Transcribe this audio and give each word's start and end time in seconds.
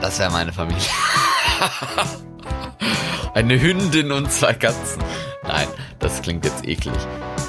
Das 0.00 0.18
wäre 0.18 0.30
meine 0.30 0.52
Familie. 0.52 0.82
Eine 3.34 3.60
Hündin 3.60 4.10
und 4.12 4.30
zwei 4.32 4.54
Katzen. 4.54 5.02
Nein, 5.44 5.68
das 5.98 6.22
klingt 6.22 6.44
jetzt 6.44 6.64
eklig. 6.66 6.94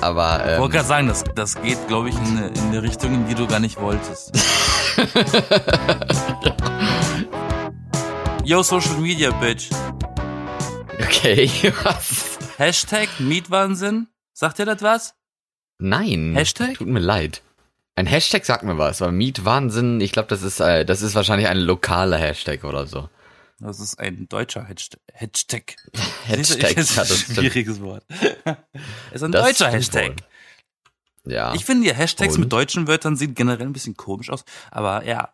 Aber 0.01 0.43
Ich 0.45 0.51
ähm, 0.53 0.59
wollte 0.61 0.73
gerade 0.75 0.87
sagen, 0.87 1.07
das, 1.07 1.23
das 1.35 1.61
geht, 1.61 1.87
glaube 1.87 2.09
ich, 2.09 2.15
in 2.15 2.37
eine, 2.37 2.47
in 2.47 2.59
eine 2.67 2.83
Richtung, 2.83 3.13
in 3.13 3.27
die 3.27 3.35
du 3.35 3.47
gar 3.47 3.59
nicht 3.59 3.79
wolltest. 3.79 4.31
Yo, 8.43 8.63
Social 8.63 8.97
Media, 8.97 9.29
Bitch. 9.31 9.69
okay, 10.99 11.49
was? 11.83 12.37
Hashtag 12.57 13.07
Mietwahnsinn. 13.19 14.07
Sagt 14.33 14.59
ihr 14.59 14.65
das 14.65 14.81
was? 14.81 15.13
Nein. 15.79 16.33
Hashtag? 16.35 16.75
Tut 16.75 16.87
mir 16.87 16.99
leid. 16.99 17.41
Ein 18.01 18.07
Hashtag 18.07 18.45
sagt 18.45 18.63
mir 18.63 18.79
was, 18.79 18.99
aber 19.03 19.11
Mietwahnsinn, 19.11 20.01
ich 20.01 20.11
glaube, 20.11 20.27
das 20.27 20.41
ist 20.41 20.59
äh, 20.59 20.85
das 20.85 21.03
ist 21.03 21.13
wahrscheinlich 21.13 21.47
ein 21.47 21.59
lokaler 21.59 22.17
Hashtag 22.17 22.63
oder 22.63 22.87
so. 22.87 23.09
Das 23.59 23.79
ist 23.79 23.99
ein 23.99 24.27
deutscher 24.27 24.65
Hashtag. 24.65 24.95
Hashtag. 25.13 25.75
Hashtag, 26.25 26.77
ist 26.77 26.95
ja, 26.95 27.03
ein 27.03 27.07
schwieriges 27.07 27.79
Wort. 27.79 28.03
ist 29.13 29.23
ein 29.23 29.31
Das 29.31 29.45
deutscher 29.45 29.69
Hashtag. 29.69 30.09
wohl. 30.09 30.15
Ja. 31.25 31.53
Ich 31.53 31.65
finde, 31.65 31.87
die 31.87 31.95
Hashtags 31.95 32.33
Und? 32.33 32.39
mit 32.41 32.51
deutschen 32.51 32.87
Wörtern 32.87 33.15
sehen 33.15 33.35
generell 33.35 33.67
ein 33.67 33.73
bisschen 33.73 33.95
komisch 33.95 34.31
aus. 34.31 34.43
Aber 34.71 35.05
ja, 35.05 35.29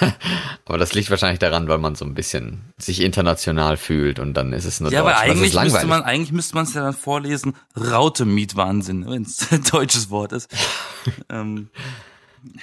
aber 0.64 0.78
das 0.78 0.94
liegt 0.94 1.10
wahrscheinlich 1.10 1.38
daran, 1.38 1.68
weil 1.68 1.76
man 1.76 1.94
so 1.94 2.06
ein 2.06 2.14
bisschen 2.14 2.72
sich 2.78 3.02
international 3.02 3.76
fühlt 3.76 4.18
und 4.18 4.32
dann 4.32 4.54
ist 4.54 4.64
es 4.64 4.80
nur 4.80 4.90
ja, 4.90 5.02
Deutsch. 5.02 5.14
aber 5.14 5.26
Das 5.26 5.40
ist 5.40 5.54
eigentlich 5.56 5.72
müsste 5.72 5.86
man, 5.86 6.02
eigentlich 6.02 6.32
müsste 6.32 6.54
man 6.54 6.64
es 6.64 6.72
ja 6.72 6.82
dann 6.82 6.94
vorlesen. 6.94 7.54
Raute 7.76 8.24
Mietwahnsinn, 8.24 9.06
wenn 9.06 9.22
es 9.22 9.52
ein 9.52 9.62
deutsches 9.64 10.08
Wort 10.08 10.32
ist. 10.32 10.50
ähm, 11.28 11.68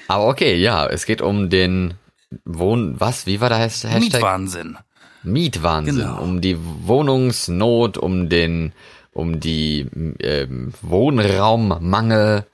Aber 0.08 0.28
okay, 0.28 0.56
ja, 0.56 0.86
es 0.88 1.06
geht 1.06 1.22
um 1.22 1.50
den 1.50 1.96
Wohn... 2.44 2.96
Was? 3.00 3.26
Wie 3.26 3.42
war 3.42 3.50
der 3.50 3.60
Has- 3.60 3.84
Hashtag? 3.84 4.02
Mietwahnsinn. 4.02 4.78
Mietwahnsinn. 5.24 5.98
Genau. 5.98 6.22
Um 6.22 6.42
die 6.42 6.58
Wohnungsnot, 6.60 7.98
um 7.98 8.30
den... 8.30 8.74
Um 9.12 9.40
die 9.40 9.88
ähm, 10.20 10.74
Wohnraummangel. 10.82 12.46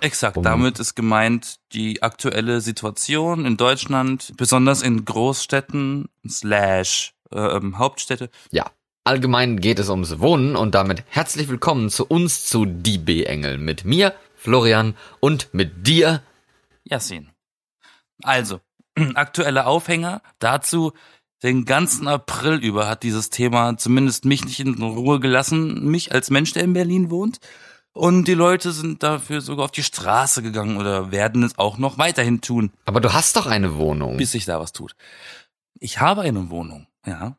Exakt, 0.00 0.36
Um- 0.36 0.42
damit 0.42 0.80
ist 0.80 0.96
gemeint 0.96 1.56
die 1.72 2.02
aktuelle 2.02 2.60
Situation 2.60 3.44
in 3.44 3.56
Deutschland, 3.56 4.32
besonders 4.36 4.82
in 4.82 5.04
Großstädten 5.04 6.08
slash 6.28 7.14
ähm, 7.32 7.78
Hauptstädte. 7.78 8.30
Ja. 8.50 8.66
Allgemein 9.04 9.60
geht 9.60 9.78
es 9.78 9.88
ums 9.88 10.18
Wohnen 10.18 10.54
und 10.54 10.74
damit 10.74 11.04
herzlich 11.08 11.48
willkommen 11.48 11.88
zu 11.88 12.04
uns 12.04 12.44
zu 12.44 12.66
Die 12.66 12.98
B-Engel. 12.98 13.56
Mit 13.56 13.84
mir, 13.84 14.12
Florian, 14.34 14.94
und 15.20 15.48
mit 15.52 15.86
dir. 15.86 16.20
Yassin. 16.88 17.30
Also, 18.22 18.60
aktuelle 19.14 19.66
Aufhänger 19.66 20.22
dazu. 20.38 20.92
Den 21.44 21.64
ganzen 21.64 22.08
April 22.08 22.54
über 22.54 22.88
hat 22.88 23.04
dieses 23.04 23.30
Thema 23.30 23.76
zumindest 23.76 24.24
mich 24.24 24.44
nicht 24.44 24.58
in 24.58 24.82
Ruhe 24.82 25.20
gelassen, 25.20 25.84
mich 25.88 26.10
als 26.10 26.30
Mensch, 26.30 26.52
der 26.52 26.64
in 26.64 26.72
Berlin 26.72 27.10
wohnt. 27.10 27.38
Und 27.92 28.26
die 28.26 28.34
Leute 28.34 28.72
sind 28.72 29.02
dafür 29.02 29.40
sogar 29.40 29.66
auf 29.66 29.70
die 29.70 29.82
Straße 29.82 30.42
gegangen 30.42 30.76
oder 30.76 31.12
werden 31.12 31.42
es 31.44 31.56
auch 31.58 31.78
noch 31.78 31.96
weiterhin 31.96 32.40
tun, 32.40 32.72
Aber 32.86 33.00
du 33.00 33.12
hast 33.12 33.36
doch 33.36 33.46
eine 33.46 33.76
Wohnung. 33.76 34.16
bis 34.16 34.32
sich 34.32 34.44
da 34.44 34.60
was 34.60 34.72
tut. 34.72 34.94
Ich 35.78 36.00
habe 36.00 36.22
eine 36.22 36.50
Wohnung, 36.50 36.86
ja. 37.06 37.36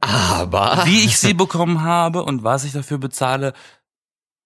Aber... 0.00 0.82
Wie 0.84 1.04
ich 1.04 1.18
sie 1.18 1.34
bekommen 1.34 1.82
habe 1.82 2.22
und 2.24 2.44
was 2.44 2.64
ich 2.64 2.72
dafür 2.72 2.98
bezahle, 2.98 3.52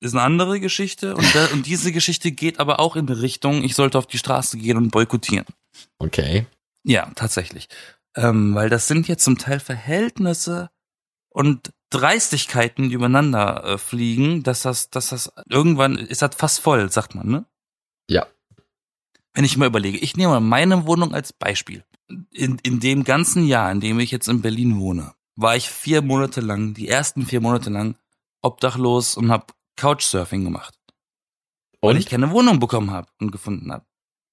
ist 0.02 0.14
eine 0.14 0.22
andere 0.22 0.60
Geschichte. 0.60 1.14
Und, 1.14 1.34
da, 1.34 1.46
und 1.52 1.66
diese 1.66 1.92
Geschichte 1.92 2.32
geht 2.32 2.58
aber 2.58 2.80
auch 2.80 2.96
in 2.96 3.06
die 3.06 3.12
Richtung, 3.12 3.62
ich 3.62 3.74
sollte 3.74 3.98
auf 3.98 4.06
die 4.06 4.18
Straße 4.18 4.58
gehen 4.58 4.76
und 4.76 4.90
boykottieren. 4.90 5.46
Okay. 5.98 6.46
Ja, 6.84 7.10
tatsächlich. 7.14 7.68
Ähm, 8.16 8.54
weil 8.54 8.68
das 8.68 8.88
sind 8.88 9.08
jetzt 9.08 9.24
zum 9.24 9.38
Teil 9.38 9.60
Verhältnisse 9.60 10.70
und 11.30 11.72
Dreistigkeiten, 11.90 12.88
die 12.88 12.94
übereinander 12.94 13.64
äh, 13.64 13.78
fliegen, 13.78 14.42
dass 14.42 14.62
das, 14.62 14.90
dass 14.90 15.10
das 15.10 15.32
irgendwann 15.48 15.96
ist 15.96 16.22
das 16.22 16.34
fast 16.34 16.60
voll, 16.60 16.90
sagt 16.90 17.14
man, 17.14 17.28
ne? 17.28 17.44
Ja. 18.08 18.26
Wenn 19.34 19.44
ich 19.44 19.56
mal 19.56 19.66
überlege, 19.66 19.98
ich 19.98 20.16
nehme 20.16 20.32
mal 20.32 20.40
meine 20.40 20.86
Wohnung 20.86 21.14
als 21.14 21.32
Beispiel. 21.32 21.84
In, 22.32 22.58
in 22.62 22.80
dem 22.80 23.04
ganzen 23.04 23.46
Jahr, 23.46 23.70
in 23.70 23.80
dem 23.80 23.98
ich 24.00 24.10
jetzt 24.10 24.28
in 24.28 24.42
Berlin 24.42 24.78
wohne, 24.78 25.14
war 25.36 25.56
ich 25.56 25.70
vier 25.70 26.02
Monate 26.02 26.40
lang, 26.40 26.74
die 26.74 26.88
ersten 26.88 27.24
vier 27.24 27.40
Monate 27.40 27.70
lang, 27.70 27.96
obdachlos 28.42 29.16
und 29.16 29.30
habe 29.30 29.46
Couchsurfing 29.82 30.44
gemacht 30.44 30.74
weil 31.82 31.96
ich 31.96 32.06
Und? 32.06 32.10
keine 32.10 32.30
Wohnung 32.30 32.60
bekommen 32.60 32.90
habe 32.90 33.08
und 33.20 33.32
gefunden 33.32 33.72
habe. 33.72 33.84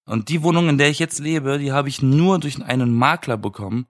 Und 0.05 0.29
die 0.29 0.43
Wohnung, 0.43 0.69
in 0.69 0.77
der 0.77 0.89
ich 0.89 0.99
jetzt 0.99 1.19
lebe, 1.19 1.59
die 1.59 1.71
habe 1.71 1.89
ich 1.89 2.01
nur 2.01 2.39
durch 2.39 2.63
einen 2.63 2.93
Makler 2.93 3.37
bekommen 3.37 3.87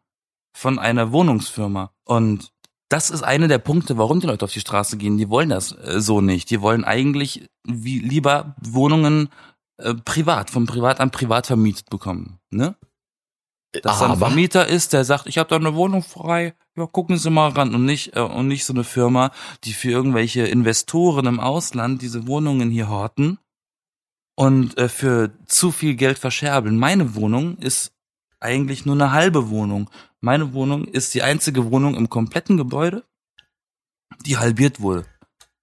von 0.53 0.79
einer 0.79 1.11
Wohnungsfirma. 1.11 1.91
Und 2.05 2.51
das 2.89 3.09
ist 3.09 3.21
einer 3.21 3.47
der 3.47 3.59
Punkte, 3.59 3.97
warum 3.97 4.19
die 4.19 4.27
Leute 4.27 4.45
auf 4.45 4.53
die 4.53 4.59
Straße 4.59 4.97
gehen. 4.97 5.17
Die 5.17 5.29
wollen 5.29 5.49
das 5.49 5.71
äh, 5.71 6.01
so 6.01 6.21
nicht. 6.21 6.49
Die 6.49 6.61
wollen 6.61 6.83
eigentlich 6.83 7.47
wie 7.65 7.99
lieber 7.99 8.55
Wohnungen 8.61 9.29
äh, 9.77 9.93
privat, 9.93 10.49
von 10.49 10.65
privat 10.65 10.99
an 10.99 11.11
privat 11.11 11.47
vermietet 11.47 11.89
bekommen. 11.89 12.39
Ne? 12.49 12.75
Dass 13.71 13.99
da 13.99 14.11
ein. 14.11 14.17
Vermieter 14.17 14.67
ist, 14.67 14.93
der 14.93 15.05
sagt, 15.05 15.27
ich 15.27 15.37
habe 15.37 15.49
da 15.49 15.55
eine 15.55 15.75
Wohnung 15.75 16.01
frei, 16.01 16.55
ja, 16.75 16.87
gucken 16.87 17.17
Sie 17.17 17.29
mal 17.29 17.49
ran 17.49 17.75
und 17.75 17.85
nicht 17.85 18.15
äh, 18.15 18.21
und 18.21 18.47
nicht 18.47 18.65
so 18.65 18.73
eine 18.73 18.83
Firma, 18.83 19.31
die 19.63 19.73
für 19.73 19.91
irgendwelche 19.91 20.47
Investoren 20.47 21.27
im 21.27 21.39
Ausland 21.39 22.01
diese 22.01 22.25
Wohnungen 22.27 22.71
hier 22.71 22.89
horten 22.89 23.37
und 24.35 24.77
äh, 24.77 24.89
für 24.89 25.31
zu 25.45 25.71
viel 25.71 25.95
Geld 25.95 26.17
verscherbeln. 26.17 26.77
Meine 26.77 27.15
Wohnung 27.15 27.57
ist 27.57 27.93
eigentlich 28.39 28.85
nur 28.85 28.95
eine 28.95 29.11
halbe 29.11 29.49
Wohnung. 29.49 29.89
Meine 30.21 30.53
Wohnung 30.53 30.85
ist 30.85 31.13
die 31.13 31.23
einzige 31.23 31.69
Wohnung 31.71 31.95
im 31.95 32.09
kompletten 32.09 32.57
Gebäude, 32.57 33.03
die 34.25 34.37
halbiert 34.37 34.79
wurde. 34.79 35.05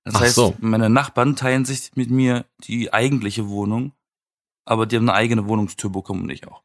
Das 0.05 0.15
Ach 0.15 0.21
heißt, 0.21 0.35
so. 0.35 0.55
meine 0.61 0.89
Nachbarn 0.89 1.35
teilen 1.35 1.65
sich 1.65 1.91
mit 1.97 2.11
mir 2.11 2.45
die 2.59 2.93
eigentliche 2.93 3.49
Wohnung, 3.49 3.93
aber 4.65 4.87
die 4.87 4.97
haben 4.97 5.09
eine 5.09 5.19
eigene 5.19 5.49
Wohnungstür 5.49 5.91
bekommen 5.91 6.23
und 6.23 6.31
ich 6.31 6.47
auch. 6.47 6.63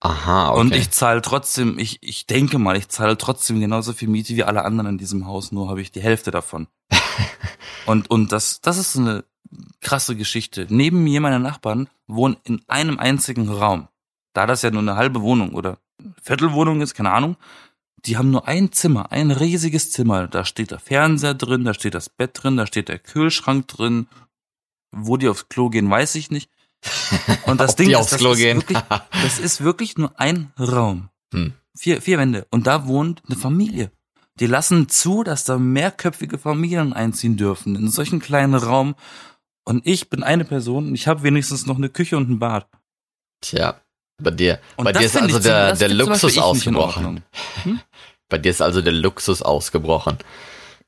Aha, 0.00 0.50
okay. 0.50 0.60
Und 0.60 0.74
ich 0.74 0.90
zahle 0.90 1.20
trotzdem, 1.20 1.78
ich, 1.78 1.98
ich 2.00 2.26
denke 2.26 2.58
mal, 2.58 2.76
ich 2.76 2.88
zahle 2.88 3.18
trotzdem 3.18 3.60
genauso 3.60 3.92
viel 3.92 4.08
Miete 4.08 4.34
wie 4.34 4.44
alle 4.44 4.64
anderen 4.64 4.92
in 4.92 4.98
diesem 4.98 5.26
Haus, 5.26 5.52
nur 5.52 5.68
habe 5.68 5.82
ich 5.82 5.92
die 5.92 6.00
Hälfte 6.00 6.30
davon. 6.30 6.68
und, 7.86 8.10
und 8.10 8.32
das, 8.32 8.62
das 8.62 8.78
ist 8.78 8.94
so 8.94 9.00
eine 9.00 9.24
krasse 9.82 10.16
Geschichte. 10.16 10.66
Neben 10.70 11.04
mir, 11.04 11.20
meine 11.20 11.38
Nachbarn, 11.38 11.88
wohnen 12.06 12.38
in 12.44 12.62
einem 12.66 12.98
einzigen 12.98 13.48
Raum. 13.50 13.88
Da 14.32 14.46
das 14.46 14.62
ja 14.62 14.70
nur 14.70 14.80
eine 14.80 14.96
halbe 14.96 15.20
Wohnung 15.20 15.54
oder 15.54 15.78
Viertelwohnung 16.22 16.80
ist, 16.80 16.94
keine 16.94 17.12
Ahnung, 17.12 17.36
die 18.06 18.16
haben 18.16 18.30
nur 18.30 18.48
ein 18.48 18.72
Zimmer, 18.72 19.12
ein 19.12 19.30
riesiges 19.30 19.90
Zimmer. 19.90 20.28
Da 20.28 20.46
steht 20.46 20.70
der 20.70 20.78
Fernseher 20.78 21.34
drin, 21.34 21.64
da 21.64 21.74
steht 21.74 21.94
das 21.94 22.08
Bett 22.08 22.30
drin, 22.32 22.56
da 22.56 22.66
steht 22.66 22.88
der 22.88 22.98
Kühlschrank 22.98 23.68
drin. 23.68 24.06
Wo 24.92 25.16
die 25.16 25.28
aufs 25.28 25.48
Klo 25.48 25.68
gehen, 25.68 25.90
weiß 25.90 26.14
ich 26.14 26.30
nicht. 26.30 26.50
Und 27.46 27.60
das 27.60 27.70
Ob 27.72 27.76
Ding 27.76 27.90
ist, 27.90 28.12
das 28.12 28.18
Klo 28.18 28.32
ist 28.32 28.38
gehen. 28.38 28.58
wirklich, 28.58 28.78
das 29.22 29.38
ist 29.38 29.62
wirklich 29.62 29.98
nur 29.98 30.18
ein 30.18 30.52
Raum. 30.58 31.08
Hm. 31.32 31.54
Vier, 31.76 32.02
vier 32.02 32.18
Wände. 32.18 32.46
Und 32.50 32.66
da 32.66 32.86
wohnt 32.86 33.22
eine 33.28 33.36
Familie. 33.36 33.90
Die 34.38 34.46
lassen 34.46 34.88
zu, 34.88 35.22
dass 35.22 35.44
da 35.44 35.58
mehrköpfige 35.58 36.38
Familien 36.38 36.92
einziehen 36.92 37.36
dürfen 37.36 37.76
in 37.76 37.90
solchen 37.90 38.20
kleinen 38.20 38.54
Raum. 38.54 38.94
Und 39.64 39.86
ich 39.86 40.08
bin 40.08 40.22
eine 40.22 40.44
Person 40.44 40.88
und 40.88 40.94
ich 40.94 41.06
habe 41.06 41.22
wenigstens 41.22 41.66
noch 41.66 41.76
eine 41.76 41.90
Küche 41.90 42.16
und 42.16 42.30
ein 42.30 42.38
Bad. 42.38 42.66
Tja, 43.42 43.80
bei 44.18 44.30
dir, 44.30 44.60
Und 44.76 44.84
bei 44.84 44.92
dir 44.92 45.06
ist 45.06 45.16
also 45.16 45.38
der, 45.38 45.74
der 45.74 45.88
Luxus 45.88 46.38
ausgebrochen. 46.38 47.04
Ordnung. 47.04 47.22
Bei 48.28 48.38
dir 48.38 48.50
ist 48.50 48.62
also 48.62 48.80
der 48.80 48.92
Luxus 48.92 49.42
ausgebrochen. 49.42 50.18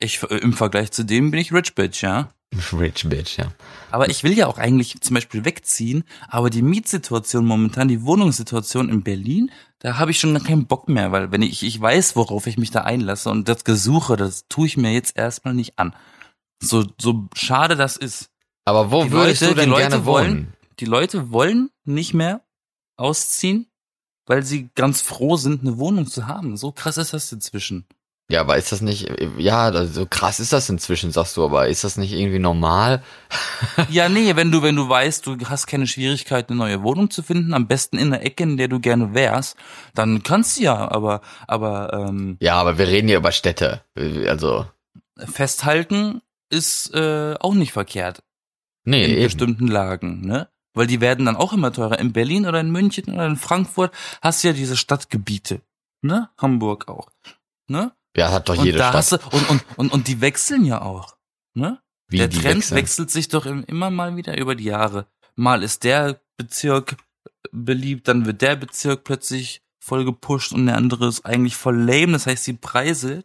Ich, 0.02 0.22
äh, 0.24 0.36
Im 0.38 0.52
Vergleich 0.52 0.90
zu 0.90 1.04
dem 1.04 1.30
bin 1.30 1.40
ich 1.40 1.52
Rich 1.52 1.74
Bitch, 1.74 2.02
ja. 2.02 2.32
Rich 2.72 3.08
Bitch, 3.08 3.38
ja. 3.38 3.52
Aber 3.90 4.10
ich 4.10 4.24
will 4.24 4.36
ja 4.36 4.46
auch 4.46 4.58
eigentlich 4.58 5.00
zum 5.00 5.14
Beispiel 5.14 5.44
wegziehen, 5.44 6.04
aber 6.28 6.50
die 6.50 6.62
Mietsituation 6.62 7.46
momentan, 7.46 7.88
die 7.88 8.02
Wohnungssituation 8.02 8.88
in 8.88 9.02
Berlin, 9.02 9.50
da 9.78 9.98
habe 9.98 10.10
ich 10.10 10.20
schon 10.20 10.34
gar 10.34 10.42
keinen 10.42 10.66
Bock 10.66 10.88
mehr, 10.88 11.12
weil 11.12 11.32
wenn 11.32 11.42
ich, 11.42 11.62
ich 11.62 11.80
weiß, 11.80 12.14
worauf 12.16 12.46
ich 12.46 12.58
mich 12.58 12.70
da 12.70 12.82
einlasse 12.82 13.30
und 13.30 13.48
das 13.48 13.64
Gesuche, 13.64 14.16
das 14.16 14.46
tue 14.48 14.66
ich 14.66 14.76
mir 14.76 14.92
jetzt 14.92 15.16
erstmal 15.16 15.54
nicht 15.54 15.78
an. 15.78 15.94
So, 16.62 16.84
so 17.00 17.28
schade 17.34 17.74
das 17.76 17.96
ist. 17.96 18.28
Aber 18.64 18.90
wo 18.92 19.04
Die 19.04 19.10
würdest 19.12 19.40
Leute- 19.42 19.54
du 19.54 19.60
denn 19.60 19.64
die 19.70 19.70
Leute 19.70 19.88
gerne 19.88 20.04
wollen- 20.06 20.30
wohnen? 20.30 20.52
Die 20.78 20.84
Leute 20.84 21.30
wollen 21.32 21.70
nicht 21.84 22.14
mehr 22.14 22.42
ausziehen, 22.96 23.66
weil 24.26 24.42
sie 24.42 24.68
ganz 24.74 25.00
froh 25.00 25.36
sind, 25.36 25.62
eine 25.62 25.78
Wohnung 25.78 26.06
zu 26.06 26.26
haben. 26.26 26.56
So 26.56 26.70
krass 26.72 26.96
ist 26.96 27.12
das 27.12 27.32
inzwischen. 27.32 27.84
Ja, 28.30 28.40
aber 28.40 28.56
ist 28.56 28.72
das 28.72 28.80
nicht, 28.80 29.12
ja, 29.36 29.64
also 29.64 29.84
so 29.84 30.06
krass 30.06 30.40
ist 30.40 30.52
das 30.54 30.68
inzwischen, 30.70 31.12
sagst 31.12 31.36
du, 31.36 31.44
aber 31.44 31.68
ist 31.68 31.84
das 31.84 31.96
nicht 31.96 32.12
irgendwie 32.12 32.38
normal? 32.38 33.02
Ja, 33.90 34.08
nee, 34.08 34.34
wenn 34.36 34.50
du, 34.50 34.62
wenn 34.62 34.76
du 34.76 34.88
weißt, 34.88 35.26
du 35.26 35.36
hast 35.46 35.66
keine 35.66 35.86
Schwierigkeit, 35.86 36.48
eine 36.48 36.58
neue 36.58 36.82
Wohnung 36.82 37.10
zu 37.10 37.22
finden, 37.22 37.54
am 37.54 37.66
besten 37.66 37.98
in 37.98 38.10
der 38.10 38.24
Ecke, 38.24 38.42
in 38.42 38.56
der 38.56 38.68
du 38.68 38.80
gerne 38.80 39.14
wärst, 39.14 39.56
dann 39.94 40.22
kannst 40.22 40.58
du 40.58 40.62
ja, 40.64 40.90
aber, 40.90 41.20
aber 41.46 41.92
ähm, 41.92 42.36
Ja, 42.40 42.54
aber 42.54 42.78
wir 42.78 42.88
reden 42.88 43.08
hier 43.08 43.18
über 43.18 43.32
Städte. 43.32 43.82
Also, 44.26 44.66
festhalten 45.18 46.22
ist 46.50 46.94
äh, 46.94 47.34
auch 47.40 47.54
nicht 47.54 47.72
verkehrt 47.72 48.22
nee, 48.84 49.04
in 49.04 49.10
eben. 49.12 49.22
bestimmten 49.24 49.66
Lagen, 49.68 50.20
ne? 50.26 50.48
Weil 50.74 50.86
die 50.86 51.00
werden 51.00 51.26
dann 51.26 51.36
auch 51.36 51.52
immer 51.52 51.72
teurer. 51.72 51.98
In 51.98 52.12
Berlin 52.12 52.46
oder 52.46 52.60
in 52.60 52.70
München 52.70 53.12
oder 53.12 53.26
in 53.26 53.36
Frankfurt 53.36 53.92
hast 54.22 54.42
du 54.42 54.48
ja 54.48 54.54
diese 54.54 54.76
Stadtgebiete. 54.76 55.60
ne? 56.00 56.30
Hamburg 56.38 56.88
auch, 56.88 57.10
ne? 57.68 57.92
Ja, 58.16 58.30
hat 58.30 58.48
doch 58.48 58.58
Und 58.58 58.64
jede 58.66 58.78
Stadt. 58.78 59.12
du, 59.12 59.16
und, 59.36 59.48
und, 59.50 59.64
und, 59.76 59.92
und 59.92 60.08
die 60.08 60.20
wechseln 60.20 60.64
ja 60.64 60.82
auch, 60.82 61.16
ne? 61.54 61.80
Wie 62.08 62.18
der 62.18 62.28
Trend 62.30 62.44
wechseln. 62.56 62.76
wechselt 62.76 63.10
sich 63.10 63.28
doch 63.28 63.46
im- 63.46 63.64
immer 63.64 63.90
mal 63.90 64.16
wieder 64.16 64.36
über 64.38 64.54
die 64.54 64.64
Jahre. 64.64 65.06
Mal 65.34 65.62
ist 65.62 65.84
der 65.84 66.20
Bezirk 66.36 66.96
beliebt, 67.52 68.08
dann 68.08 68.26
wird 68.26 68.42
der 68.42 68.56
Bezirk 68.56 69.04
plötzlich 69.04 69.62
voll 69.78 70.04
gepusht 70.04 70.52
und 70.52 70.66
der 70.66 70.76
andere 70.76 71.08
ist 71.08 71.24
eigentlich 71.24 71.56
voll 71.56 71.76
lame. 71.80 72.12
Das 72.12 72.26
heißt, 72.26 72.46
die 72.46 72.52
Preise, 72.52 73.24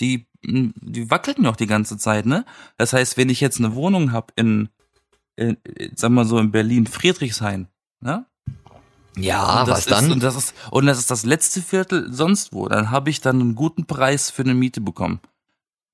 die, 0.00 0.26
die 0.42 1.10
wackeln 1.10 1.44
ja 1.44 1.50
auch 1.50 1.56
die 1.56 1.66
ganze 1.66 1.98
Zeit, 1.98 2.24
ne? 2.26 2.46
Das 2.78 2.92
heißt, 2.94 3.16
wenn 3.18 3.28
ich 3.28 3.40
jetzt 3.40 3.58
eine 3.58 3.74
Wohnung 3.74 4.12
hab 4.12 4.32
in, 4.36 4.70
in, 5.36 5.58
sag 5.94 6.10
mal 6.10 6.24
so, 6.24 6.38
in 6.38 6.50
Berlin, 6.52 6.86
Friedrichshain, 6.86 7.68
ne? 8.00 8.24
Ja, 9.16 9.60
Und 9.60 9.68
das 9.68 9.78
was 9.78 9.86
dann? 9.86 10.06
Ist, 10.06 10.12
und, 10.12 10.22
das 10.22 10.36
ist, 10.36 10.54
und 10.70 10.86
das 10.86 10.98
ist 10.98 11.10
das 11.10 11.24
letzte 11.24 11.60
Viertel 11.60 12.12
sonst 12.12 12.52
wo. 12.52 12.68
Dann 12.68 12.90
habe 12.90 13.10
ich 13.10 13.20
dann 13.20 13.40
einen 13.40 13.54
guten 13.54 13.86
Preis 13.86 14.30
für 14.30 14.42
eine 14.42 14.54
Miete 14.54 14.80
bekommen. 14.80 15.20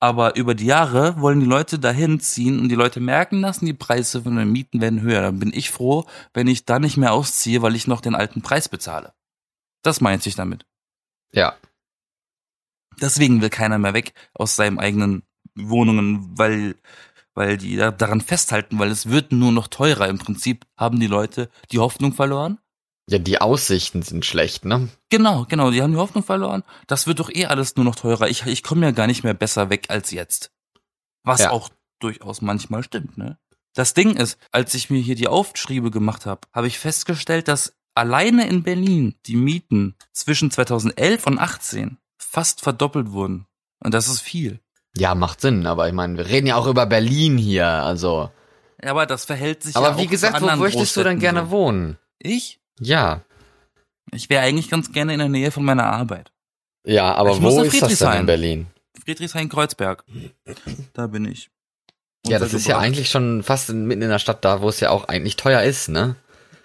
Aber 0.00 0.36
über 0.36 0.54
die 0.54 0.66
Jahre 0.66 1.20
wollen 1.20 1.40
die 1.40 1.46
Leute 1.46 1.80
dahin 1.80 2.20
ziehen 2.20 2.60
und 2.60 2.68
die 2.68 2.76
Leute 2.76 3.00
merken 3.00 3.44
und 3.44 3.62
die 3.62 3.74
Preise 3.74 4.22
von 4.22 4.36
den 4.36 4.52
Mieten 4.52 4.80
werden 4.80 5.00
höher. 5.00 5.22
Dann 5.22 5.40
bin 5.40 5.52
ich 5.52 5.70
froh, 5.70 6.06
wenn 6.32 6.46
ich 6.46 6.64
da 6.64 6.78
nicht 6.78 6.96
mehr 6.96 7.12
ausziehe, 7.12 7.62
weil 7.62 7.74
ich 7.74 7.88
noch 7.88 8.00
den 8.00 8.14
alten 8.14 8.40
Preis 8.40 8.68
bezahle. 8.68 9.12
Das 9.82 10.00
meint 10.00 10.22
sich 10.22 10.34
damit. 10.36 10.66
ja. 11.32 11.54
Deswegen 13.00 13.40
will 13.42 13.50
keiner 13.50 13.78
mehr 13.78 13.94
weg 13.94 14.12
aus 14.34 14.56
seinen 14.56 14.80
eigenen 14.80 15.22
Wohnungen, 15.54 16.36
weil, 16.36 16.74
weil 17.34 17.56
die 17.56 17.76
da 17.76 17.92
daran 17.92 18.20
festhalten, 18.20 18.80
weil 18.80 18.90
es 18.90 19.08
wird 19.08 19.30
nur 19.30 19.52
noch 19.52 19.68
teurer. 19.68 20.08
Im 20.08 20.18
Prinzip 20.18 20.66
haben 20.76 20.98
die 20.98 21.06
Leute 21.06 21.48
die 21.70 21.78
Hoffnung 21.78 22.12
verloren 22.12 22.58
Ja, 23.08 23.18
die 23.18 23.40
Aussichten 23.40 24.02
sind 24.02 24.26
schlecht, 24.26 24.66
ne? 24.66 24.88
Genau, 25.08 25.46
genau, 25.48 25.70
die 25.70 25.82
haben 25.82 25.92
die 25.92 25.98
Hoffnung 25.98 26.22
verloren. 26.22 26.62
Das 26.86 27.06
wird 27.06 27.20
doch 27.20 27.30
eh 27.30 27.46
alles 27.46 27.74
nur 27.76 27.84
noch 27.84 27.96
teurer. 27.96 28.28
Ich, 28.28 28.44
ich 28.44 28.62
komme 28.62 28.84
ja 28.84 28.92
gar 28.92 29.06
nicht 29.06 29.24
mehr 29.24 29.32
besser 29.34 29.70
weg 29.70 29.86
als 29.88 30.10
jetzt. 30.10 30.50
Was 31.24 31.40
Ja. 31.40 31.50
auch 31.50 31.70
durchaus 32.00 32.42
manchmal 32.42 32.82
stimmt, 32.82 33.16
ne? 33.16 33.38
Das 33.74 33.94
Ding 33.94 34.16
ist, 34.16 34.38
als 34.52 34.74
ich 34.74 34.90
mir 34.90 35.00
hier 35.00 35.14
die 35.14 35.28
Aufschriebe 35.28 35.90
gemacht 35.90 36.26
habe, 36.26 36.42
habe 36.52 36.66
ich 36.66 36.78
festgestellt, 36.78 37.48
dass 37.48 37.74
alleine 37.94 38.46
in 38.46 38.62
Berlin 38.62 39.14
die 39.26 39.36
Mieten 39.36 39.94
zwischen 40.12 40.50
2011 40.50 41.26
und 41.26 41.38
18 41.38 41.96
fast 42.18 42.60
verdoppelt 42.60 43.12
wurden. 43.12 43.46
Und 43.82 43.94
das 43.94 44.08
ist 44.08 44.20
viel. 44.20 44.60
Ja, 44.96 45.14
macht 45.14 45.40
Sinn, 45.40 45.66
aber 45.66 45.86
ich 45.88 45.94
meine, 45.94 46.18
wir 46.18 46.26
reden 46.26 46.46
ja 46.46 46.56
auch 46.56 46.66
über 46.66 46.86
Berlin 46.86 47.38
hier, 47.38 47.66
also. 47.68 48.30
Ja, 48.82 48.90
aber 48.90 49.06
das 49.06 49.24
verhält 49.24 49.62
sich 49.62 49.74
ja 49.74 49.80
Aber 49.80 49.94
auch 49.94 49.98
wie 49.98 50.06
gesagt, 50.08 50.40
wo 50.42 50.46
möchtest 50.56 50.96
du 50.96 51.02
denn 51.04 51.14
Großstädten 51.14 51.20
gerne 51.20 51.44
so. 51.46 51.50
wohnen? 51.50 51.98
Ich? 52.18 52.60
Ja. 52.80 53.22
Ich 54.12 54.30
wäre 54.30 54.42
eigentlich 54.42 54.70
ganz 54.70 54.92
gerne 54.92 55.12
in 55.12 55.18
der 55.18 55.28
Nähe 55.28 55.50
von 55.50 55.64
meiner 55.64 55.84
Arbeit. 55.84 56.32
Ja, 56.86 57.14
aber 57.14 57.32
Ich 57.32 57.42
wo 57.42 57.62
ist 57.62 57.82
das 57.82 57.98
denn 57.98 58.12
in 58.20 58.26
Berlin? 58.26 58.66
Friedrichshain-Kreuzberg. 59.04 60.04
Da 60.94 61.06
bin 61.06 61.24
ich. 61.26 61.50
Ja, 62.26 62.38
das 62.38 62.52
ist 62.54 62.66
ja 62.66 62.78
eigentlich 62.78 63.10
schon 63.10 63.42
fast 63.42 63.70
in, 63.70 63.86
mitten 63.86 64.02
in 64.02 64.08
der 64.10 64.18
Stadt 64.18 64.44
da, 64.44 64.60
wo 64.60 64.68
es 64.68 64.80
ja 64.80 64.90
auch 64.90 65.04
eigentlich 65.08 65.36
teuer 65.36 65.62
ist, 65.62 65.88
ne? 65.88 66.16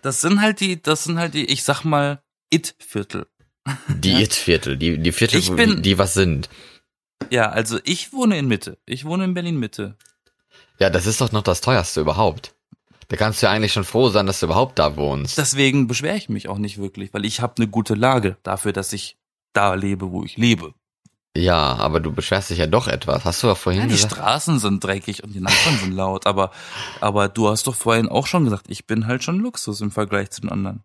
Das 0.02 0.20
sind 0.22 0.42
halt 0.42 0.60
die, 0.60 0.82
das 0.82 1.04
sind 1.06 1.18
halt 1.20 1.34
die, 1.34 1.46
ich 1.46 1.64
sag 1.64 1.84
mal, 1.84 2.22
It-Viertel. 2.52 3.28
Die 3.88 4.12
Ja. 4.14 4.20
It-Viertel, 4.20 4.78
die, 4.78 4.98
die 4.98 5.12
Viertel, 5.12 5.42
bin- 5.56 5.78
die, 5.78 5.82
die 5.82 5.98
was 5.98 6.14
sind. 6.14 6.50
Ja, 7.30 7.50
also 7.50 7.80
ich 7.86 8.12
wohne 8.12 8.38
in 8.38 8.48
Mitte. 8.48 8.78
Ich 8.86 9.06
wohne 9.06 9.24
in 9.24 9.34
Berlin 9.34 9.58
Mitte. 9.58 9.96
Ja, 10.80 10.90
das 10.90 11.06
ist 11.06 11.22
doch 11.22 11.32
noch 11.32 11.44
das 11.44 11.62
teuerste 11.62 12.02
überhaupt. 12.02 12.53
Da 13.10 13.18
kannst 13.18 13.42
du 13.42 13.46
ja 13.48 13.52
eigentlich 13.52 13.74
schon 13.74 13.84
froh 13.84 14.10
sein, 14.10 14.26
dass 14.26 14.40
du 14.40 14.48
überhaupt 14.48 14.80
da 14.80 14.96
wohnst. 14.96 15.38
Deswegen 15.38 15.88
beschwere 15.88 16.16
ich 16.18 16.30
mich 16.30 16.48
auch 16.50 16.58
nicht 16.58 16.78
wirklich, 16.80 17.14
weil 17.14 17.26
ich 17.26 17.42
habe 17.42 17.54
eine 17.58 17.68
gute 17.68 17.94
Lage 17.96 18.38
dafür, 18.44 18.74
dass 18.74 18.94
ich 18.94 19.18
da 19.54 19.74
lebe, 19.76 20.12
wo 20.12 20.24
ich 20.24 20.38
lebe. 20.38 20.74
ja, 21.36 21.58
aber 21.76 22.00
du 22.00 22.12
beschwerst 22.12 22.50
dich 22.50 22.60
ja 22.60 22.68
doch 22.68 22.88
etwas. 22.88 23.26
Hast 23.26 23.42
du 23.44 23.48
ja 23.48 23.56
vorhin 23.56 23.82
Ja, 23.84 23.88
die 23.88 23.94
gesagt? 23.94 24.14
Straßen 24.14 24.60
sind 24.60 24.84
dreckig 24.84 25.24
und 25.24 25.34
die 25.34 25.42
Nachbarn 25.42 25.78
sind 25.78 25.94
laut, 25.94 26.26
aber, 26.28 26.52
aber 27.02 27.28
du 27.28 27.50
hast 27.50 27.68
doch 27.68 27.76
vorhin 27.76 28.08
auch 28.10 28.26
schon 28.28 28.46
gesagt, 28.46 28.66
ich 28.70 28.86
bin 28.88 29.06
halt 29.08 29.24
schon 29.24 29.40
Luxus 29.40 29.82
im 29.82 29.92
Vergleich 29.92 30.32
zu 30.32 30.42
den 30.42 30.52
anderen. 30.52 30.84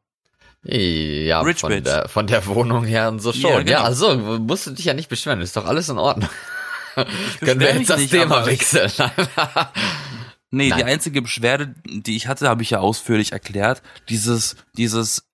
Ja, 0.64 1.40
Rich 1.42 1.60
von 1.60 1.70
Bitch. 1.70 1.84
der, 1.84 2.08
von 2.08 2.26
der 2.26 2.44
Wohnung 2.46 2.84
her 2.84 3.08
und 3.08 3.20
so 3.20 3.32
schon. 3.32 3.42
Ja, 3.42 3.56
Ja, 3.58 3.62
genau. 3.62 3.82
also 3.82 4.16
musst 4.40 4.66
du 4.66 4.72
dich 4.72 4.84
ja 4.86 4.92
nicht 4.94 5.08
beschweren, 5.08 5.40
ist 5.40 5.56
doch 5.56 5.66
alles 5.66 5.88
in 5.88 5.98
Ordnung. 5.98 6.28
Können 7.40 7.60
wir 7.60 7.74
jetzt 7.76 7.90
das 7.90 8.00
nicht, 8.00 8.10
Thema 8.10 8.44
wechseln? 8.44 8.90
Nee, 10.50 10.68
Nein. 10.68 10.78
die 10.78 10.84
einzige 10.84 11.22
Beschwerde, 11.22 11.74
die 11.84 12.16
ich 12.16 12.26
hatte, 12.26 12.48
habe 12.48 12.62
ich 12.62 12.70
ja 12.70 12.80
ausführlich 12.80 13.32
erklärt. 13.32 13.82
Dieses, 14.08 14.56
dieses 14.76 15.28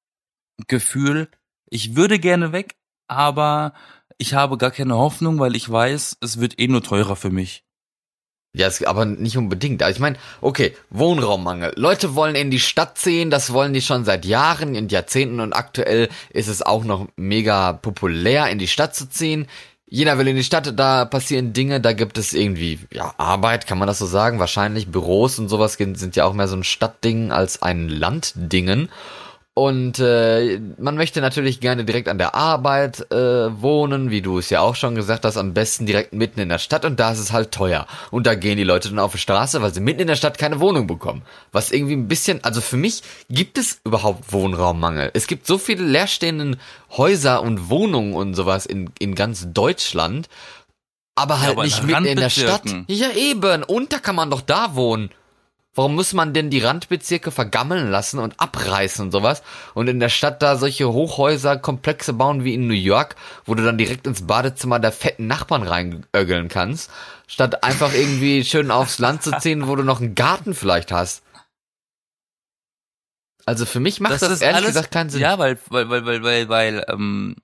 Gefühl, 0.66 1.28
ich 1.70 1.94
würde 1.94 2.19
gerne 2.19 2.52
weg, 2.52 2.76
aber 3.08 3.75
ich 4.19 4.34
habe 4.34 4.58
gar 4.58 4.70
keine 4.70 4.96
Hoffnung, 4.96 5.38
weil 5.38 5.55
ich 5.56 5.70
weiß, 5.70 6.19
es 6.20 6.40
wird 6.40 6.58
eh 6.58 6.69
nur 6.69 6.82
teurer 6.82 7.16
für 7.16 7.31
mich. 7.31 7.64
Ja, 8.56 8.69
es, 8.69 8.84
aber 8.84 9.05
nicht 9.05 9.37
unbedingt. 9.37 9.82
Also 9.82 9.96
ich 9.96 10.00
meine, 10.00 10.16
okay, 10.40 10.76
Wohnraummangel. 10.90 11.72
Leute 11.75 12.14
wollen 12.14 12.37
in 12.37 12.52
die 12.52 12.60
Stadt 12.60 12.96
ziehen, 12.96 13.31
das 13.31 13.52
wollen 13.52 13.72
die 13.72 13.82
schon 13.82 14.05
seit 14.05 14.25
Jahren 14.25 14.76
und 14.76 14.93
Jahrzehnten 14.93 15.40
und 15.40 15.52
aktuell 15.52 16.08
ist 16.31 16.46
es 16.46 16.62
auch 16.62 16.84
noch 16.84 17.08
mega 17.17 17.72
populär, 17.72 18.49
in 18.50 18.60
die 18.60 18.69
Stadt 18.69 18.94
zu 18.94 19.08
ziehen. 19.08 19.49
Jeder 19.94 20.19
will 20.19 20.26
in 20.26 20.35
die 20.35 20.43
Stadt, 20.43 20.76
da 20.76 21.05
passieren 21.05 21.52
Dinge, 21.52 21.81
da 21.81 21.93
gibt 21.93 22.19
es 22.19 22.32
irgendwie, 22.32 22.81
ja, 22.93 23.14
Arbeit, 23.17 23.69
kann 23.69 23.79
man 23.79 23.87
das 23.87 24.00
so 24.00 24.06
sagen? 24.06 24.41
Wahrscheinlich 24.41 24.88
Büros 24.88 25.38
und 25.38 25.49
sowas 25.49 25.75
sind 25.75 26.17
ja 26.17 26.25
auch 26.25 26.32
mehr 26.32 26.49
so 26.49 26.56
ein 26.56 26.64
Stadtding 26.64 27.31
als 27.31 27.62
ein 27.62 27.88
Landdingen. 27.88 28.88
Und 29.56 30.01
äh, 30.01 30.59
man 30.79 30.97
möchte 30.97 31.21
natürlich 31.21 31.61
gerne 31.61 31.85
direkt 31.85 32.09
an 32.09 32.19
der 32.19 32.35
Arbeit 32.35 33.09
äh, 33.12 33.62
wohnen, 33.62 34.11
wie 34.11 34.21
du 34.21 34.39
es 34.39 34.51
ja 34.51 34.61
auch 34.61 34.75
schon 34.75 34.97
gesagt 34.97 35.25
hast, 35.25 35.37
am 35.37 35.55
besten 35.55 35.87
direkt 35.87 36.12
mitten 36.12 36.41
in 36.41 36.49
der 36.49 36.59
Stadt 36.59 36.85
und 36.85 36.99
da 36.99 37.12
ist 37.12 37.21
es 37.21 37.33
halt 37.33 37.53
teuer. 37.53 37.87
Und 38.11 38.27
da 38.27 38.35
gehen 38.35 38.56
die 38.56 38.65
Leute 38.65 38.89
dann 38.89 38.99
auf 38.99 39.12
die 39.12 39.19
Straße, 39.19 39.62
weil 39.62 39.73
sie 39.73 39.81
mitten 39.81 40.01
in 40.01 40.09
der 40.09 40.17
Stadt 40.17 40.39
keine 40.39 40.59
Wohnung 40.59 40.89
bekommen. 40.89 41.23
Was 41.53 41.71
irgendwie 41.71 41.95
ein 41.95 42.09
bisschen, 42.09 42.43
also 42.43 42.61
für 42.61 42.77
mich 42.77 43.03
gibt 43.31 43.56
es 43.56 43.81
überhaupt 43.85 44.33
Wohnraummangel. 44.33 45.11
Es 45.15 45.29
gibt 45.29 45.47
so 45.47 45.56
viele 45.56 45.85
leerstehenden 45.85 46.56
Häuser 46.97 47.41
und 47.41 47.71
Wohnungen 47.71 48.15
und 48.15 48.35
sowas 48.35 48.67
in, 48.67 48.91
in 48.99 49.15
ganz 49.15 49.47
Deutschland, 49.53 50.29
aber 51.15 51.41
halt 51.41 51.53
aber 51.53 51.62
in 51.62 51.69
nicht 51.69 51.85
mitten 51.85 52.06
in 52.06 52.19
der 52.19 52.31
Stadt. 52.31 52.65
Ja 52.89 53.12
eben, 53.12 53.62
und 53.62 53.93
da 53.93 54.01
kann 54.01 54.17
man 54.17 54.31
doch 54.31 54.41
da 54.41 54.75
wohnen. 54.75 55.11
Warum 55.75 55.97
muss 55.97 56.12
man 56.12 56.32
denn 56.32 56.50
die 56.50 56.61
Randbezirke 56.61 57.32
vergammeln 57.32 57.91
lassen 57.91 58.21
und 58.21 58.38
abreißen 58.38 59.06
und 59.06 59.11
sowas 59.11 59.43
und 59.75 59.88
in 59.88 59.99
der 59.99 60.09
Stadt 60.09 60.41
da 60.41 60.56
solche 60.56 60.93
Hochhäuser-Komplexe 60.93 62.12
bauen 62.12 62.44
wie 62.44 62.55
in 62.55 62.69
New 62.69 62.75
York, 62.75 63.17
wo 63.44 63.56
du 63.56 63.65
dann 63.65 63.76
direkt 63.76 64.06
ins 64.06 64.26
Badezimmer 64.26 64.79
der 64.79 64.93
fetten 64.93 65.27
Nachbarn 65.27 65.65
reinögeln 65.65 66.48
kannst, 66.48 66.91
statt 67.27 67.65
einfach 67.65 67.93
irgendwie 67.93 68.44
schön 68.44 68.70
aufs 68.70 69.01
Land 69.01 69.25
zu 69.25 69.37
ziehen, 69.39 69.67
wo 69.67 69.75
du 69.75 69.82
noch 69.82 70.01
einen 70.01 70.15
Garten 70.15 70.55
vielleicht 70.55 70.93
hast? 70.93 71.22
Also 73.44 73.67
für 73.67 73.81
mich 73.81 74.01
macht 74.01 74.22
das, 74.22 74.41
ehrlich 74.41 74.67
gesagt 74.67 74.93
keinen 74.93 75.10
Sinn. 75.10 75.20
Ja, 75.20 75.39
weil, 75.39 75.58
weil, 75.69 75.91
weil, 75.91 76.06
weil, 76.06 76.22
weil, 76.22 76.48
weil, 76.48 76.84
ähm, 76.89 77.37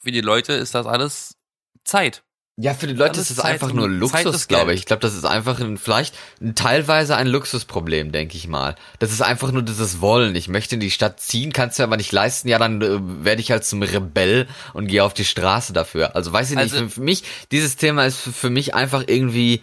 für 0.00 0.12
die 0.12 0.20
Leute 0.20 0.52
ist 0.52 0.74
das 0.74 0.86
alles 0.86 1.36
Zeit. 1.84 2.22
Ja, 2.60 2.74
für 2.74 2.88
die 2.88 2.92
Leute 2.94 3.20
ist 3.20 3.30
es 3.30 3.36
Zeit 3.36 3.52
einfach 3.52 3.72
nur 3.72 3.88
Luxus, 3.88 4.48
glaube 4.48 4.74
ich. 4.74 4.80
Ich 4.80 4.86
glaube, 4.86 4.98
das 4.98 5.14
ist 5.14 5.24
einfach 5.24 5.60
ein, 5.60 5.78
vielleicht 5.78 6.16
ein, 6.40 6.56
teilweise 6.56 7.14
ein 7.16 7.28
Luxusproblem, 7.28 8.10
denke 8.10 8.36
ich 8.36 8.48
mal. 8.48 8.74
Das 8.98 9.12
ist 9.12 9.22
einfach 9.22 9.52
nur 9.52 9.62
dieses 9.62 10.00
Wollen. 10.00 10.34
Ich 10.34 10.48
möchte 10.48 10.74
in 10.74 10.80
die 10.80 10.90
Stadt 10.90 11.20
ziehen, 11.20 11.52
kannst 11.52 11.78
du 11.78 11.84
aber 11.84 11.96
nicht 11.96 12.10
leisten. 12.10 12.48
Ja, 12.48 12.58
dann 12.58 12.82
äh, 12.82 12.98
werde 13.24 13.40
ich 13.40 13.52
halt 13.52 13.64
zum 13.64 13.80
Rebell 13.82 14.48
und 14.74 14.88
gehe 14.88 15.04
auf 15.04 15.14
die 15.14 15.24
Straße 15.24 15.72
dafür. 15.72 16.16
Also 16.16 16.32
weiß 16.32 16.50
ich 16.50 16.56
nicht, 16.56 16.72
Also- 16.72 16.78
für, 16.86 16.90
für 16.90 17.00
mich, 17.02 17.22
dieses 17.52 17.76
Thema 17.76 18.04
ist 18.06 18.16
für, 18.18 18.32
für 18.32 18.50
mich 18.50 18.74
einfach 18.74 19.04
irgendwie, 19.06 19.62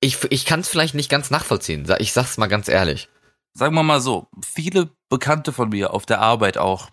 ich, 0.00 0.18
ich 0.30 0.44
kann 0.44 0.60
es 0.60 0.68
vielleicht 0.68 0.96
nicht 0.96 1.08
ganz 1.08 1.30
nachvollziehen. 1.30 1.86
Ich 2.00 2.12
sag's 2.12 2.38
mal 2.38 2.48
ganz 2.48 2.66
ehrlich. 2.66 3.08
Sagen 3.54 3.76
wir 3.76 3.84
mal 3.84 4.00
so, 4.00 4.26
viele 4.44 4.90
Bekannte 5.08 5.52
von 5.52 5.68
mir 5.68 5.92
auf 5.94 6.06
der 6.06 6.20
Arbeit 6.20 6.58
auch, 6.58 6.90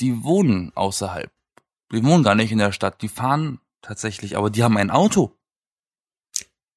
die 0.00 0.22
wohnen 0.22 0.72
außerhalb. 0.74 1.30
Die 1.92 2.02
wohnen 2.02 2.22
gar 2.24 2.34
nicht 2.34 2.50
in 2.50 2.58
der 2.58 2.72
Stadt, 2.72 3.02
die 3.02 3.08
fahren 3.08 3.58
tatsächlich, 3.82 4.36
aber 4.36 4.50
die 4.50 4.62
haben 4.64 4.76
ein 4.76 4.90
Auto. 4.90 5.34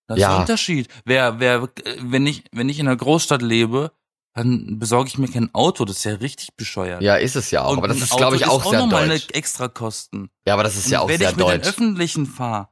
Das 0.07 0.17
ist 0.17 0.21
Ja. 0.21 0.29
der 0.31 0.39
Unterschied. 0.41 0.87
Wer, 1.05 1.39
wer, 1.39 1.63
äh, 1.83 1.95
wenn 2.01 2.25
ich, 2.27 2.43
wenn 2.51 2.69
ich 2.69 2.79
in 2.79 2.87
einer 2.87 2.97
Großstadt 2.97 3.41
lebe, 3.41 3.91
dann 4.33 4.79
besorge 4.79 5.09
ich 5.09 5.17
mir 5.17 5.27
kein 5.27 5.53
Auto, 5.53 5.83
das 5.85 5.97
ist 5.97 6.03
ja 6.05 6.13
richtig 6.15 6.55
bescheuert. 6.55 7.01
Ja, 7.01 7.15
ist 7.15 7.35
es 7.35 7.51
ja 7.51 7.63
auch. 7.63 7.71
Und 7.71 7.79
aber 7.79 7.87
das 7.89 7.97
ist, 8.01 8.15
glaube 8.15 8.35
ich, 8.37 8.45
auch 8.47 8.63
ist 8.63 8.69
sehr 8.71 8.79
nochmal 8.79 9.07
deutsch. 9.07 9.23
eine 9.29 9.33
extra 9.35 9.67
Kosten. 9.67 10.29
Ja, 10.45 10.53
aber 10.53 10.63
das 10.63 10.75
ist 10.77 10.89
ja 10.89 11.01
auch 11.01 11.07
wenn 11.09 11.17
sehr 11.19 11.29
ich 11.31 11.35
mit 11.35 11.45
den 11.45 11.51
deutsch. 11.51 11.67
Öffentlichen 11.67 12.25
fahre, 12.25 12.69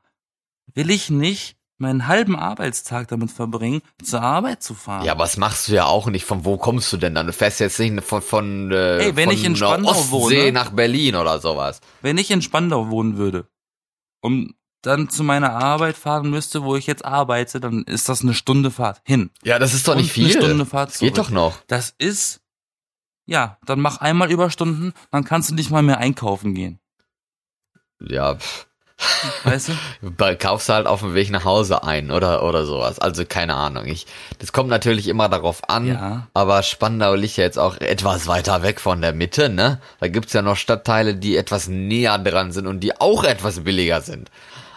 will 0.74 0.90
ich 0.90 1.10
nicht 1.10 1.58
meinen 1.78 2.08
halben 2.08 2.36
Arbeitstag 2.38 3.08
damit 3.08 3.32
verbringen, 3.32 3.82
zur 4.04 4.22
Arbeit 4.22 4.62
zu 4.62 4.74
fahren. 4.74 5.06
Ja, 5.06 5.14
aber 5.14 5.24
das 5.24 5.38
machst 5.38 5.70
du 5.70 5.74
ja 5.74 5.86
auch 5.86 6.08
nicht. 6.08 6.26
Von 6.26 6.44
wo 6.44 6.58
kommst 6.58 6.92
du 6.92 6.98
denn 6.98 7.16
dann? 7.16 7.26
Du 7.28 7.32
fährst 7.34 7.62
jetzt 7.62 7.80
nicht 7.80 8.04
von, 8.04 8.22
von, 8.22 8.72
äh, 8.72 8.98
Ey, 9.06 9.16
wenn 9.16 9.26
von 9.30 9.34
ich 9.34 9.46
in 9.46 9.56
Spandau 9.56 9.92
Ostsee 9.92 10.12
wohne- 10.12 10.52
nach 10.52 10.72
Berlin 10.72 11.16
oder 11.16 11.40
sowas. 11.40 11.80
Wenn 12.02 12.18
ich 12.18 12.32
in 12.32 12.42
Spandau 12.42 12.90
wohnen 12.90 13.16
würde 13.18 13.48
und 14.22 14.56
dann 14.82 15.10
zu 15.10 15.24
meiner 15.24 15.52
Arbeit 15.52 15.98
fahren 15.98 16.30
müsste, 16.30 16.64
wo 16.64 16.76
ich 16.78 16.88
jetzt 16.88 17.04
arbeite, 17.04 17.60
dann 17.60 17.84
ist 17.84 18.08
das 18.08 18.22
eine 18.22 18.34
Stunde 18.34 18.72
Fahrt 18.72 19.02
hin. 19.04 19.30
Ja, 19.44 19.60
das 19.60 19.74
ist 19.74 19.88
doch 19.88 19.96
nicht 19.96 20.06
Und 20.06 20.14
viel. 20.14 20.32
eine 20.38 20.46
Stunde 20.46 20.66
Fahrt 20.66 20.92
das 20.92 21.00
geht 21.00 21.16
zurück. 21.16 21.28
doch 21.28 21.34
noch. 21.34 21.62
Das 21.68 21.94
ist, 21.98 22.40
ja, 23.26 23.58
dann 23.66 23.82
mach 23.82 23.98
einmal 23.98 24.32
Überstunden, 24.32 24.94
dann 25.12 25.26
kannst 25.26 25.50
du 25.52 25.56
nicht 25.56 25.70
mal 25.70 25.84
mehr 25.84 25.98
einkaufen 25.98 26.54
gehen. 26.54 26.80
Ja, 28.00 28.36
pff. 28.36 28.69
Weißt 29.44 29.70
du? 29.70 30.38
Kaufst 30.38 30.70
du 30.70 30.74
halt 30.74 30.88
auf 30.88 31.00
dem 31.00 31.14
Weg 31.14 31.30
nach 31.30 31.46
Hause 31.46 31.84
ein 31.84 32.12
oder 32.12 32.44
oder 32.44 32.66
sowas. 32.66 33.00
Also 33.00 33.26
keine 33.26 33.56
Ahnung. 33.56 33.86
Ich, 33.86 34.08
das 34.40 34.52
kommt 34.52 34.70
natürlich 34.70 35.08
immer 35.08 35.30
darauf 35.30 35.70
an. 35.70 35.88
Ja. 35.88 36.28
Aber 36.34 36.64
Spandau 36.64 37.16
liegt 37.16 37.38
ja 37.38 37.44
jetzt 37.44 37.58
auch 37.58 37.78
etwas 37.78 38.28
weiter 38.28 38.62
weg 38.62 38.80
von 38.80 39.02
der 39.02 39.14
Mitte, 39.14 39.50
ne? 39.50 39.80
Da 40.00 40.08
gibt's 40.08 40.34
ja 40.34 40.42
noch 40.42 40.58
Stadtteile, 40.58 41.16
die 41.16 41.38
etwas 41.38 41.68
näher 41.68 42.18
dran 42.18 42.52
sind 42.52 42.68
und 42.68 42.82
die 42.82 43.00
auch 43.00 43.24
etwas 43.24 43.62
billiger 43.62 44.02
sind. 44.02 44.30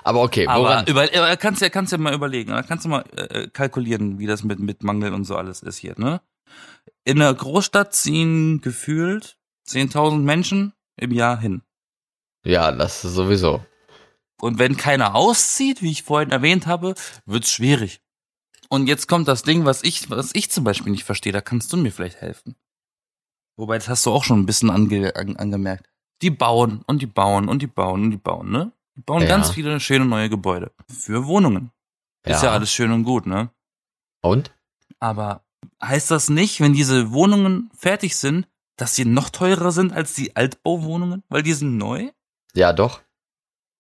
Aber 0.05 0.23
okay, 0.23 0.47
woran? 0.47 0.79
Aber 0.79 0.89
über, 0.89 1.13
äh, 1.13 1.37
kannst 1.37 1.63
ja 1.63 1.69
kannst 1.69 1.93
ja 1.93 1.99
mal 1.99 2.15
überlegen, 2.15 2.53
kannst 2.67 2.85
du 2.85 2.89
mal 2.89 3.05
äh, 3.17 3.49
kalkulieren, 3.49 4.19
wie 4.19 4.27
das 4.27 4.43
mit 4.43 4.59
mit 4.59 4.83
Mangel 4.83 5.15
und 5.15 5.25
so 5.25 5.37
alles 5.37 5.63
ist 5.63 5.79
hier, 5.79 5.95
ne? 5.97 6.21
In 7.05 7.21
einer 7.21 7.35
Großstadt 7.35 7.95
ziehen 7.95 8.61
gefühlt 8.61 9.37
10.000 9.69 10.19
Menschen 10.19 10.73
im 10.97 11.13
Jahr 11.13 11.39
hin. 11.39 11.63
ja, 12.45 12.71
das 12.73 13.05
ist 13.05 13.15
sowieso. 13.15 13.65
Und 14.43 14.59
wenn 14.59 14.77
keiner 14.77 15.15
auszieht, 15.15 15.83
wie 15.83 15.93
ich 15.93 16.03
vorhin 16.03 16.33
erwähnt 16.33 16.67
habe, 16.67 16.95
wird's 17.27 17.53
schwierig. 17.53 18.01
Und 18.69 18.89
jetzt 18.89 19.07
kommt 19.07 19.29
das 19.29 19.45
Ding, 19.45 19.65
was 19.67 19.85
ich, 19.85 20.11
was 20.11 20.31
ich 20.35 20.51
zum 20.51 20.65
Beispiel 20.65 20.91
nicht 20.91 21.05
verstehe, 21.05 21.33
da 21.33 21.41
kannst 21.41 21.73
du 21.73 21.77
mir 21.77 21.93
vielleicht 21.93 22.21
helfen. 22.21 22.57
Wobei, 23.57 23.79
das 23.79 23.89
hast 23.89 24.05
du 24.05 24.11
auch 24.11 24.25
schon 24.25 24.41
ein 24.41 24.47
bisschen 24.47 24.71
ange, 24.71 25.15
an, 25.15 25.37
angemerkt. 25.37 25.89
Die 26.23 26.31
bauen 26.31 26.83
und 26.87 27.03
die 27.03 27.07
bauen 27.07 27.49
und 27.49 27.63
die 27.63 27.67
bauen 27.69 28.03
und 28.03 28.11
die 28.11 28.17
bauen, 28.17 28.51
ne? 28.51 28.73
Die 28.97 29.03
bauen 29.03 29.23
Ja. 29.23 29.29
ganz 29.29 29.51
viele 29.51 29.79
schöne 29.79 30.07
neue 30.07 30.29
Gebäude. 30.29 30.73
Für 30.89 31.27
Wohnungen. 31.27 31.71
Ist 32.25 32.43
ja 32.43 32.49
Ja. 32.49 32.55
alles 32.55 32.73
schön 32.73 32.91
und 32.91 33.05
gut, 33.05 33.27
ne? 33.27 33.51
Und? 34.23 34.53
Aber 34.99 35.45
heißt 35.83 36.11
das 36.11 36.31
nicht, 36.31 36.61
wenn 36.61 36.73
diese 36.73 37.13
Wohnungen 37.13 37.71
fertig 37.77 38.17
sind, 38.17 38.49
dass 38.77 38.97
sie 38.97 39.05
noch 39.05 39.31
teurer 39.31 39.71
sind 39.71 39.93
als 39.93 40.15
die 40.15 40.35
Altbauwohnungen? 40.35 41.23
Weil 41.29 41.43
die 41.45 41.53
sind 41.53 41.77
neu? 41.77 42.11
Ja, 42.55 42.73
doch. 42.73 43.03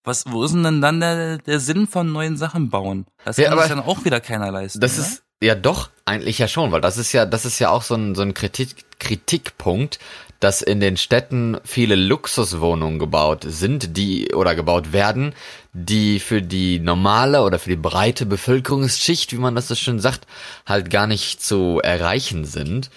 Was, 0.04 0.24
wo 0.26 0.44
ist 0.44 0.52
denn 0.52 0.80
dann 0.80 1.00
der, 1.00 1.38
der 1.38 1.60
Sinn 1.60 1.86
von 1.86 2.10
neuen 2.10 2.36
Sachen 2.36 2.70
bauen? 2.70 3.06
Das 3.24 3.36
Ja, 3.36 3.48
kann 3.48 3.58
sich 3.58 3.70
aber 3.70 3.80
dann 3.80 3.86
auch 3.86 4.04
wieder 4.04 4.20
keiner 4.20 4.50
leisten. 4.50 4.80
Das 4.80 4.98
oder? 4.98 5.06
ist 5.06 5.22
ja 5.40 5.54
doch 5.54 5.90
eigentlich 6.04 6.38
ja 6.38 6.48
schon, 6.48 6.72
weil 6.72 6.80
das 6.80 6.98
ist 6.98 7.12
ja, 7.12 7.26
das 7.26 7.44
ist 7.44 7.58
ja 7.58 7.70
auch 7.70 7.82
so 7.82 7.94
ein, 7.94 8.14
so 8.14 8.22
ein 8.22 8.34
Kritik, 8.34 8.84
Kritikpunkt, 8.98 9.98
dass 10.40 10.60
in 10.60 10.80
den 10.80 10.96
Städten 10.96 11.58
viele 11.62 11.94
Luxuswohnungen 11.94 12.98
gebaut 12.98 13.44
sind, 13.46 13.96
die 13.96 14.34
oder 14.34 14.56
gebaut 14.56 14.92
werden, 14.92 15.34
die 15.72 16.18
für 16.18 16.42
die 16.42 16.80
normale 16.80 17.42
oder 17.42 17.60
für 17.60 17.70
die 17.70 17.76
breite 17.76 18.26
Bevölkerungsschicht, 18.26 19.32
wie 19.32 19.38
man 19.38 19.54
das 19.54 19.68
so 19.68 19.76
schön 19.76 20.00
sagt, 20.00 20.26
halt 20.66 20.90
gar 20.90 21.06
nicht 21.06 21.42
zu 21.42 21.80
erreichen 21.82 22.44
sind. 22.44 22.90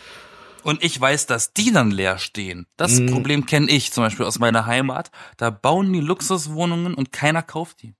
Und 0.65 0.83
ich 0.83 0.99
weiß, 0.99 1.27
dass 1.27 1.53
die 1.53 1.71
dann 1.71 1.91
leer 1.91 2.17
stehen. 2.17 2.65
Das 2.75 2.99
Mhm. 2.99 3.05
Problem 3.11 3.45
kenne 3.45 3.69
ich 3.69 3.91
zum 3.91 4.03
Beispiel 4.03 4.25
aus 4.25 4.39
meiner 4.39 4.65
Heimat. 4.65 5.11
Da 5.37 5.51
bauen 5.51 5.93
die 5.93 5.99
Luxuswohnungen 5.99 6.95
und 6.95 7.11
keiner 7.11 7.43
kauft 7.43 7.83
die. 7.83 7.93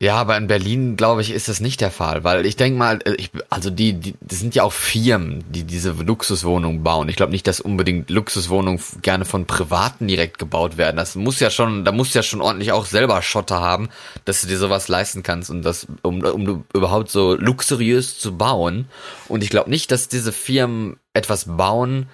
Ja, 0.00 0.14
aber 0.14 0.36
in 0.36 0.46
Berlin, 0.46 0.96
glaube 0.96 1.22
ich, 1.22 1.32
ist 1.32 1.48
das 1.48 1.58
nicht 1.58 1.80
der 1.80 1.90
Fall, 1.90 2.22
weil 2.22 2.46
ich 2.46 2.54
denke 2.54 2.78
mal, 2.78 3.00
äh, 3.04 3.14
ich, 3.14 3.32
also 3.50 3.68
die, 3.68 3.94
die, 3.94 4.14
das 4.20 4.38
sind 4.38 4.54
ja 4.54 4.62
auch 4.62 4.72
Firmen, 4.72 5.42
die 5.50 5.64
diese 5.64 5.90
Luxuswohnungen 5.90 6.84
bauen. 6.84 7.08
Ich 7.08 7.16
glaube 7.16 7.32
nicht, 7.32 7.48
dass 7.48 7.60
unbedingt 7.60 8.08
Luxuswohnungen 8.08 8.80
gerne 9.02 9.24
von 9.24 9.46
Privaten 9.46 10.06
direkt 10.06 10.38
gebaut 10.38 10.76
werden. 10.76 10.96
Das 10.96 11.16
muss 11.16 11.40
ja 11.40 11.50
schon, 11.50 11.84
da 11.84 11.90
musst 11.90 12.14
du 12.14 12.20
ja 12.20 12.22
schon 12.22 12.40
ordentlich 12.40 12.70
auch 12.70 12.86
selber 12.86 13.20
Schotter 13.22 13.60
haben, 13.60 13.88
dass 14.24 14.40
du 14.40 14.46
dir 14.46 14.58
sowas 14.58 14.86
leisten 14.86 15.24
kannst 15.24 15.50
und 15.50 15.62
das, 15.62 15.88
um, 16.02 16.22
um 16.22 16.64
überhaupt 16.72 17.10
so 17.10 17.34
luxuriös 17.34 18.20
zu 18.20 18.38
bauen. 18.38 18.86
Und 19.26 19.42
ich 19.42 19.50
glaube 19.50 19.68
nicht, 19.68 19.90
dass 19.90 20.06
diese 20.06 20.30
Firmen 20.30 20.98
etwas 21.12 21.56
bauen, 21.56 22.08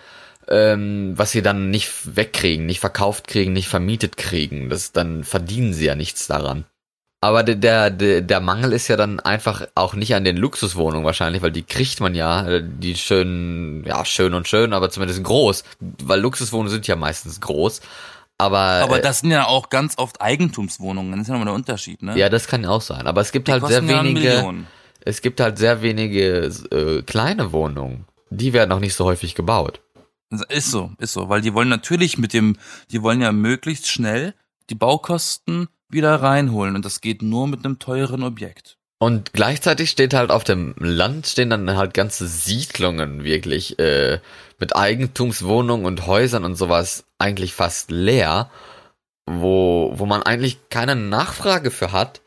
ähm, 0.48 1.12
was 1.16 1.32
sie 1.32 1.42
dann 1.42 1.68
nicht 1.68 2.16
wegkriegen, 2.16 2.64
nicht 2.64 2.80
verkauft 2.80 3.26
kriegen, 3.26 3.52
nicht 3.52 3.68
vermietet 3.68 4.16
kriegen. 4.16 4.70
Das, 4.70 4.92
dann 4.92 5.22
verdienen 5.22 5.74
sie 5.74 5.84
ja 5.84 5.94
nichts 5.94 6.26
daran. 6.26 6.64
Aber 7.24 7.42
der, 7.42 7.88
der, 7.88 8.20
der, 8.20 8.40
Mangel 8.40 8.74
ist 8.74 8.86
ja 8.88 8.98
dann 8.98 9.18
einfach 9.18 9.66
auch 9.74 9.94
nicht 9.94 10.14
an 10.14 10.24
den 10.24 10.36
Luxuswohnungen 10.36 11.06
wahrscheinlich, 11.06 11.40
weil 11.40 11.52
die 11.52 11.62
kriegt 11.62 11.98
man 12.00 12.14
ja, 12.14 12.46
äh, 12.46 12.62
die 12.62 12.96
schön, 12.96 13.82
ja, 13.86 14.04
schön 14.04 14.34
und 14.34 14.46
schön, 14.46 14.74
aber 14.74 14.90
zumindest 14.90 15.24
groß, 15.24 15.64
weil 16.02 16.20
Luxuswohnungen 16.20 16.70
sind 16.70 16.86
ja 16.86 16.96
meistens 16.96 17.40
groß. 17.40 17.80
Aber, 18.36 18.58
Aber 18.58 18.98
äh, 18.98 19.00
das 19.00 19.20
sind 19.20 19.30
ja 19.30 19.46
auch 19.46 19.70
ganz 19.70 19.96
oft 19.96 20.20
Eigentumswohnungen. 20.20 21.12
Das 21.12 21.22
ist 21.22 21.28
ja 21.28 21.32
nochmal 21.32 21.46
der 21.46 21.54
Unterschied, 21.54 22.02
ne? 22.02 22.14
ja, 22.14 22.28
das 22.28 22.46
kann 22.46 22.66
auch 22.66 22.82
sein. 22.82 23.06
Aber 23.06 23.22
es 23.22 23.32
gibt 23.32 23.48
Die 23.48 23.52
halt 23.52 23.66
sehr 23.68 23.82
ja 23.82 24.04
wenige, 24.04 24.54
es 25.00 25.22
gibt 25.22 25.40
halt 25.40 25.56
sehr 25.56 25.80
wenige 25.80 26.52
äh, 26.72 27.00
kleine 27.04 27.52
Wohnungen. 27.52 28.04
Die 28.28 28.52
werden 28.52 28.70
auch 28.70 28.80
nicht 28.80 28.96
so 28.96 29.06
häufig 29.06 29.34
gebaut. 29.34 29.80
Ist 30.50 30.70
so, 30.70 30.90
ist 30.98 31.14
so. 31.14 31.30
Weil 31.30 31.40
die 31.40 31.54
wollen 31.54 31.70
natürlich 31.70 32.18
mit 32.18 32.34
dem, 32.34 32.58
die 32.90 33.00
wollen 33.00 33.22
ja 33.22 33.32
möglichst 33.32 33.88
schnell 33.88 34.34
die 34.68 34.74
Baukosten 34.74 35.68
wieder 35.88 36.14
reinholen. 36.16 36.76
Und 36.76 36.84
das 36.84 37.00
geht 37.00 37.22
nur 37.22 37.46
mit 37.46 37.64
einem 37.64 37.78
teuren 37.78 38.22
Objekt. 38.22 38.78
Und 38.98 39.32
gleichzeitig 39.32 39.90
steht 39.90 40.14
halt 40.14 40.30
auf 40.30 40.44
dem 40.44 40.74
Land 40.78 41.26
stehen 41.26 41.50
dann 41.50 41.76
halt 41.76 41.92
ganze 41.94 42.26
Siedlungen 42.26 43.22
wirklich 43.24 43.78
äh, 43.78 44.18
mit 44.58 44.76
Eigentumswohnungen 44.76 45.84
und 45.84 46.06
Häusern 46.06 46.44
und 46.44 46.54
sowas 46.54 47.04
eigentlich 47.18 47.52
fast 47.52 47.90
leer, 47.90 48.50
wo 49.26 49.92
wo 49.96 50.06
man 50.06 50.22
eigentlich 50.22 50.70
keine 50.70 50.96
Nachfrage 50.96 51.70
für 51.70 51.92
hat. 51.92 52.22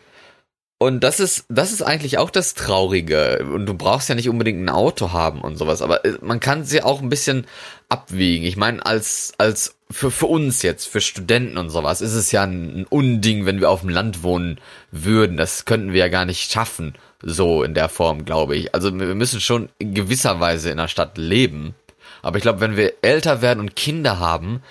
Und 0.79 1.03
das 1.03 1.19
ist 1.19 1.45
das 1.49 1.71
ist 1.71 1.81
eigentlich 1.81 2.19
auch 2.19 2.29
das 2.29 2.53
Traurige. 2.53 3.45
Und 3.51 3.65
du 3.65 3.73
brauchst 3.73 4.09
ja 4.09 4.15
nicht 4.15 4.29
unbedingt 4.29 4.63
ein 4.63 4.69
Auto 4.69 5.11
haben 5.11 5.41
und 5.41 5.57
sowas, 5.57 5.81
aber 5.81 6.05
äh, 6.05 6.17
man 6.21 6.39
kann 6.39 6.65
sie 6.65 6.83
auch 6.83 7.01
ein 7.01 7.09
bisschen 7.09 7.47
abwiegen. 7.89 8.45
Ich 8.45 8.57
meine, 8.57 8.85
als 8.85 9.33
als 9.39 9.75
für 9.89 10.11
für 10.11 10.27
uns 10.27 10.61
jetzt, 10.61 10.85
für 10.87 11.01
Studenten 11.01 11.57
und 11.57 11.71
sowas, 11.71 12.01
ist 12.01 12.13
es 12.13 12.31
ja 12.31 12.43
ein, 12.43 12.85
Unding, 12.89 13.45
wenn 13.45 13.59
wir 13.59 13.71
auf 13.71 13.81
dem 13.81 13.89
Land 13.89 14.21
wohnen 14.21 14.59
würden. 14.91 15.37
Das 15.37 15.65
könnten 15.65 15.93
wir 15.93 15.99
ja 15.99 16.09
gar 16.09 16.25
nicht 16.25 16.51
schaffen, 16.51 16.93
so 17.23 17.63
in 17.63 17.73
der 17.73 17.89
Form, 17.89 18.25
glaube 18.25 18.55
ich. 18.55 18.75
Also 18.75 18.93
wir 18.97 19.15
müssen 19.15 19.41
schon 19.41 19.69
in 19.79 19.95
gewisser 19.95 20.39
Weise 20.39 20.69
in 20.69 20.77
der 20.77 20.89
Stadt 20.89 21.17
leben. 21.17 21.73
Aber 22.21 22.37
ich 22.37 22.43
glaube, 22.43 22.59
wenn 22.59 22.77
wir 22.77 22.93
älter 23.01 23.41
werden 23.41 23.61
und 23.61 23.75
Kinder 23.75 24.19
haben, 24.19 24.61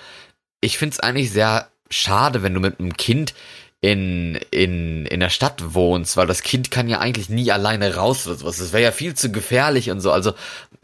ich 0.61 0.77
finde 0.77 0.93
es 0.93 0.99
eigentlich 0.99 1.31
sehr 1.31 1.67
schade, 1.89 2.43
wenn 2.43 2.53
du 2.53 2.59
mit 2.59 2.79
einem 2.79 2.95
Kind 2.95 3.33
in, 3.81 4.35
in, 4.51 5.05
in 5.05 5.19
der 5.19 5.29
Stadt 5.29 5.73
wohnst, 5.75 6.17
weil 6.17 6.25
das 6.27 6.41
Kind 6.41 6.71
kann 6.71 6.87
ja 6.87 6.99
eigentlich 6.99 7.29
nie 7.29 7.51
alleine 7.51 7.95
raus 7.95 8.25
oder 8.27 8.35
sowas. 8.37 8.57
Das 8.57 8.73
wäre 8.73 8.83
ja 8.83 8.91
viel 8.91 9.13
zu 9.13 9.31
gefährlich 9.31 9.91
und 9.91 9.99
so. 10.01 10.11
Also 10.11 10.33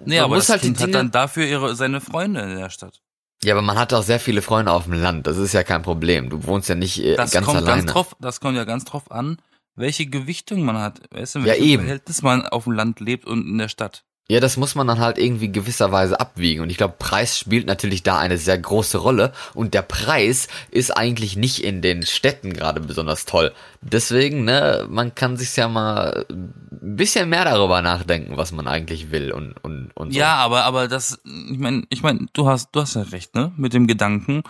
Nee, 0.05 0.15
man 0.17 0.25
aber 0.25 0.35
muss 0.35 0.45
das 0.47 0.49
halt 0.53 0.63
die 0.63 0.67
Kind 0.67 0.77
hat 0.79 0.87
Dinge. 0.87 0.97
dann 0.97 1.11
dafür 1.11 1.45
ihre, 1.45 1.75
seine 1.75 2.01
Freunde 2.01 2.41
in 2.41 2.57
der 2.57 2.69
Stadt. 2.69 3.01
ja, 3.43 3.53
aber 3.53 3.61
man 3.61 3.77
hat 3.79 3.93
auch 3.93 4.03
sehr 4.03 4.19
viele 4.19 4.41
Freunde 4.41 4.71
auf 4.71 4.83
dem 4.83 4.93
Land. 4.93 5.25
Das 5.27 5.37
ist 5.37 5.53
ja 5.53 5.63
kein 5.63 5.81
Problem. 5.81 6.29
Du 6.29 6.45
wohnst 6.45 6.69
ja 6.69 6.75
nicht 6.75 6.99
äh, 7.03 7.15
Das 7.15 7.31
ganz 7.31 7.45
kommt 7.45 7.57
alleine. 7.59 7.81
ganz 7.83 7.91
drauf, 7.91 8.15
das 8.19 8.39
kommt 8.39 8.57
ja 8.57 8.63
ganz 8.65 8.85
drauf 8.85 9.09
an, 9.11 9.37
welche 9.75 10.05
Gewichtung 10.05 10.63
man 10.63 10.77
hat. 10.77 11.01
Weißt 11.11 11.35
du, 11.35 11.39
in 11.39 11.45
Ja. 11.45 11.53
Verhältnis 11.79 12.21
man 12.21 12.45
auf 12.45 12.65
dem 12.65 12.73
Land 12.73 12.99
lebt 12.99 13.25
und 13.25 13.47
in 13.47 13.57
der 13.57 13.69
Stadt. 13.69 14.03
Ja, 14.29 14.39
das 14.39 14.55
muss 14.55 14.73
man 14.73 14.87
dann 14.87 14.99
halt 14.99 15.17
irgendwie 15.17 15.51
gewisserweise 15.51 16.17
abwiegen. 16.17 16.61
Und 16.61 16.69
ich 16.69 16.77
glaube, 16.77 16.95
Preis 16.97 17.37
spielt 17.37 17.67
natürlich 17.67 18.03
da 18.03 18.19
eine 18.19 18.37
sehr 18.37 18.57
große 18.57 18.97
Rolle. 18.97 19.33
Und 19.53 19.73
der 19.73 19.81
Preis 19.81 20.47
ist 20.71 20.91
eigentlich 20.95 21.35
nicht 21.35 21.61
in 21.61 21.81
den 21.81 22.05
Städten 22.05 22.53
gerade 22.53 22.79
besonders 22.79 23.25
toll. 23.25 23.51
Deswegen, 23.81 24.45
ne, 24.45 24.87
man 24.89 25.13
kann 25.13 25.35
sich 25.35 25.53
ja 25.57 25.67
mal 25.67 26.25
ein 26.29 26.95
bisschen 26.95 27.27
mehr 27.27 27.43
darüber 27.43 27.81
nachdenken, 27.81 28.37
was 28.37 28.53
man 28.53 28.65
eigentlich 28.65 29.11
will 29.11 29.33
und, 29.33 29.61
und, 29.61 29.91
und 29.93 30.13
so. 30.13 30.19
Ja, 30.19 30.35
aber 30.35 30.63
aber 30.63 30.87
das, 30.87 31.19
ich 31.25 31.59
meine, 31.59 31.83
ich 31.89 32.01
meine, 32.01 32.27
du 32.31 32.47
hast 32.47 32.71
du 32.71 32.79
hast 32.79 32.95
ja 32.95 33.01
recht, 33.01 33.35
ne, 33.35 33.51
mit 33.57 33.73
dem 33.73 33.87
Gedanken, 33.87 34.43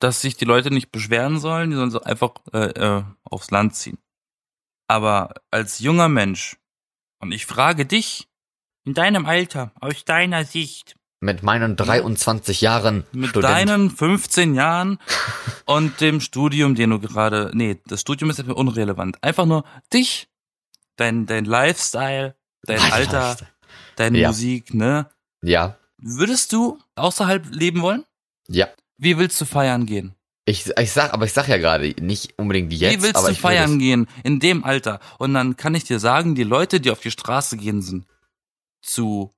dass 0.00 0.20
sich 0.20 0.36
die 0.36 0.44
Leute 0.46 0.72
nicht 0.72 0.90
beschweren 0.90 1.38
sollen, 1.38 1.70
die 1.70 1.76
sollen 1.76 1.92
so 1.92 2.02
einfach 2.02 2.32
äh, 2.52 2.58
äh, 2.58 3.04
aufs 3.22 3.52
Land 3.52 3.76
ziehen. 3.76 3.98
Aber 4.88 5.34
als 5.52 5.78
junger 5.78 6.08
Mensch 6.08 6.56
und 7.20 7.30
ich 7.30 7.46
frage 7.46 7.86
dich 7.86 8.28
in 8.84 8.94
deinem 8.94 9.26
Alter, 9.26 9.72
aus 9.80 10.04
deiner 10.04 10.44
Sicht, 10.44 10.96
Mit 11.20 11.42
meinen 11.42 11.76
23 11.76 12.60
Jahren 12.60 13.04
mit 13.12 13.30
Student. 13.30 13.52
deinen 13.52 13.90
15 13.90 14.54
Jahren 14.54 14.98
und 15.66 16.00
dem 16.00 16.20
Studium, 16.20 16.74
den 16.74 16.90
du 16.90 16.98
gerade, 16.98 17.50
nee, 17.54 17.78
das 17.86 18.00
Studium 18.00 18.30
ist 18.30 18.38
etwas 18.40 18.56
unrelevant. 18.56 19.22
Einfach 19.22 19.46
nur 19.46 19.64
dich, 19.92 20.28
dein 20.96 21.26
dein 21.26 21.44
Lifestyle, 21.44 22.34
dein 22.64 22.80
Alter, 22.92 23.36
deine 23.96 24.18
Ja. 24.18 24.28
Musik, 24.28 24.74
ne? 24.74 25.06
Ja, 25.42 25.76
Würdest 26.04 26.52
du 26.52 26.78
außerhalb 26.96 27.46
leben 27.54 27.82
wollen? 27.82 28.04
ja. 28.48 28.66
Wie 28.98 29.18
willst 29.18 29.40
du 29.40 29.44
feiern 29.46 29.84
gehen? 29.86 30.14
Ich, 30.44 30.70
ich 30.78 30.92
sag, 30.92 31.12
aber 31.12 31.24
ich 31.24 31.32
sag 31.32 31.48
ja 31.48 31.56
gerade, 31.56 31.92
nicht 32.00 32.38
unbedingt 32.38 32.72
jetzt, 32.72 32.96
Wie 32.96 33.02
willst 33.02 33.16
aber 33.16 33.28
du 33.28 33.34
will 33.34 33.40
feiern 33.40 33.78
gehen 33.80 34.06
in 34.22 34.38
dem 34.38 34.62
Alter? 34.64 35.00
Und 35.18 35.34
dann 35.34 35.56
kann 35.56 35.74
ich 35.74 35.82
dir 35.84 35.98
sagen, 35.98 36.34
die 36.36 36.44
Leute, 36.44 36.78
die 36.80 36.90
auf 36.90 37.00
die 37.00 37.10
Straße 37.10 37.56
gehen, 37.56 37.82
sind 37.82 38.06
zu 38.82 39.32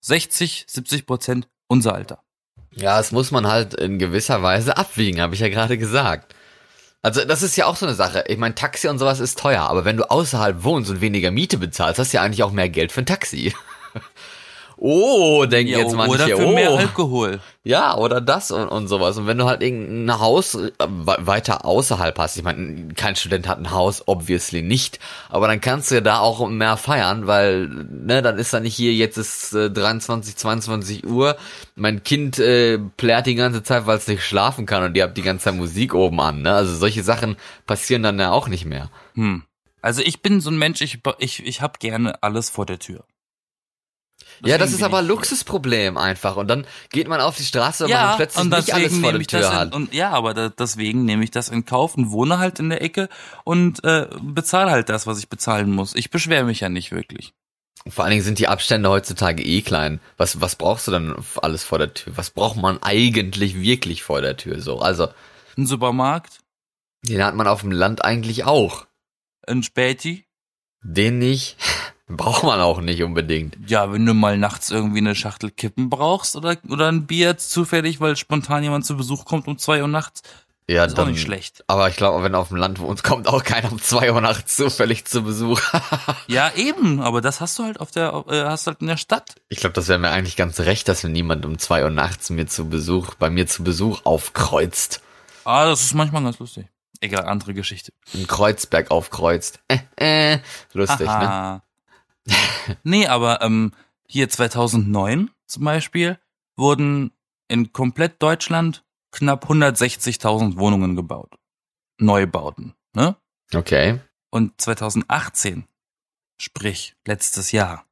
60, 0.00 0.66
70 0.68 1.06
Prozent 1.06 1.48
unser 1.68 1.94
Alter. 1.94 2.22
Ja, 2.74 2.96
das 2.96 3.12
muss 3.12 3.30
man 3.30 3.46
halt 3.46 3.74
in 3.74 3.98
gewisser 3.98 4.42
Weise 4.42 4.76
abwiegen, 4.76 5.20
habe 5.20 5.34
ich 5.34 5.40
ja 5.40 5.48
gerade 5.48 5.78
gesagt. 5.78 6.34
Also 7.02 7.24
das 7.24 7.42
ist 7.42 7.56
ja 7.56 7.66
auch 7.66 7.76
so 7.76 7.86
eine 7.86 7.94
Sache. 7.94 8.24
Ich 8.28 8.38
meine, 8.38 8.54
Taxi 8.54 8.88
und 8.88 8.98
sowas 8.98 9.20
ist 9.20 9.38
teuer, 9.38 9.62
aber 9.62 9.84
wenn 9.84 9.96
du 9.96 10.08
außerhalb 10.08 10.62
wohnst 10.62 10.90
und 10.90 11.00
weniger 11.00 11.30
Miete 11.30 11.58
bezahlst, 11.58 11.98
hast 11.98 12.12
du 12.12 12.16
ja 12.16 12.22
eigentlich 12.22 12.42
auch 12.42 12.52
mehr 12.52 12.68
Geld 12.68 12.92
für 12.92 13.02
ein 13.02 13.06
Taxi. 13.06 13.54
oh, 14.84 15.46
denken 15.46 15.72
Ja, 15.72 15.78
jetzt 15.78 15.94
manche, 15.94 16.14
oder 16.14 16.26
für 16.26 16.46
oh. 16.46 16.52
mehr 16.52 16.70
Alkohol. 16.70 17.40
Ja, 17.62 17.96
oder 17.96 18.20
das 18.20 18.50
und, 18.50 18.66
und 18.66 18.88
sowas. 18.88 19.16
Und 19.16 19.28
wenn 19.28 19.38
du 19.38 19.44
halt 19.44 19.62
irgendein 19.62 20.18
Haus 20.18 20.56
äh, 20.56 20.72
we- 20.80 21.16
weiter 21.20 21.64
außerhalb 21.64 22.18
hast, 22.18 22.36
ich 22.36 22.42
meine, 22.42 22.88
kein 22.94 23.14
Student 23.14 23.46
hat 23.46 23.58
ein 23.58 23.70
Haus, 23.70 24.02
obviously 24.06 24.62
nicht, 24.62 24.98
aber 25.28 25.46
dann 25.46 25.60
kannst 25.60 25.90
du 25.90 25.94
ja 25.94 26.00
da 26.00 26.18
auch 26.18 26.48
mehr 26.48 26.76
feiern, 26.76 27.28
weil, 27.28 27.68
ne, 27.68 28.20
dann 28.22 28.36
ist 28.38 28.52
da 28.52 28.58
nicht 28.58 28.74
hier, 28.74 28.92
jetzt 28.92 29.16
ist 29.16 29.52
äh, 29.54 29.70
23, 29.70 30.34
22 30.36 31.06
Uhr, 31.06 31.36
mein 31.76 32.02
Kind 32.02 32.40
äh, 32.40 32.78
plärt 32.96 33.26
die 33.26 33.36
ganze 33.36 33.62
Zeit, 33.62 33.86
weil 33.86 33.98
es 33.98 34.08
nicht 34.08 34.24
schlafen 34.24 34.66
kann 34.66 34.82
und 34.82 34.96
ihr 34.96 35.04
habt 35.04 35.16
die 35.16 35.22
ganze 35.22 35.44
Zeit 35.44 35.54
Musik 35.54 35.94
oben 35.94 36.20
an, 36.20 36.42
ne? 36.42 36.52
Also 36.52 36.74
solche 36.74 37.04
Sachen 37.04 37.36
passieren 37.66 38.02
dann 38.02 38.18
ja 38.18 38.32
auch 38.32 38.48
nicht 38.48 38.64
mehr. 38.64 38.90
Hm. 39.14 39.44
Also 39.80 40.02
ich 40.02 40.22
bin 40.22 40.40
so 40.40 40.50
ein 40.50 40.58
Mensch, 40.58 40.80
ich, 40.80 40.98
ich, 41.18 41.46
ich 41.46 41.60
hab 41.62 41.78
gerne 41.78 42.20
alles 42.22 42.50
vor 42.50 42.66
der 42.66 42.78
Tür. 42.80 43.04
Ja, 44.44 44.58
das 44.58 44.72
ist 44.72 44.82
aber 44.82 44.98
ein 44.98 45.06
Luxusproblem 45.06 45.96
einfach. 45.96 46.36
Und 46.36 46.48
dann 46.48 46.66
geht 46.90 47.08
man 47.08 47.20
auf 47.20 47.36
die 47.36 47.44
Straße, 47.44 47.88
Ja, 47.88 48.08
man 48.08 48.16
plötzlich 48.16 48.42
und 48.44 48.50
nicht 48.50 48.74
alles 48.74 48.98
vor 48.98 49.12
der 49.12 49.22
Tür 49.22 49.40
in, 49.40 49.52
hat. 49.52 49.74
und 49.74 49.94
ja, 49.94 50.10
aber 50.10 50.34
da, 50.34 50.48
deswegen 50.48 51.04
nehme 51.04 51.24
ich 51.24 51.30
das 51.30 51.48
in 51.48 51.64
Kauf 51.64 51.94
und 51.96 52.10
wohne 52.10 52.38
halt 52.38 52.58
in 52.58 52.70
der 52.70 52.82
Ecke 52.82 53.08
und 53.44 53.82
äh, 53.84 54.08
bezahle 54.22 54.70
halt 54.70 54.88
das, 54.88 55.06
was 55.06 55.18
ich 55.18 55.28
bezahlen 55.28 55.70
muss. 55.70 55.94
Ich 55.94 56.10
beschwere 56.10 56.44
mich 56.44 56.60
ja 56.60 56.68
nicht 56.68 56.92
wirklich. 56.92 57.32
Vor 57.88 58.04
allen 58.04 58.12
Dingen 58.12 58.22
sind 58.22 58.38
die 58.38 58.46
Abstände 58.48 58.88
heutzutage 58.90 59.42
eh 59.42 59.60
klein. 59.62 60.00
Was, 60.16 60.40
was 60.40 60.54
brauchst 60.56 60.86
du 60.86 60.92
dann 60.92 61.16
alles 61.40 61.64
vor 61.64 61.78
der 61.78 61.92
Tür? 61.94 62.12
Was 62.16 62.30
braucht 62.30 62.56
man 62.56 62.80
eigentlich 62.82 63.60
wirklich 63.60 64.02
vor 64.04 64.20
der 64.20 64.36
Tür? 64.36 64.60
So, 64.60 64.78
also, 64.78 65.08
Ein 65.56 65.66
Supermarkt, 65.66 66.38
den 67.04 67.24
hat 67.24 67.34
man 67.34 67.48
auf 67.48 67.62
dem 67.62 67.72
Land 67.72 68.04
eigentlich 68.04 68.44
auch. 68.44 68.86
ein 69.46 69.62
Späti. 69.64 70.26
Den 70.84 71.18
nicht. 71.18 71.56
Braucht 72.08 72.42
man 72.42 72.60
auch 72.60 72.80
nicht 72.80 73.02
unbedingt. 73.02 73.56
Ja, 73.70 73.92
wenn 73.92 74.04
du 74.04 74.12
mal 74.12 74.36
nachts 74.36 74.70
irgendwie 74.70 74.98
eine 74.98 75.14
Schachtel 75.14 75.50
Kippen 75.50 75.88
brauchst 75.88 76.36
oder, 76.36 76.56
oder 76.68 76.88
ein 76.88 77.06
Bier 77.06 77.38
zufällig, 77.38 78.00
weil 78.00 78.16
spontan 78.16 78.62
jemand 78.62 78.84
zu 78.84 78.96
Besuch 78.96 79.24
kommt 79.24 79.46
um 79.48 79.56
zwei 79.56 79.80
Uhr 79.80 79.88
nachts, 79.88 80.22
Ja, 80.68 80.84
ist 80.84 80.92
auch 80.92 81.04
dann, 81.04 81.12
nicht 81.12 81.22
schlecht. 81.22 81.64
Aber 81.68 81.88
ich 81.88 81.96
glaube, 81.96 82.22
wenn 82.22 82.34
auf 82.34 82.48
dem 82.48 82.56
Land 82.58 82.80
wohnst, 82.80 83.02
kommt 83.04 83.28
auch 83.28 83.44
keiner 83.44 83.70
um 83.72 83.80
zwei 83.80 84.12
Uhr 84.12 84.20
nachts 84.20 84.56
zufällig 84.56 85.04
zu 85.06 85.22
Besuch. 85.22 85.60
Ja, 86.26 86.50
eben, 86.54 87.00
aber 87.00 87.20
das 87.20 87.40
hast 87.40 87.58
du 87.58 87.64
halt 87.64 87.80
auf 87.80 87.90
der, 87.90 88.24
äh, 88.28 88.44
hast 88.44 88.66
du 88.66 88.70
halt 88.72 88.80
in 88.80 88.86
der 88.88 88.96
Stadt. 88.96 89.34
ich 89.48 89.58
glaube, 89.58 89.74
das 89.74 89.88
wäre 89.88 89.98
mir 89.98 90.10
eigentlich 90.10 90.36
ganz 90.36 90.60
recht, 90.60 90.88
dass 90.88 91.04
wenn 91.04 91.12
niemand 91.12 91.44
um 91.46 91.58
zwei 91.58 91.82
Uhr 91.84 91.90
nachts 91.90 92.30
mir 92.30 92.46
zu 92.46 92.68
Besuch, 92.68 93.14
bei 93.14 93.28
mir 93.30 93.46
zu 93.46 93.64
Besuch 93.64 94.00
aufkreuzt. 94.04 95.00
Ah, 95.44 95.66
das 95.66 95.82
ist 95.82 95.94
manchmal 95.94 96.22
ganz 96.22 96.38
lustig. 96.38 96.66
Egal, 97.00 97.24
andere 97.26 97.52
Geschichte. 97.54 97.92
Ein 98.14 98.26
Kreuzberg 98.26 98.90
aufkreuzt. 98.90 99.58
Äh, 99.68 99.78
äh, 100.34 100.38
lustig, 100.72 101.06
ne? 101.06 101.62
Nee, 102.84 103.06
aber 103.06 103.42
ähm, 103.42 103.72
hier 104.06 104.28
2009 104.28 105.30
zum 105.46 105.64
Beispiel 105.64 106.18
wurden 106.56 107.12
in 107.48 107.72
komplett 107.72 108.22
Deutschland 108.22 108.84
knapp 109.10 109.50
160.000 109.50 110.56
Wohnungen 110.58 110.96
gebaut. 110.96 111.34
Neubauten, 111.98 112.74
ne? 112.94 113.16
Okay. 113.54 114.00
Und 114.30 114.60
2018, 114.60 115.64
sprich 116.38 116.94
letztes 117.06 117.52
Jahr, 117.52 117.84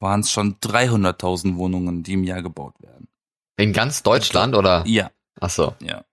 waren 0.00 0.20
es 0.20 0.30
schon 0.30 0.56
300.000 0.60 1.56
Wohnungen, 1.56 2.02
die 2.02 2.12
im 2.14 2.24
Jahr 2.24 2.42
gebaut 2.42 2.74
werden. 2.80 3.08
In 3.56 3.72
ganz 3.72 4.02
Deutschland 4.02 4.54
oder? 4.54 4.84
Ja, 4.86 5.10
Ach 5.40 5.50
so. 5.50 5.74
ja. 5.80 6.04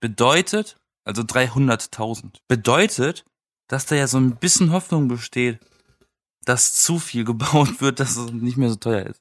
Bedeutet, 0.00 0.76
also 1.04 1.22
300.000, 1.22 2.40
bedeutet, 2.48 3.24
dass 3.68 3.86
da 3.86 3.96
ja 3.96 4.06
so 4.06 4.18
ein 4.18 4.36
bisschen 4.36 4.72
Hoffnung 4.72 5.08
besteht, 5.08 5.58
dass 6.44 6.74
zu 6.74 6.98
viel 6.98 7.24
gebaut 7.24 7.68
wird, 7.80 8.00
dass 8.00 8.16
es 8.16 8.32
nicht 8.32 8.56
mehr 8.56 8.70
so 8.70 8.76
teuer 8.76 9.06
ist. 9.06 9.20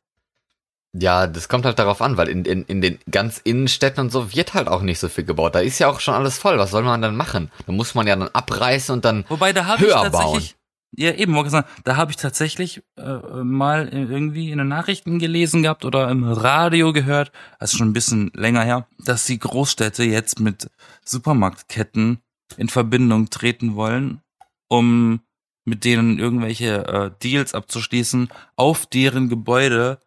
Ja, 0.95 1.25
das 1.25 1.49
kommt 1.49 1.65
halt 1.65 1.79
darauf 1.79 2.03
an, 2.03 2.17
weil 2.17 2.29
in, 2.29 2.45
in, 2.45 2.63
in 2.65 2.81
den 2.81 2.99
ganz 3.09 3.39
Innenstädten 3.43 3.99
und 4.03 4.11
so 4.11 4.31
wird 4.31 4.53
halt 4.53 4.67
auch 4.67 4.83
nicht 4.83 4.99
so 4.99 5.09
viel 5.09 5.23
gebaut. 5.23 5.55
Da 5.55 5.59
ist 5.59 5.79
ja 5.79 5.87
auch 5.87 5.99
schon 5.99 6.13
alles 6.13 6.37
voll. 6.37 6.59
Was 6.59 6.69
soll 6.69 6.83
man 6.83 7.01
dann 7.01 7.15
machen? 7.15 7.49
Da 7.65 7.71
muss 7.71 7.95
man 7.95 8.05
ja 8.05 8.15
dann 8.15 8.29
abreißen 8.29 8.93
und 8.93 9.03
dann. 9.03 9.25
Wobei, 9.27 9.53
da 9.53 9.73
ich 9.73 9.81
Höher 9.81 10.03
tatsächlich, 10.03 10.55
ja 10.95 11.11
eben, 11.13 11.33
wollte 11.33 11.47
ich 11.47 11.51
sagen, 11.51 11.67
da 11.83 11.95
habe 11.95 12.11
ich 12.11 12.17
tatsächlich 12.17 12.83
äh, 12.97 13.43
mal 13.43 13.89
irgendwie 13.89 14.51
in 14.51 14.59
den 14.59 14.67
Nachrichten 14.67 15.17
gelesen 15.17 15.63
gehabt 15.63 15.83
oder 15.83 16.09
im 16.09 16.23
Radio 16.23 16.93
gehört, 16.93 17.31
ist 17.59 17.75
schon 17.75 17.89
ein 17.89 17.93
bisschen 17.93 18.31
länger 18.35 18.63
her, 18.63 18.87
dass 18.99 19.25
die 19.25 19.39
Großstädte 19.39 20.03
jetzt 20.03 20.39
mit 20.39 20.69
Supermarktketten 21.03 22.19
in 22.57 22.69
Verbindung 22.69 23.31
treten 23.31 23.75
wollen, 23.75 24.21
um 24.67 25.21
mit 25.65 25.85
denen 25.85 26.19
irgendwelche 26.19 26.85
äh, 26.87 27.11
Deals 27.23 27.53
abzuschließen, 27.53 28.29
auf 28.55 28.85
deren 28.85 29.29
Gebäude 29.29 29.99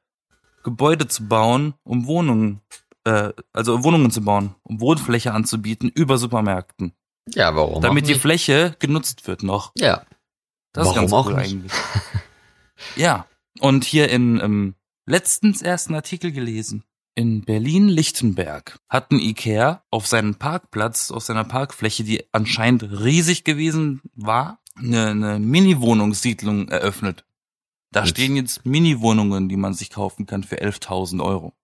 Gebäude 0.63 1.07
zu 1.07 1.29
bauen, 1.29 1.75
um 1.85 2.07
Wohnungen, 2.07 2.61
äh, 3.05 3.33
also 3.53 3.85
Wohnungen 3.85 4.11
zu 4.11 4.23
bauen, 4.23 4.57
um 4.65 4.81
Wohnfläche 4.81 5.33
anzubieten 5.33 5.89
über 5.89 6.19
Supermärkten, 6.19 6.93
Ja, 7.29 7.55
warum? 7.55 7.81
damit 7.83 8.07
die 8.09 8.13
nicht? 8.15 8.21
Fläche 8.21 8.75
genutzt 8.81 9.29
wird 9.29 9.45
noch. 9.45 9.71
Ja. 9.79 10.05
Das 10.73 10.89
Warum 10.89 10.91
ist 10.91 11.01
ganz 11.01 11.13
auch 11.13 11.27
cool 11.29 11.35
nicht? 11.37 11.53
eigentlich. 11.53 11.73
ja, 12.97 13.27
und 13.61 13.85
hier 13.85 14.11
in 14.11 14.41
ähm, 14.41 14.75
letztens 15.07 15.63
erst 15.63 15.87
einen 15.87 15.97
Artikel 15.97 16.33
gelesen. 16.33 16.83
In 17.15 17.43
Berlin-Lichtenberg 17.45 18.79
hat 18.91 19.11
ein 19.11 19.21
Ikea 19.21 19.83
auf 19.91 20.07
seinen 20.07 20.35
Parkplatz, 20.35 21.11
auf 21.11 21.23
seiner 21.23 21.45
Parkfläche, 21.45 22.05
die 22.05 22.25
anscheinend 22.33 22.83
riesig 22.83 23.45
gewesen 23.45 24.03
war, 24.15 24.59
eine, 24.79 25.09
eine 25.11 25.39
Mini-Wohnungssiedlung 25.39 26.69
eröffnet. 26.69 27.25
Da 27.93 28.01
Jetzt- 28.01 28.11
stehen 28.11 28.37
jetzt 28.37 28.67
Mini-Wohnungen, 28.67 29.49
die 29.49 29.57
man 29.57 29.75
sich 29.75 29.91
kaufen 29.91 30.27
kann 30.27 30.43
für 30.45 30.61
11.000 30.61 31.23
Euro. 31.23 31.55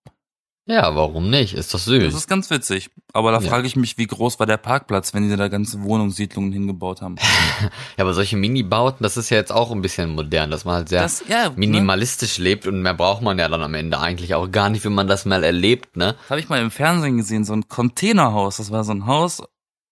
Ja, 0.64 0.94
warum 0.94 1.29
nicht? 1.29 1.55
Ist 1.55 1.75
doch 1.75 1.81
Das 1.81 1.87
süß. 1.87 2.14
ist 2.14 2.29
ganz 2.29 2.48
witzig. 2.48 2.90
Aber 3.12 3.33
da 3.33 3.40
Ja. 3.40 3.48
frage 3.51 3.66
ich 3.66 3.75
mich, 3.75 3.98
wie 3.98 4.07
groß 4.07 4.38
war 4.38 4.46
der 4.46 4.59
Parkplatz, 4.59 5.12
wenn 5.12 5.29
die 5.29 5.37
da 5.37 5.48
ganze 5.48 5.83
Wohnungssiedlungen 5.83 6.53
hingebaut 6.53 7.03
haben. 7.03 7.16
Ja, 7.96 8.05
aber 8.05 8.14
solche 8.14 8.37
Mini-Bauten, 8.37 9.03
das 9.03 9.16
ist 9.16 9.31
ja 9.31 9.37
jetzt 9.38 9.51
auch 9.53 9.72
ein 9.72 9.83
bisschen 9.83 10.14
modern, 10.14 10.51
dass 10.53 10.64
man 10.64 10.75
halt 10.77 10.88
sehr 10.88 11.03
Das, 11.03 11.25
ja, 11.29 11.48
ne? 11.51 11.55
minimalistisch 11.57 12.38
lebt 12.38 12.66
und 12.68 12.81
mehr 12.83 12.94
braucht 12.94 13.22
man 13.22 13.38
ja 13.40 13.48
dann 13.48 13.62
am 13.62 13.75
Ende 13.75 13.98
eigentlich 14.01 14.35
auch 14.35 14.51
gar 14.51 14.68
nicht, 14.70 14.85
wenn 14.85 14.94
man 14.94 15.09
das 15.09 15.25
mal 15.25 15.42
erlebt, 15.44 15.96
ne? 15.96 16.14
Das 16.22 16.31
habe 16.31 16.40
ich 16.40 16.48
mal 16.48 16.61
im 16.62 16.70
Fernsehen 16.70 17.16
gesehen, 17.18 17.44
so 17.44 17.53
ein 17.53 17.68
Containerhaus. 17.68 18.57
Das 18.59 18.70
war 18.70 18.85
so 18.85 18.92
ein 18.92 19.07
Haus, 19.07 19.42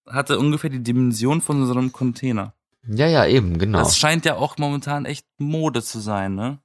hatte 0.09 0.39
ungefähr 0.39 0.71
die 0.71 0.83
Dimension 0.83 1.41
von 1.41 1.67
so 1.67 1.73
einem 1.73 1.93
Container. 1.93 2.55
Ja, 2.89 3.07
ja, 3.07 3.27
eben, 3.27 3.59
genau. 3.59 3.79
Das 3.79 3.97
scheint 3.97 4.25
ja 4.25 4.37
auch 4.37 4.59
momentan 4.59 5.05
echt 5.05 5.27
Mode 5.39 5.83
zu 5.83 6.01
sein, 6.01 6.35
ne? 6.35 6.59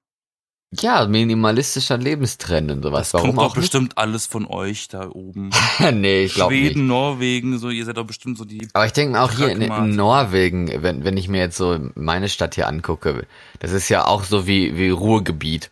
Ja, 0.72 1.08
minimalistischer 1.08 1.98
Lebenstrend 1.98 2.72
und 2.72 2.84
sowas. 2.84 3.12
Das 3.12 3.14
Warum 3.14 3.30
kommt 3.30 3.38
doch 3.38 3.44
auch 3.44 3.56
nicht? 3.56 3.62
bestimmt 3.62 3.98
alles 3.98 4.26
von 4.26 4.46
euch 4.46 4.88
da 4.88 5.10
oben. 5.10 5.52
nee, 5.94 6.24
ich 6.24 6.34
glaube 6.34 6.54
nicht. 6.54 6.74
Schweden, 6.74 6.88
Norwegen, 6.88 7.58
so, 7.60 7.70
ihr 7.70 7.86
seid 7.86 7.98
doch 7.98 8.06
bestimmt 8.06 8.38
so 8.38 8.46
die. 8.46 8.68
Aber 8.74 8.86
ich 8.86 8.94
denke 8.94 9.22
auch 9.22 9.32
hier 9.32 9.50
in, 9.50 9.62
in. 9.62 9.96
Norwegen, 9.96 10.70
wenn, 10.82 11.04
wenn 11.04 11.18
ich 11.18 11.28
mir 11.28 11.40
jetzt 11.40 11.58
so 11.58 11.80
meine 11.96 12.30
Stadt 12.30 12.56
hier 12.56 12.68
angucke, 12.68 13.26
das 13.60 13.72
ist 13.72 13.90
ja 13.90 14.06
auch 14.06 14.24
so 14.24 14.48
wie, 14.48 14.76
wie 14.78 14.90
Ruhrgebiet 14.90 15.72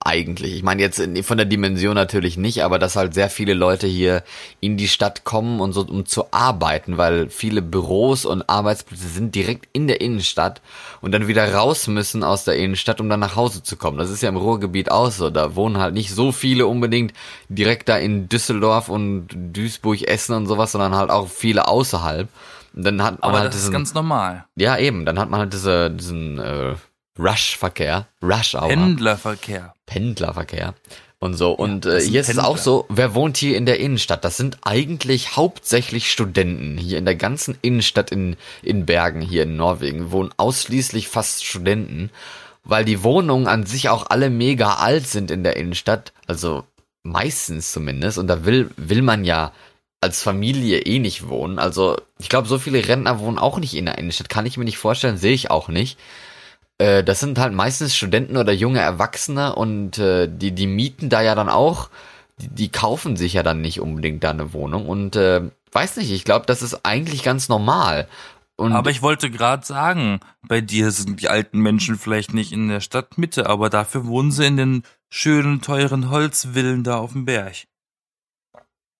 eigentlich. 0.00 0.54
Ich 0.54 0.62
meine 0.62 0.82
jetzt 0.82 1.00
von 1.22 1.36
der 1.36 1.46
Dimension 1.46 1.94
natürlich 1.94 2.36
nicht, 2.36 2.64
aber 2.64 2.78
dass 2.78 2.96
halt 2.96 3.14
sehr 3.14 3.30
viele 3.30 3.54
Leute 3.54 3.86
hier 3.86 4.24
in 4.60 4.76
die 4.76 4.88
Stadt 4.88 5.24
kommen 5.24 5.60
und 5.60 5.72
so 5.72 5.82
um 5.82 6.06
zu 6.06 6.32
arbeiten, 6.32 6.96
weil 6.96 7.28
viele 7.30 7.62
Büros 7.62 8.24
und 8.24 8.48
Arbeitsplätze 8.48 9.06
sind 9.06 9.34
direkt 9.34 9.68
in 9.72 9.86
der 9.86 10.00
Innenstadt 10.00 10.60
und 11.00 11.12
dann 11.12 11.28
wieder 11.28 11.52
raus 11.54 11.86
müssen 11.86 12.24
aus 12.24 12.44
der 12.44 12.56
Innenstadt, 12.56 13.00
um 13.00 13.08
dann 13.08 13.20
nach 13.20 13.36
Hause 13.36 13.62
zu 13.62 13.76
kommen. 13.76 13.98
Das 13.98 14.10
ist 14.10 14.22
ja 14.22 14.28
im 14.28 14.36
Ruhrgebiet 14.36 14.90
auch 14.90 15.10
so. 15.10 15.30
Da 15.30 15.54
wohnen 15.54 15.78
halt 15.78 15.94
nicht 15.94 16.10
so 16.12 16.32
viele 16.32 16.66
unbedingt 16.66 17.12
direkt 17.48 17.88
da 17.88 17.96
in 17.96 18.28
Düsseldorf 18.28 18.88
und 18.88 19.28
Duisburg, 19.34 20.02
Essen 20.02 20.34
und 20.34 20.46
sowas, 20.46 20.72
sondern 20.72 20.96
halt 20.96 21.10
auch 21.10 21.28
viele 21.28 21.68
außerhalb. 21.68 22.28
Und 22.74 22.84
dann 22.84 23.02
hat 23.02 23.20
man 23.20 23.30
Aber 23.30 23.38
halt 23.40 23.48
das 23.48 23.56
ist 23.56 23.62
diesen, 23.62 23.72
ganz 23.72 23.94
normal. 23.94 24.44
ja 24.56 24.76
eben, 24.78 25.04
dann 25.04 25.18
hat 25.18 25.30
man 25.30 25.40
halt 25.40 25.52
diese, 25.52 25.90
diesen 25.90 26.38
äh, 26.38 26.74
Rush-Verkehr, 27.18 28.06
Rush-Hour. 28.22 28.68
Pendlerverkehr. 28.68 29.74
Pendlerverkehr 29.86 30.74
und 31.20 31.34
so. 31.34 31.52
und 31.52 31.84
äh, 31.84 32.00
hier 32.00 32.20
ist 32.20 32.28
es 32.28 32.38
auch 32.38 32.58
so, 32.58 32.86
wer 32.88 33.14
wohnt 33.14 33.36
hier 33.36 33.56
in 33.56 33.66
der 33.66 33.80
Innenstadt? 33.80 34.24
Das 34.24 34.36
sind 34.36 34.58
eigentlich 34.62 35.36
hauptsächlich 35.36 36.10
Studenten. 36.10 36.78
Hier 36.78 36.98
in 36.98 37.04
der 37.04 37.16
ganzen 37.16 37.58
Innenstadt 37.60 38.12
in, 38.12 38.36
in 38.62 38.86
Bergen, 38.86 39.20
hier 39.20 39.42
in 39.42 39.56
Norwegen, 39.56 40.12
wohnen 40.12 40.30
ausschließlich 40.36 41.08
fast 41.08 41.44
Studenten, 41.44 42.10
weil 42.62 42.84
die 42.84 43.02
Wohnungen 43.02 43.48
an 43.48 43.66
sich 43.66 43.88
auch 43.88 44.06
alle 44.10 44.30
mega 44.30 44.74
alt 44.74 45.08
sind 45.08 45.30
in 45.30 45.42
der 45.42 45.56
Innenstadt. 45.56 46.12
Also 46.28 46.64
meistens 47.02 47.72
zumindest. 47.72 48.18
Und 48.18 48.28
da 48.28 48.44
will, 48.44 48.70
will 48.76 49.02
man 49.02 49.24
ja 49.24 49.52
als 50.00 50.22
Familie 50.22 50.82
eh 50.82 51.00
nicht 51.00 51.28
wohnen. 51.28 51.58
Also 51.58 51.96
ich 52.20 52.28
glaube, 52.28 52.46
so 52.46 52.58
viele 52.58 52.86
Rentner 52.86 53.18
wohnen 53.18 53.38
auch 53.38 53.58
nicht 53.58 53.74
in 53.74 53.86
der 53.86 53.98
Innenstadt. 53.98 54.28
Kann 54.28 54.46
ich 54.46 54.56
mir 54.56 54.64
nicht 54.64 54.78
vorstellen, 54.78 55.16
sehe 55.16 55.34
ich 55.34 55.50
auch 55.50 55.66
nicht. 55.66 55.98
Äh, 56.78 57.04
das 57.04 57.20
sind 57.20 57.38
halt 57.38 57.52
meistens 57.52 57.94
Studenten 57.94 58.36
oder 58.36 58.52
junge 58.52 58.80
Erwachsene 58.80 59.54
und 59.54 59.98
äh, 59.98 60.28
die, 60.28 60.52
die 60.52 60.66
mieten 60.66 61.08
da 61.08 61.20
ja 61.20 61.34
dann 61.34 61.48
auch, 61.48 61.90
die, 62.40 62.48
die 62.48 62.68
kaufen 62.70 63.16
sich 63.16 63.34
ja 63.34 63.42
dann 63.42 63.60
nicht 63.60 63.80
unbedingt 63.80 64.24
da 64.24 64.30
eine 64.30 64.52
Wohnung 64.52 64.86
und 64.86 65.16
äh, 65.16 65.42
weiß 65.72 65.96
nicht, 65.96 66.12
ich 66.12 66.24
glaube, 66.24 66.46
das 66.46 66.62
ist 66.62 66.84
eigentlich 66.84 67.22
ganz 67.22 67.48
normal. 67.48 68.08
Und 68.56 68.72
Aber 68.72 68.90
ich 68.90 69.02
wollte 69.02 69.30
gerade 69.30 69.64
sagen, 69.64 70.18
bei 70.42 70.60
dir 70.60 70.90
sind 70.90 71.20
die 71.20 71.28
alten 71.28 71.60
Menschen 71.60 71.96
vielleicht 71.96 72.34
nicht 72.34 72.52
in 72.52 72.68
der 72.68 72.80
Stadtmitte, 72.80 73.46
aber 73.48 73.70
dafür 73.70 74.06
wohnen 74.06 74.32
sie 74.32 74.46
in 74.46 74.56
den 74.56 74.82
schönen, 75.08 75.60
teuren 75.60 76.10
Holzvillen 76.10 76.82
da 76.82 76.96
auf 76.96 77.12
dem 77.12 77.24
Berg. 77.24 77.54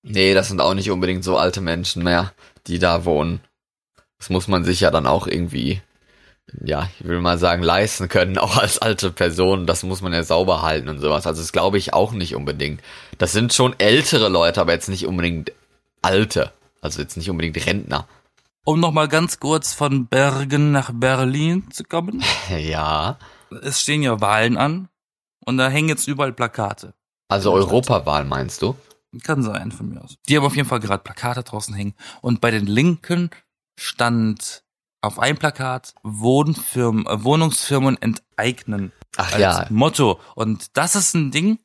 Nee, 0.03 0.33
das 0.33 0.49
sind 0.49 0.61
auch 0.61 0.75
nicht 0.75 0.93
unbedingt 0.93 1.25
so 1.25 1.37
alte 1.37 1.61
Menschen 1.61 2.05
mehr, 2.05 2.33
die 2.69 2.79
da 2.79 3.05
wohnen. 3.05 3.41
Das 4.19 4.31
muss 4.31 4.47
man 4.47 4.64
sich 4.64 4.81
ja 4.81 4.93
dann 4.93 5.09
auch 5.09 5.27
irgendwie, 5.27 5.83
ja, 6.64 6.88
ich 6.98 7.06
will 7.06 7.20
mal 7.20 7.38
sagen, 7.38 7.62
leisten 7.62 8.08
können, 8.08 8.38
auch 8.38 8.56
als 8.56 8.78
alte 8.78 9.11
Person. 9.11 9.66
Das 9.66 9.82
muss 9.82 10.02
man 10.02 10.12
ja 10.12 10.22
sauber 10.22 10.62
halten 10.62 10.88
und 10.88 10.98
sowas. 10.98 11.26
Also 11.26 11.42
das 11.42 11.52
glaube 11.52 11.78
ich 11.78 11.94
auch 11.94 12.12
nicht 12.12 12.34
unbedingt. 12.34 12.80
Das 13.18 13.32
sind 13.32 13.52
schon 13.52 13.74
ältere 13.78 14.28
Leute, 14.28 14.61
aber 14.61 14.72
jetzt 14.72 14.88
nicht 14.88 15.06
unbedingt 15.06 15.52
alte. 16.02 16.52
Also 16.80 17.00
jetzt 17.00 17.16
nicht 17.16 17.30
unbedingt 17.30 17.64
Rentner. 17.66 18.06
Um 18.64 18.80
nochmal 18.80 19.08
ganz 19.08 19.40
kurz 19.40 19.72
von 19.72 20.06
Bergen 20.06 20.72
nach 20.72 20.90
Berlin 20.92 21.70
zu 21.70 21.84
kommen. 21.84 22.22
Ja. 22.50 23.18
Es 23.62 23.80
stehen 23.80 24.02
ja 24.02 24.20
Wahlen 24.20 24.58
an 24.58 24.88
und 25.44 25.56
da 25.56 25.70
hängen 25.70 25.88
jetzt 25.88 26.06
überall 26.06 26.34
Plakate. 26.34 26.92
Also 27.28 27.52
Europawahl 27.52 28.26
meinst 28.26 28.61
du? 28.61 28.76
Kann 29.22 29.42
sein 29.42 29.72
von 29.72 29.88
mir 29.88 30.04
aus. 30.04 30.16
Die 30.28 30.37
haben 30.37 30.44
auf 30.44 30.54
jeden 30.54 30.68
Fall 30.68 30.80
gerade 30.80 31.02
Plakate 31.02 31.42
draußen 31.42 31.74
hängen. 31.74 31.94
Und 32.20 32.42
bei 32.42 32.50
den 32.50 32.66
Linken 32.66 33.30
stand 33.78 34.64
auf 35.00 35.18
einem 35.18 35.38
Plakat 35.38 35.94
Wohnfirmen, 36.02 37.06
äh, 37.06 37.22
Wohnungsfirmen 37.24 38.00
enteignen 38.00 38.92
Ach 39.16 39.32
als 39.32 39.40
ja. 39.40 39.66
Motto. 39.70 40.20
Und 40.34 40.76
das 40.76 40.94
ist 40.96 41.14
ein 41.14 41.30
Ding, 41.30 41.58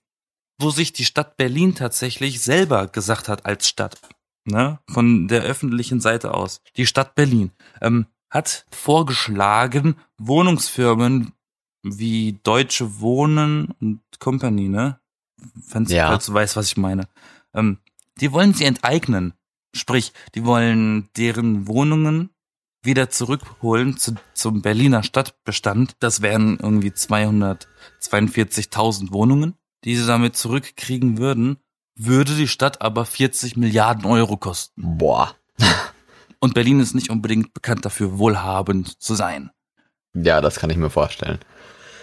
wo 0.59 0.69
sich 0.69 0.93
die 0.93 1.05
Stadt 1.05 1.37
Berlin 1.37 1.75
tatsächlich 1.75 2.41
selber 2.41 2.87
gesagt 2.87 3.27
hat 3.27 3.45
als 3.45 3.67
Stadt. 3.67 3.99
Ne? 4.45 4.79
Von 4.89 5.27
der 5.27 5.41
öffentlichen 5.43 5.99
Seite 6.01 6.33
aus. 6.33 6.61
Die 6.75 6.85
Stadt 6.85 7.15
Berlin 7.15 7.51
ähm, 7.81 8.07
hat 8.29 8.65
vorgeschlagen, 8.71 9.95
Wohnungsfirmen 10.17 11.33
wie 11.83 12.39
Deutsche 12.43 12.99
Wohnen 12.99 13.73
und 13.79 14.01
Company, 14.19 14.69
ne? 14.69 14.99
Falls, 15.67 15.91
Ja. 15.91 16.07
falls 16.07 16.27
du 16.27 16.33
weißt, 16.33 16.55
was 16.55 16.67
ich 16.67 16.77
meine. 16.77 17.07
Ähm, 17.53 17.79
die 18.21 18.31
wollen 18.31 18.53
sie 18.53 18.65
enteignen. 18.65 19.33
Sprich, 19.75 20.13
die 20.35 20.45
wollen 20.45 21.09
deren 21.17 21.67
Wohnungen 21.67 22.29
wieder 22.83 23.09
zurückholen 23.09 23.97
zu, 23.97 24.13
zum 24.33 24.61
Berliner 24.61 25.03
Stadtbestand. 25.03 25.95
Das 25.99 26.21
wären 26.21 26.59
irgendwie 26.59 26.91
242.000 26.91 29.11
Wohnungen, 29.11 29.55
die 29.83 29.95
sie 29.95 30.05
damit 30.05 30.35
zurückkriegen 30.35 31.17
würden, 31.17 31.57
würde 31.95 32.35
die 32.35 32.47
Stadt 32.47 32.81
aber 32.81 33.05
40 33.05 33.57
Milliarden 33.57 34.05
Euro 34.05 34.37
kosten. 34.37 34.97
Boah. 34.97 35.35
Und 36.39 36.53
Berlin 36.53 36.79
ist 36.79 36.95
nicht 36.95 37.09
unbedingt 37.09 37.53
bekannt 37.53 37.85
dafür, 37.85 38.17
wohlhabend 38.17 39.01
zu 39.01 39.15
sein. 39.15 39.51
Ja, 40.13 40.41
das 40.41 40.59
kann 40.59 40.69
ich 40.69 40.77
mir 40.77 40.89
vorstellen. 40.89 41.39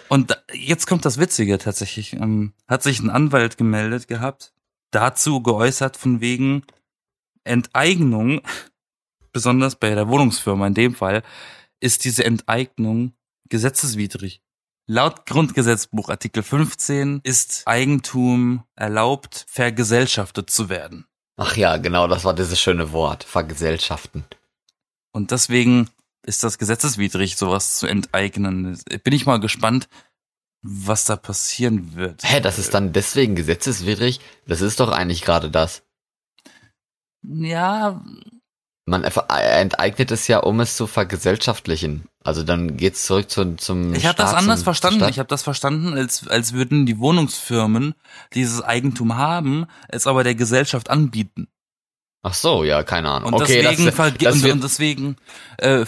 Und 0.09 0.37
jetzt 0.53 0.87
kommt 0.87 1.05
das 1.05 1.19
Witzige 1.19 1.57
tatsächlich. 1.57 2.13
Ähm, 2.13 2.53
hat 2.67 2.83
sich 2.83 2.99
ein 2.99 3.09
Anwalt 3.09 3.57
gemeldet 3.57 4.07
gehabt, 4.07 4.53
dazu 4.89 5.41
geäußert 5.41 5.95
von 5.95 6.19
wegen 6.19 6.63
Enteignung, 7.43 8.41
besonders 9.31 9.75
bei 9.75 9.93
der 9.93 10.07
Wohnungsfirma 10.07 10.67
in 10.67 10.73
dem 10.73 10.95
Fall, 10.95 11.23
ist 11.79 12.05
diese 12.05 12.25
Enteignung 12.25 13.13
gesetzeswidrig. 13.49 14.41
Laut 14.87 15.25
Grundgesetzbuch 15.25 16.09
Artikel 16.09 16.43
15 16.43 17.21
ist 17.23 17.63
Eigentum 17.65 18.63
erlaubt, 18.75 19.45
vergesellschaftet 19.47 20.49
zu 20.49 20.69
werden. 20.69 21.05
Ach 21.37 21.55
ja, 21.55 21.77
genau, 21.77 22.07
das 22.07 22.25
war 22.25 22.33
dieses 22.33 22.59
schöne 22.59 22.91
Wort. 22.91 23.23
Vergesellschaften. 23.23 24.25
Und 25.13 25.31
deswegen 25.31 25.89
ist 26.23 26.43
das 26.43 26.57
gesetzeswidrig, 26.57 27.35
sowas 27.35 27.77
zu 27.77 27.87
enteignen. 27.87 28.79
Bin 29.03 29.13
ich 29.13 29.25
mal 29.25 29.39
gespannt, 29.39 29.87
was 30.61 31.05
da 31.05 31.15
passieren 31.15 31.95
wird. 31.95 32.21
Hä, 32.23 32.39
das 32.39 32.59
ist 32.59 32.73
dann 32.73 32.93
deswegen 32.93 33.35
gesetzeswidrig? 33.35 34.19
Das 34.45 34.61
ist 34.61 34.79
doch 34.79 34.91
eigentlich 34.91 35.23
gerade 35.23 35.49
das. 35.49 35.83
Ja, 37.23 38.03
Man 38.91 39.05
enteignet 39.05 40.11
es 40.11 40.27
ja, 40.27 40.39
um 40.39 40.59
es 40.59 40.75
zu 40.75 40.85
vergesellschaftlichen. 40.85 42.03
Also 42.23 42.43
dann 42.43 42.75
geht's 42.75 43.05
zurück 43.05 43.29
zu, 43.29 43.55
zum 43.55 43.95
Ich 43.95 44.05
habe 44.05 44.17
das 44.17 44.33
anders 44.33 44.63
verstanden. 44.63 45.07
Ich 45.09 45.17
habe 45.17 45.29
das 45.29 45.43
verstanden, 45.43 45.93
als, 45.93 46.27
als 46.27 46.51
würden 46.51 46.85
die 46.85 46.99
Wohnungsfirmen 46.99 47.95
dieses 48.33 48.61
Eigentum 48.61 49.15
haben, 49.15 49.65
es 49.87 50.07
aber 50.07 50.25
der 50.25 50.35
Gesellschaft 50.35 50.89
anbieten. 50.89 51.47
Ach 52.21 52.33
so, 52.33 52.65
ja, 52.65 52.83
keine 52.83 53.09
Ahnung. 53.09 53.31
Und 53.33 53.41
okay, 53.41 53.61
deswegen, 53.61 53.85
das, 53.85 54.13
das 54.19 54.43
und, 54.43 54.51
und 54.51 54.63
deswegen, 54.63 55.15
äh, 55.57 55.85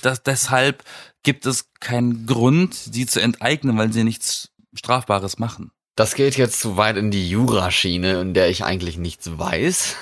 das, 0.00 0.22
deshalb 0.22 0.84
gibt 1.22 1.46
es 1.46 1.70
keinen 1.80 2.26
Grund, 2.26 2.94
die 2.94 3.06
zu 3.06 3.20
enteignen, 3.20 3.78
weil 3.78 3.92
sie 3.94 4.04
nichts 4.04 4.50
Strafbares 4.74 5.38
machen. 5.38 5.70
das 5.96 6.14
geht 6.14 6.36
jetzt 6.36 6.60
zu 6.60 6.76
weit 6.76 6.98
in 6.98 7.10
die 7.10 7.30
Juraschiene, 7.30 8.20
in 8.20 8.34
der 8.34 8.50
ich 8.50 8.62
eigentlich 8.62 8.98
nichts 8.98 9.38
weiß. 9.38 9.96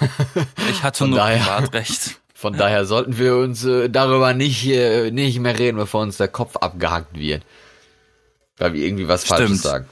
Ich 0.70 0.82
hatte 0.82 0.98
Von 0.98 1.10
nur 1.10 1.20
daher- 1.20 1.38
Privatrecht. 1.38 2.20
Von 2.44 2.58
daher 2.58 2.84
sollten 2.84 3.16
wir 3.16 3.36
uns 3.36 3.64
äh, 3.64 3.88
darüber 3.88 4.34
nicht, 4.34 4.66
äh, 4.66 5.10
nicht 5.10 5.38
mehr 5.40 5.58
reden, 5.58 5.78
bevor 5.78 6.02
uns 6.02 6.18
der 6.18 6.28
Kopf 6.28 6.58
abgehackt 6.58 7.18
wird. 7.18 7.42
Weil 8.58 8.74
wir 8.74 8.84
irgendwie 8.84 9.08
was 9.08 9.24
Falsches 9.24 9.60
Stimmt. 9.60 9.62
sagen. 9.62 9.86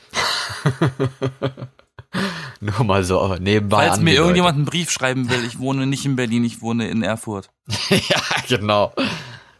Nur 2.60 2.84
mal 2.84 3.04
so 3.04 3.36
nebenbei. 3.40 3.86
Falls 3.86 3.92
mir 3.92 4.00
angedeutet. 4.00 4.18
irgendjemand 4.18 4.56
einen 4.56 4.64
Brief 4.66 4.90
schreiben 4.90 5.30
will, 5.30 5.42
ich 5.46 5.60
wohne 5.60 5.86
nicht 5.86 6.04
in 6.04 6.14
Berlin, 6.14 6.44
ich 6.44 6.60
wohne 6.60 6.88
in 6.88 7.02
Erfurt. 7.02 7.48
ja, 7.88 8.20
genau. 8.46 8.92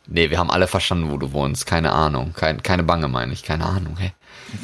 Nee, 0.07 0.29
wir 0.29 0.39
haben 0.39 0.51
alle 0.51 0.67
verstanden, 0.67 1.11
wo 1.11 1.17
du 1.17 1.33
wohnst. 1.33 1.65
Keine 1.65 1.93
Ahnung. 1.93 2.35
Kein, 2.35 2.63
keine 2.63 2.83
Bange, 2.83 3.09
meine 3.09 3.33
ich. 3.33 3.43
Keine 3.43 3.65
Ahnung, 3.65 3.97
hey. 3.97 4.13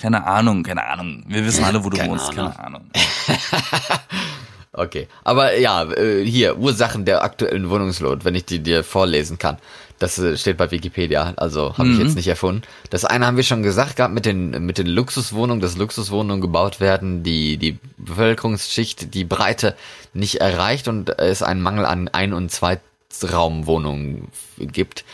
Keine 0.02 0.26
Ahnung, 0.26 0.64
keine 0.64 0.84
Ahnung. 0.84 1.24
Wir 1.28 1.46
wissen 1.46 1.64
alle, 1.64 1.82
wo 1.82 1.88
du 1.88 1.96
Keine 1.96 2.10
wohnst, 2.10 2.28
Ahnung. 2.38 2.52
keine 2.52 2.66
Ahnung. 2.66 2.90
Okay. 4.72 5.08
Aber 5.24 5.56
ja, 5.58 5.84
äh, 5.92 6.22
hier, 6.24 6.58
Ursachen 6.58 7.04
der 7.04 7.22
aktuellen 7.24 7.70
Wohnungsnot, 7.70 8.24
wenn 8.24 8.34
ich 8.34 8.44
die 8.44 8.60
dir 8.60 8.84
vorlesen 8.84 9.38
kann. 9.38 9.56
Das 9.98 10.18
äh, 10.18 10.36
steht 10.36 10.56
bei 10.58 10.70
Wikipedia, 10.70 11.32
also 11.36 11.76
habe 11.76 11.88
ich 11.88 11.96
Mhm. 11.98 12.04
jetzt 12.04 12.14
nicht 12.14 12.28
erfunden. 12.28 12.62
Das 12.90 13.04
eine 13.04 13.26
haben 13.26 13.36
wir 13.36 13.42
schon 13.44 13.62
gesagt 13.64 13.96
gehabt 13.96 14.14
mit 14.14 14.26
den, 14.26 14.50
mit 14.64 14.78
den 14.78 14.86
Luxuswohnungen, 14.86 15.60
dass 15.60 15.76
Luxuswohnungen 15.76 16.40
gebaut 16.40 16.78
werden, 16.80 17.22
die 17.24 17.56
die 17.56 17.78
Bevölkerungsschicht 17.96 19.12
die 19.14 19.24
Breite 19.24 19.74
nicht 20.14 20.36
erreicht 20.40 20.86
und 20.86 21.18
es 21.18 21.42
einen 21.42 21.62
Mangel 21.62 21.84
an 21.84 22.08
Ein- 22.08 22.32
und 22.34 22.50
Zweitraumwohnungen 22.52 24.28
gibt. 24.58 25.04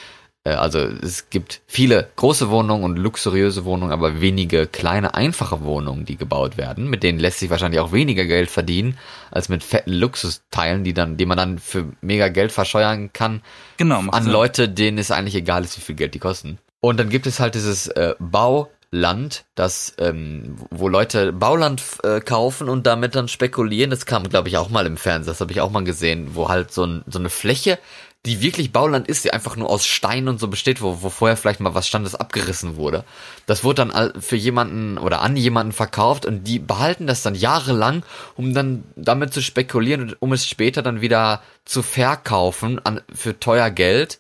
Äh, 0.45 0.51
Also 0.53 0.79
es 0.79 1.31
gibt 1.31 1.63
viele 1.67 2.09
große 2.17 2.51
Wohnungen 2.51 2.85
und 2.85 2.97
luxuriöse 2.97 3.65
Wohnungen, 3.65 3.93
aber 3.93 4.21
wenige 4.21 4.67
kleine, 4.67 5.15
einfache 5.15 5.63
Wohnungen, 5.63 6.05
die 6.05 6.17
gebaut 6.17 6.57
werden. 6.57 6.89
Mit 6.89 7.03
denen 7.03 7.19
lässt 7.19 7.39
sich 7.41 7.51
wahrscheinlich 7.51 7.81
auch 7.81 7.93
weniger 7.93 8.25
Geld 8.27 8.51
verdienen, 8.51 8.99
als 9.31 9.49
mit 9.49 9.65
fetten 9.65 9.93
Luxusteilen, 9.93 10.85
die 10.85 10.95
dann, 10.95 11.17
die 11.17 11.27
man 11.27 11.37
dann 11.39 11.59
für 11.59 11.93
mega 12.01 12.29
Geld 12.29 12.53
verscheuern 12.53 13.13
kann 13.13 13.43
Genau. 13.79 14.01
an 14.11 14.23
Sinn. 14.25 14.33
Leute, 14.33 14.69
denen 14.69 14.99
es 14.99 15.11
eigentlich 15.11 15.35
egal 15.35 15.65
ist, 15.65 15.77
wie 15.77 15.83
viel 15.83 15.95
Geld 15.97 16.15
die 16.15 16.19
kosten. 16.21 16.59
Und 16.81 17.01
dann 17.01 17.09
gibt 17.09 17.27
es 17.27 17.41
halt 17.41 17.55
dieses 17.55 17.87
äh, 17.89 18.15
Bauland, 18.19 19.45
das, 19.55 19.95
ähm, 19.99 20.57
wo 20.71 20.89
Leute 20.89 21.33
Bauland 21.33 21.83
äh, 22.03 22.21
kaufen 22.21 22.69
und 22.69 22.87
damit 22.87 23.15
dann 23.15 23.29
spekulieren. 23.29 23.91
Das 23.91 24.05
kam, 24.05 24.29
glaube 24.29 24.49
ich, 24.49 24.59
auch 24.59 24.69
mal 24.69 24.85
im 24.87 24.99
Fernsehen. 24.99 25.33
Das 25.33 25.41
habe 25.41 25.51
ich 25.53 25.63
auch 25.63 25.71
mal 25.71 25.83
gesehen, 25.85 26.35
wo 26.35 26.49
halt 26.51 26.73
so, 26.73 26.85
ein, 26.85 27.03
so 27.07 27.19
eine 27.19 27.31
Fläche, 27.31 27.79
die 28.27 28.41
wirklich 28.41 28.73
Bauland 28.73 29.07
ist, 29.07 29.25
die 29.25 29.33
einfach 29.33 29.57
nur 29.57 29.69
aus 29.69 29.87
Stein 29.87 30.29
und 30.29 30.41
so 30.41 30.49
besteht, 30.49 30.81
wo, 30.81 31.03
wo 31.03 31.11
vorher 31.11 31.37
vielleicht 31.37 31.61
mal 31.61 31.75
was 31.75 31.87
stand, 31.87 32.07
das 32.07 32.15
abgerissen 32.15 32.77
wurde. 32.77 33.05
Das 33.47 33.65
wurde 33.65 33.87
dann 33.87 34.21
für 34.21 34.37
jemanden 34.37 34.97
oder 34.97 35.21
an 35.21 35.37
jemanden 35.37 35.73
verkauft 35.73 36.25
und 36.25 36.45
die 36.45 36.59
behalten 36.59 37.07
das 37.07 37.23
dann 37.23 37.35
jahrelang, 37.35 38.03
um 38.35 38.55
dann 38.55 38.85
damit 38.97 39.35
zu 39.35 39.43
spekulieren 39.43 40.03
und 40.03 40.17
um 40.23 40.33
es 40.33 40.49
später 40.49 40.83
dann 40.83 41.03
wieder 41.03 41.43
zu 41.67 41.83
verkaufen 41.83 42.81
an, 42.85 43.03
für 43.13 43.39
teuer 43.39 43.71
Geld 43.71 44.19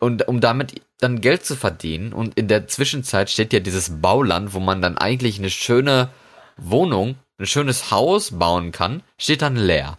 und 0.00 0.26
um 0.26 0.40
damit 0.40 0.82
dann 1.00 1.20
Geld 1.20 1.44
zu 1.44 1.54
verdienen. 1.54 2.12
Und 2.12 2.36
in 2.36 2.48
der 2.48 2.66
Zwischenzeit 2.66 3.30
steht 3.30 3.52
ja 3.52 3.60
dieses 3.60 4.00
Bauland, 4.00 4.52
wo 4.52 4.58
man 4.58 4.82
dann 4.82 4.98
eigentlich 4.98 5.38
eine 5.38 5.50
schöne 5.50 6.08
Wohnung, 6.56 7.14
ein 7.38 7.46
schönes 7.46 7.92
Haus 7.92 8.36
bauen 8.36 8.72
kann, 8.72 9.04
steht 9.16 9.42
dann 9.42 9.54
leer. 9.54 9.96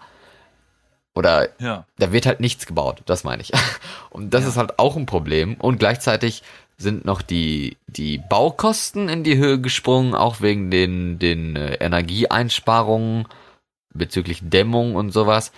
Oder 1.19 1.49
Ja. 1.59 1.85
da 1.97 2.13
wird 2.13 2.25
halt 2.25 2.39
nichts 2.39 2.65
gebaut, 2.65 3.01
das 3.05 3.25
meine 3.25 3.41
ich. 3.41 3.51
Und 4.09 4.33
das 4.33 4.45
ist 4.45 4.55
halt 4.55 4.79
auch 4.79 4.95
ein 4.95 5.05
Problem. 5.05 5.55
Und 5.55 5.77
gleichzeitig 5.77 6.43
sind 6.77 7.03
noch 7.03 7.21
die, 7.21 7.75
die 7.87 8.17
Baukosten 8.17 9.09
in 9.09 9.25
die 9.25 9.35
Höhe 9.35 9.59
gesprungen, 9.59 10.15
auch 10.15 10.39
wegen 10.39 10.71
den, 10.71 11.19
den 11.19 11.57
äh, 11.57 11.73
Energieeinsparungen 11.75 13.27
bezüglich 13.93 14.39
Dämmung 14.43 14.95
und 14.95 15.11
sowas. 15.11 15.51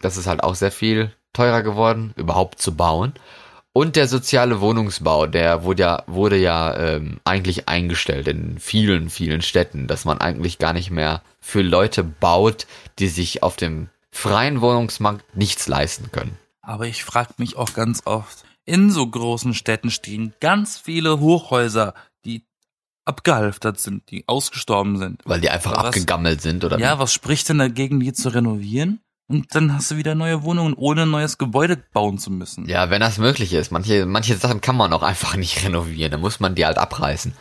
Das 0.00 0.16
ist 0.16 0.26
halt 0.26 0.42
auch 0.42 0.56
sehr 0.56 0.72
viel 0.72 1.12
teurer 1.32 1.62
geworden, 1.62 2.12
überhaupt 2.16 2.60
zu 2.60 2.74
bauen. 2.74 3.12
Und 3.72 3.94
der 3.94 4.08
soziale 4.08 4.60
Wohnungsbau, 4.60 5.26
der 5.26 5.62
wurde 5.62 5.82
ja, 5.82 6.02
wurde 6.06 6.36
ja 6.36 6.76
ähm, 6.76 7.20
eigentlich 7.24 7.68
eingestellt 7.68 8.26
in 8.26 8.58
vielen, 8.58 9.10
vielen 9.10 9.42
Städten, 9.42 9.86
dass 9.86 10.04
man 10.04 10.18
eigentlich 10.18 10.58
gar 10.58 10.72
nicht 10.72 10.90
mehr 10.90 11.22
für 11.40 11.62
Leute 11.62 12.02
baut, 12.02 12.66
die 12.98 13.08
sich 13.08 13.42
auf 13.44 13.56
dem 13.56 13.88
freien 14.14 14.60
Wohnungsmarkt 14.60 15.36
nichts 15.36 15.66
leisten 15.66 16.10
können. 16.12 16.38
Aber 16.62 16.86
ich 16.86 17.04
frage 17.04 17.34
mich 17.36 17.56
auch 17.56 17.74
ganz 17.74 18.02
oft, 18.06 18.44
in 18.64 18.90
so 18.90 19.06
großen 19.06 19.52
Städten 19.52 19.90
stehen 19.90 20.32
ganz 20.40 20.78
viele 20.78 21.20
Hochhäuser, 21.20 21.94
die 22.24 22.46
abgehalftert 23.04 23.78
sind, 23.78 24.10
die 24.10 24.24
ausgestorben 24.26 24.96
sind. 24.96 25.20
Weil 25.26 25.40
die 25.40 25.50
einfach 25.50 25.72
Was? 25.72 25.86
abgegammelt 25.86 26.40
sind, 26.40 26.64
oder? 26.64 26.78
Ja, 26.78 26.98
was 26.98 27.12
spricht 27.12 27.48
denn 27.50 27.58
dagegen, 27.58 28.00
die 28.00 28.12
zu 28.14 28.30
renovieren? 28.30 29.00
Und 29.26 29.54
dann 29.54 29.74
hast 29.74 29.90
du 29.90 29.96
wieder 29.96 30.14
neue 30.14 30.42
Wohnungen, 30.42 30.74
ohne 30.74 31.02
ein 31.02 31.10
neues 31.10 31.36
Gebäude 31.38 31.76
bauen 31.76 32.18
zu 32.18 32.30
müssen. 32.30 32.66
Ja, 32.66 32.90
wenn 32.90 33.00
das 33.00 33.18
möglich 33.18 33.52
ist. 33.52 33.72
Manche, 33.72 34.06
manche 34.06 34.36
Sachen 34.36 34.60
kann 34.60 34.76
man 34.76 34.92
auch 34.92 35.02
einfach 35.02 35.36
nicht 35.36 35.64
renovieren. 35.64 36.12
Da 36.12 36.18
muss 36.18 36.40
man 36.40 36.54
die 36.54 36.64
halt 36.64 36.78
abreißen. 36.78 37.34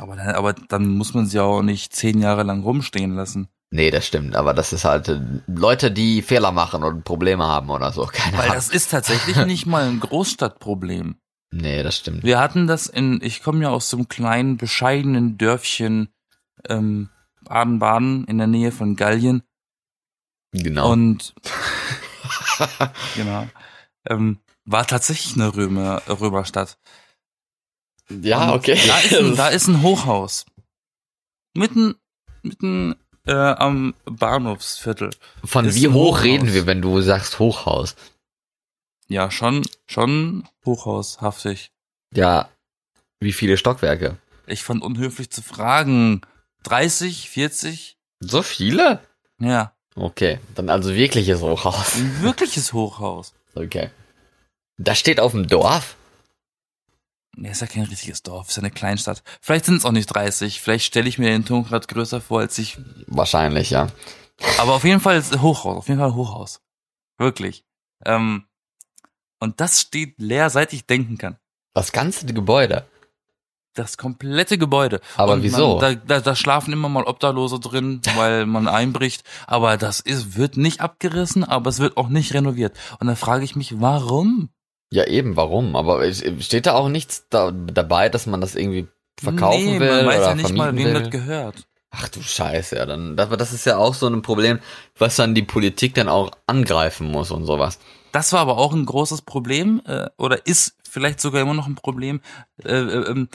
Aber 0.00 0.16
dann, 0.16 0.34
aber 0.34 0.54
dann 0.54 0.88
muss 0.94 1.12
man 1.12 1.26
sie 1.26 1.38
auch 1.40 1.62
nicht 1.62 1.94
zehn 1.94 2.20
Jahre 2.20 2.42
lang 2.42 2.62
rumstehen 2.62 3.14
lassen. 3.14 3.48
Nee, 3.70 3.90
das 3.90 4.06
stimmt. 4.06 4.34
Aber 4.34 4.54
das 4.54 4.72
ist 4.72 4.84
halt 4.84 5.08
äh, 5.08 5.20
Leute, 5.46 5.90
die 5.92 6.22
Fehler 6.22 6.52
machen 6.52 6.82
und 6.82 7.04
Probleme 7.04 7.46
haben 7.46 7.70
oder 7.70 7.92
so. 7.92 8.06
Keine 8.12 8.38
Weil 8.38 8.44
Ahnung. 8.44 8.54
das 8.54 8.70
ist 8.70 8.90
tatsächlich 8.90 9.36
nicht 9.46 9.66
mal 9.66 9.84
ein 9.84 10.00
Großstadtproblem. 10.00 11.16
Nee, 11.52 11.82
das 11.82 11.98
stimmt. 11.98 12.22
Wir 12.22 12.38
hatten 12.38 12.66
das 12.66 12.86
in, 12.86 13.20
ich 13.22 13.42
komme 13.42 13.62
ja 13.62 13.70
aus 13.70 13.90
so 13.90 13.98
einem 13.98 14.08
kleinen, 14.08 14.56
bescheidenen 14.56 15.36
Dörfchen 15.36 16.08
ähm, 16.68 17.10
Baden-Baden 17.42 18.24
in 18.24 18.38
der 18.38 18.46
Nähe 18.46 18.72
von 18.72 18.96
Gallien. 18.96 19.42
Genau. 20.52 20.90
Und 20.92 21.34
genau. 23.16 23.48
Ähm, 24.08 24.38
war 24.64 24.86
tatsächlich 24.86 25.34
eine 25.34 25.54
Römer, 25.54 26.02
Römerstadt. 26.08 26.78
Ja, 28.22 28.50
Und 28.50 28.58
okay. 28.58 28.78
Da 28.86 28.98
ist, 28.98 29.14
ein, 29.14 29.36
da 29.36 29.48
ist 29.48 29.68
ein 29.68 29.82
Hochhaus. 29.82 30.46
Mitten, 31.54 31.94
mitten 32.42 32.96
äh, 33.26 33.32
am 33.32 33.94
Bahnhofsviertel. 34.04 35.10
Von 35.44 35.74
wie 35.74 35.88
hoch 35.88 35.94
Hochhaus. 36.12 36.22
reden 36.24 36.52
wir, 36.54 36.66
wenn 36.66 36.82
du 36.82 37.00
sagst 37.00 37.38
Hochhaus? 37.38 37.96
Ja, 39.08 39.30
schon, 39.30 39.66
schon 39.86 40.48
hochhaushaftig. 40.64 41.72
Ja, 42.14 42.48
wie 43.20 43.32
viele 43.32 43.56
Stockwerke? 43.56 44.16
Ich 44.46 44.62
fand 44.64 44.82
unhöflich 44.82 45.30
zu 45.30 45.42
fragen. 45.42 46.20
30, 46.64 47.30
40? 47.30 47.96
So 48.20 48.42
viele? 48.42 49.00
Ja, 49.38 49.72
Okay, 49.96 50.38
dann 50.54 50.70
also 50.70 50.94
wirkliches 50.94 51.40
Hochhaus. 51.40 51.96
ein 51.96 52.22
wirkliches 52.22 52.72
Hochhaus. 52.72 53.34
Okay. 53.56 53.90
Das 54.78 54.96
steht 55.00 55.18
auf 55.18 55.32
dem 55.32 55.48
Dorf? 55.48 55.96
Nee, 57.36 57.50
ist 57.50 57.60
ja 57.60 57.66
kein 57.66 57.84
richtiges 57.84 58.22
Dorf, 58.22 58.48
ist 58.48 58.56
ja 58.56 58.62
eine 58.62 58.70
Kleinstadt. 58.70 59.22
Vielleicht 59.40 59.64
sind 59.64 59.76
es 59.76 59.84
auch 59.84 59.92
nicht 59.92 60.06
30, 60.06 60.60
vielleicht 60.60 60.84
stelle 60.84 61.08
ich 61.08 61.18
mir 61.18 61.30
den 61.30 61.44
Turm 61.44 61.64
gerade 61.64 61.86
größer 61.86 62.20
vor, 62.20 62.40
als 62.40 62.58
ich. 62.58 62.78
Wahrscheinlich, 63.06 63.70
ja. 63.70 63.88
Aber 64.58 64.74
auf 64.74 64.84
jeden 64.84 65.00
Fall 65.00 65.16
ist 65.16 65.40
Hochhaus, 65.40 65.76
auf 65.76 65.88
jeden 65.88 66.00
Fall 66.00 66.14
Hochhaus. 66.14 66.60
Wirklich. 67.18 67.64
Ähm, 68.04 68.44
und 69.38 69.60
das 69.60 69.80
steht 69.80 70.14
leer, 70.18 70.50
seit 70.50 70.72
ich 70.72 70.86
denken 70.86 71.18
kann. 71.18 71.36
Das 71.74 71.92
ganze 71.92 72.26
Gebäude. 72.26 72.86
Das 73.74 73.96
komplette 73.96 74.58
Gebäude. 74.58 75.00
Aber 75.16 75.34
Und 75.34 75.42
wieso? 75.42 75.78
Man, 75.78 75.80
da, 75.80 75.94
da, 75.94 76.20
da 76.20 76.34
schlafen 76.34 76.72
immer 76.72 76.88
mal 76.88 77.04
Obdachlose 77.04 77.60
drin, 77.60 78.00
weil 78.16 78.44
man 78.44 78.66
einbricht. 78.66 79.22
Aber 79.46 79.76
das 79.76 80.00
ist, 80.00 80.36
wird 80.36 80.56
nicht 80.56 80.80
abgerissen, 80.80 81.44
aber 81.44 81.70
es 81.70 81.78
wird 81.78 81.96
auch 81.96 82.08
nicht 82.08 82.34
renoviert. 82.34 82.76
Und 82.98 83.06
da 83.06 83.14
frage 83.14 83.44
ich 83.44 83.54
mich, 83.54 83.80
warum? 83.80 84.50
Ja, 84.92 85.06
eben, 85.06 85.36
warum? 85.36 85.76
Aber 85.76 86.04
es- 86.04 86.24
steht 86.44 86.66
da 86.66 86.74
auch 86.74 86.88
nichts 86.88 87.26
da, 87.30 87.50
dabei, 87.52 88.08
dass 88.08 88.26
man 88.26 88.40
das 88.40 88.54
irgendwie 88.54 88.88
verkaufen 89.18 89.64
nee, 89.64 89.80
will 89.80 89.88
man 89.88 90.06
weiß 90.06 90.16
oder 90.18 90.28
ja 90.28 90.34
nicht 90.34 90.54
mal, 90.54 90.76
wem 90.76 90.94
das 90.94 91.10
gehört. 91.10 91.66
Ach 91.92 92.08
du 92.08 92.22
Scheiße, 92.22 92.76
ja, 92.76 92.86
dann, 92.86 93.16
das, 93.16 93.28
das 93.30 93.52
ist 93.52 93.66
ja 93.66 93.76
auch 93.76 93.94
so 93.94 94.06
ein 94.06 94.22
Problem, 94.22 94.60
was 94.96 95.16
dann 95.16 95.34
die 95.34 95.42
Politik 95.42 95.94
dann 95.94 96.08
auch 96.08 96.30
angreifen 96.46 97.10
muss 97.10 97.30
und 97.32 97.44
sowas. 97.46 97.78
Das 98.12 98.32
war 98.32 98.40
aber 98.40 98.58
auch 98.58 98.72
ein 98.72 98.86
großes 98.86 99.22
Problem, 99.22 99.82
äh, 99.86 100.08
oder 100.16 100.46
ist 100.46 100.76
vielleicht 100.88 101.20
sogar 101.20 101.42
immer 101.42 101.54
noch 101.54 101.66
ein 101.66 101.74
Problem, 101.74 102.20
äh, 102.64 102.72
äh, 102.72 103.10
ähm, 103.10 103.28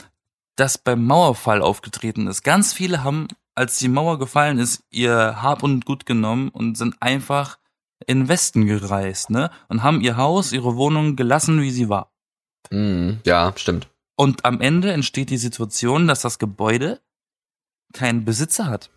das 0.56 0.78
beim 0.78 1.04
Mauerfall 1.04 1.60
aufgetreten 1.60 2.26
ist. 2.28 2.42
Ganz 2.42 2.72
viele 2.72 3.04
haben, 3.04 3.28
als 3.54 3.78
die 3.78 3.88
Mauer 3.88 4.18
gefallen 4.18 4.58
ist, 4.58 4.82
ihr 4.90 5.42
Hab 5.42 5.62
und 5.62 5.84
Gut 5.84 6.06
genommen 6.06 6.48
und 6.48 6.78
sind 6.78 6.96
einfach 7.00 7.58
in 8.06 8.20
den 8.20 8.28
Westen 8.28 8.66
gereist, 8.66 9.30
ne? 9.30 9.50
Und 9.68 9.82
haben 9.82 10.00
ihr 10.00 10.16
Haus, 10.16 10.52
ihre 10.52 10.76
Wohnung 10.76 11.16
gelassen, 11.16 11.60
wie 11.62 11.70
sie 11.70 11.88
war. 11.88 12.12
Mhm, 12.70 13.20
ja, 13.24 13.52
stimmt. 13.56 13.88
Und 14.16 14.44
am 14.44 14.60
Ende 14.60 14.92
entsteht 14.92 15.30
die 15.30 15.36
Situation, 15.38 16.06
dass 16.08 16.20
das 16.22 16.38
Gebäude 16.38 17.00
keinen 17.92 18.24
Besitzer 18.24 18.66
hat, 18.66 18.90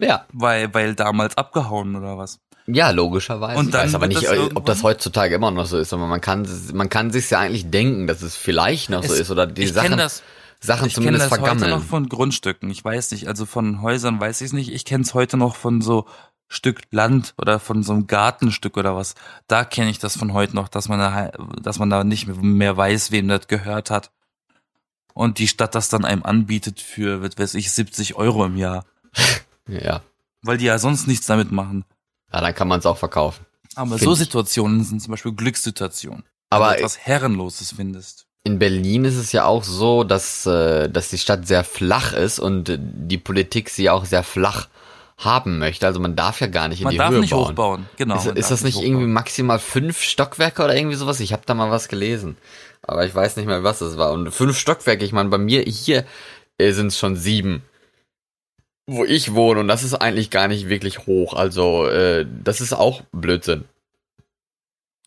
Ja, 0.00 0.26
weil, 0.32 0.72
weil 0.74 0.94
damals 0.94 1.36
abgehauen 1.38 1.96
oder 1.96 2.18
was. 2.18 2.40
ja, 2.66 2.90
logischerweise. 2.90 3.58
Und 3.58 3.68
ich 3.68 3.74
weiß 3.74 3.94
aber 3.94 4.06
nicht, 4.08 4.22
das 4.22 4.56
ob 4.56 4.66
das 4.66 4.82
heutzutage 4.82 5.34
immer 5.34 5.50
noch 5.50 5.66
so 5.66 5.78
ist, 5.78 5.92
aber 5.92 6.06
man 6.06 6.20
kann, 6.20 6.46
man 6.74 6.88
kann 6.88 7.10
sich 7.10 7.30
ja 7.30 7.40
eigentlich 7.40 7.70
denken, 7.70 8.06
dass 8.06 8.22
es 8.22 8.36
vielleicht 8.36 8.90
noch 8.90 9.02
so 9.02 9.14
Es- 9.14 9.20
ist 9.20 9.30
oder 9.30 9.46
die 9.46 9.62
ich 9.64 9.74
kenne 9.74 9.88
Sachen, 9.88 9.98
das, 9.98 10.22
Sachen 10.60 10.86
ich 10.86 10.94
kenne 10.94 11.06
zumindest 11.06 11.24
das 11.26 11.30
heute 11.32 11.42
vergammeln. 11.46 11.70
noch 11.70 11.82
von 11.84 12.08
Grundstücken. 12.08 12.70
Ich 12.70 12.84
weiß 12.84 13.10
nicht, 13.12 13.28
also 13.28 13.46
von 13.46 13.82
Häusern 13.82 14.20
weiß 14.20 14.40
ich 14.40 14.46
es 14.46 14.52
nicht. 14.52 14.72
Ich 14.72 14.84
kenne 14.84 15.02
es 15.04 15.14
heute 15.14 15.36
noch 15.36 15.54
von 15.56 15.80
so 15.80 16.06
Stück 16.48 16.82
Land 16.90 17.34
oder 17.38 17.58
von 17.58 17.82
so 17.82 17.92
einem 17.92 18.06
Gartenstück 18.06 18.76
oder 18.76 18.94
was. 18.94 19.14
Da 19.48 19.64
kenne 19.64 19.90
ich 19.90 19.98
das 19.98 20.16
von 20.16 20.32
heute 20.32 20.54
noch, 20.54 20.68
dass 20.68 20.88
man 20.88 20.98
da, 20.98 21.32
dass 21.60 21.78
man 21.78 21.90
da 21.90 22.04
nicht 22.04 22.26
mehr 22.28 22.76
weiß, 22.76 23.10
wem 23.10 23.28
das 23.28 23.48
gehört 23.48 23.90
hat. 23.90 24.10
Und 25.12 25.38
die 25.38 25.48
Stadt 25.48 25.74
das 25.74 25.88
dann 25.88 26.04
einem 26.04 26.22
anbietet 26.22 26.80
für, 26.80 27.22
was 27.22 27.38
weiß 27.38 27.54
ich, 27.54 27.72
70 27.72 28.16
Euro 28.16 28.44
im 28.44 28.56
Jahr. 28.56 28.84
Ja. 29.68 30.02
Weil 30.42 30.58
die 30.58 30.66
ja 30.66 30.78
sonst 30.78 31.08
nichts 31.08 31.26
damit 31.26 31.50
machen. 31.50 31.84
ja, 32.32 32.40
dann 32.40 32.54
kann 32.54 32.68
man 32.68 32.78
es 32.78 32.86
auch 32.86 32.98
verkaufen. 32.98 33.44
Aber 33.74 33.98
so. 33.98 34.14
Situationen 34.14 34.84
sind 34.84 35.02
zum 35.02 35.10
Beispiel 35.10 35.32
Glückssituationen. 35.32 36.22
Aber 36.50 36.66
wenn 36.66 36.74
du 36.74 36.78
etwas 36.78 36.98
Herrenloses 36.98 37.72
findest. 37.72 38.26
in 38.44 38.60
Berlin 38.60 39.04
ist 39.04 39.16
es 39.16 39.32
ja 39.32 39.44
auch 39.44 39.64
so, 39.64 40.04
dass, 40.04 40.46
äh, 40.46 40.88
dass 40.88 41.08
die 41.08 41.18
Stadt 41.18 41.48
sehr 41.48 41.64
flach 41.64 42.12
ist 42.12 42.38
und 42.38 42.78
die 42.78 43.18
Politik 43.18 43.70
sie 43.70 43.90
auch 43.90 44.04
sehr 44.04 44.22
flach 44.22 44.68
haben 45.18 45.58
möchte. 45.58 45.86
Also 45.86 45.98
man 46.00 46.14
darf 46.16 46.40
ja 46.40 46.46
gar 46.46 46.68
nicht 46.68 46.80
in 46.80 46.84
Man 46.84 46.92
die 46.92 46.98
darf 46.98 47.10
Höhe 47.10 47.20
nicht 47.20 47.30
bauen. 47.30 47.48
hochbauen. 47.48 47.88
Genau. 47.96 48.16
Ist, 48.16 48.26
man 48.26 48.36
ist 48.36 48.50
darf 48.50 48.50
das 48.50 48.64
nicht 48.64 48.76
irgendwie 48.76 48.96
hochbauen. 49.04 49.12
maximal 49.12 49.58
fünf 49.58 50.00
Stockwerke 50.02 50.62
oder 50.64 50.76
irgendwie 50.76 50.96
sowas? 50.96 51.20
Ich 51.20 51.32
habe 51.32 51.42
da 51.46 51.54
mal 51.54 51.70
was 51.70 51.88
gelesen. 51.88 52.36
Aber 52.82 53.04
ich 53.06 53.14
weiß 53.14 53.36
nicht 53.36 53.46
mehr, 53.46 53.64
was 53.64 53.80
es 53.80 53.96
war. 53.96 54.12
Und 54.12 54.30
fünf 54.30 54.58
Stockwerke, 54.58 55.04
ich 55.04 55.12
meine, 55.12 55.28
bei 55.30 55.38
mir 55.38 55.62
hier 55.62 56.04
äh, 56.58 56.72
sind 56.72 56.88
es 56.88 56.98
schon 56.98 57.16
sieben. 57.16 57.62
Wo 58.88 59.04
ich 59.04 59.34
wohne 59.34 59.58
und 59.60 59.68
das 59.68 59.82
ist 59.82 59.94
eigentlich 59.94 60.30
gar 60.30 60.46
nicht 60.46 60.68
wirklich 60.68 61.06
hoch. 61.06 61.34
Also, 61.34 61.88
äh, 61.88 62.24
das 62.44 62.60
ist 62.60 62.72
auch 62.72 63.02
Blödsinn. 63.10 63.64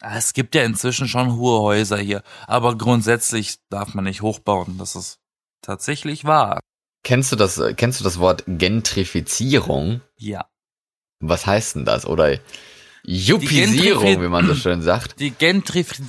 Ah, 0.01 0.17
Es 0.17 0.33
gibt 0.33 0.53
ja 0.55 0.63
inzwischen 0.63 1.07
schon 1.07 1.37
hohe 1.37 1.61
Häuser 1.61 1.97
hier, 1.97 2.23
aber 2.47 2.77
grundsätzlich 2.77 3.55
darf 3.69 3.93
man 3.93 4.03
nicht 4.05 4.21
hochbauen. 4.21 4.77
Das 4.77 4.95
ist 4.97 5.19
tatsächlich 5.61 6.25
wahr. 6.25 6.59
Kennst 7.03 7.31
du 7.31 7.35
das, 7.35 7.57
äh, 7.57 7.73
kennst 7.73 7.99
du 7.99 8.03
das 8.03 8.19
Wort 8.19 8.43
Gentrifizierung? 8.47 10.01
Ja. 10.17 10.45
Was 11.19 11.45
heißt 11.45 11.75
denn 11.75 11.85
das? 11.85 12.05
Oder 12.05 12.39
Jupisierung, 13.03 14.03
Gentrifi- 14.03 14.21
wie 14.21 14.27
man 14.27 14.47
so 14.47 14.55
schön 14.55 14.81
sagt. 14.81 15.19
Die, 15.19 15.31
Gentrif 15.31 16.01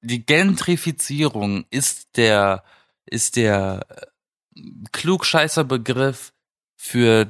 die 0.00 0.26
Gentrifizierung 0.26 1.64
ist 1.70 2.16
der, 2.16 2.62
ist 3.06 3.36
der 3.36 3.86
äh, 3.88 4.60
klugscheißer 4.92 5.64
Begriff 5.64 6.32
für 6.76 7.26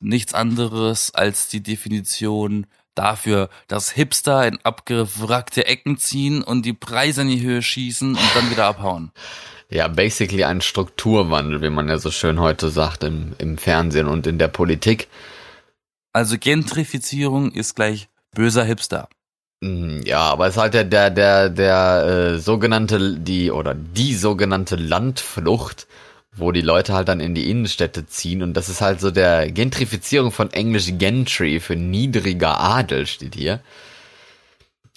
nichts 0.00 0.32
anderes 0.32 1.14
als 1.14 1.48
die 1.48 1.62
Definition 1.62 2.66
dafür, 2.94 3.50
dass 3.68 3.90
Hipster 3.90 4.46
in 4.46 4.58
abgewrackte 4.62 5.66
Ecken 5.66 5.98
ziehen 5.98 6.42
und 6.42 6.64
die 6.64 6.72
Preise 6.72 7.22
in 7.22 7.28
die 7.28 7.42
Höhe 7.42 7.60
schießen 7.60 8.14
und 8.14 8.34
dann 8.34 8.50
wieder 8.50 8.66
abhauen. 8.66 9.10
Ja, 9.70 9.88
basically 9.88 10.44
ein 10.44 10.60
Strukturwandel, 10.60 11.62
wie 11.62 11.70
man 11.70 11.88
ja 11.88 11.98
so 11.98 12.10
schön 12.10 12.40
heute 12.40 12.68
sagt 12.70 13.02
im, 13.04 13.34
im 13.38 13.58
Fernsehen 13.58 14.06
und 14.06 14.26
in 14.26 14.38
der 14.38 14.48
Politik. 14.48 15.08
Also 16.12 16.36
Gentrifizierung 16.38 17.50
ist 17.52 17.74
gleich 17.74 18.08
böser 18.34 18.64
Hipster. 18.64 19.08
Mm, 19.60 20.00
Ja, 20.04 20.20
aber 20.20 20.46
es 20.46 20.54
ist 20.56 20.60
halt 20.60 20.74
der, 20.74 20.84
der, 20.84 21.10
der, 21.10 21.48
der 21.48 22.34
äh, 22.34 22.38
sogenannte, 22.38 23.16
die, 23.18 23.50
oder 23.50 23.74
die 23.74 24.14
sogenannte 24.14 24.76
Landflucht, 24.76 25.86
wo 26.36 26.52
die 26.52 26.60
Leute 26.60 26.92
halt 26.94 27.08
dann 27.08 27.20
in 27.20 27.34
die 27.34 27.50
Innenstädte 27.50 28.06
ziehen 28.06 28.42
und 28.42 28.54
das 28.54 28.68
ist 28.68 28.80
halt 28.80 29.00
so 29.00 29.10
der 29.10 29.50
Gentrifizierung 29.50 30.32
von 30.32 30.52
Englisch 30.52 30.92
Gentry 30.98 31.60
für 31.60 31.76
niedriger 31.76 32.60
Adel 32.60 33.06
steht 33.06 33.34
hier. 33.36 33.60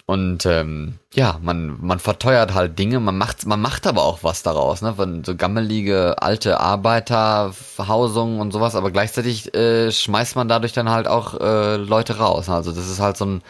Und 0.09 0.45
ähm, 0.45 0.99
ja, 1.13 1.37
man, 1.41 1.85
man 1.85 1.99
verteuert 1.99 2.53
halt 2.53 2.79
Dinge, 2.79 3.01
man 3.01 3.17
macht, 3.17 3.45
man 3.45 3.59
macht 3.59 3.85
aber 3.85 4.05
auch 4.05 4.23
was 4.23 4.41
daraus, 4.41 4.81
ne? 4.81 4.93
Von 4.93 5.25
so 5.25 5.35
gammelige 5.35 6.21
alte 6.21 6.61
Arbeiterhausungen 6.61 8.39
und 8.39 8.53
sowas, 8.53 8.75
aber 8.75 8.91
gleichzeitig 8.91 9.53
äh, 9.53 9.91
schmeißt 9.91 10.37
man 10.37 10.47
dadurch 10.47 10.71
dann 10.71 10.89
halt 10.89 11.09
auch 11.09 11.37
äh, 11.41 11.75
Leute 11.75 12.19
raus. 12.19 12.47
Also 12.47 12.71
das 12.71 12.89
ist 12.89 13.01
halt 13.01 13.17
so 13.17 13.25
ein 13.25 13.41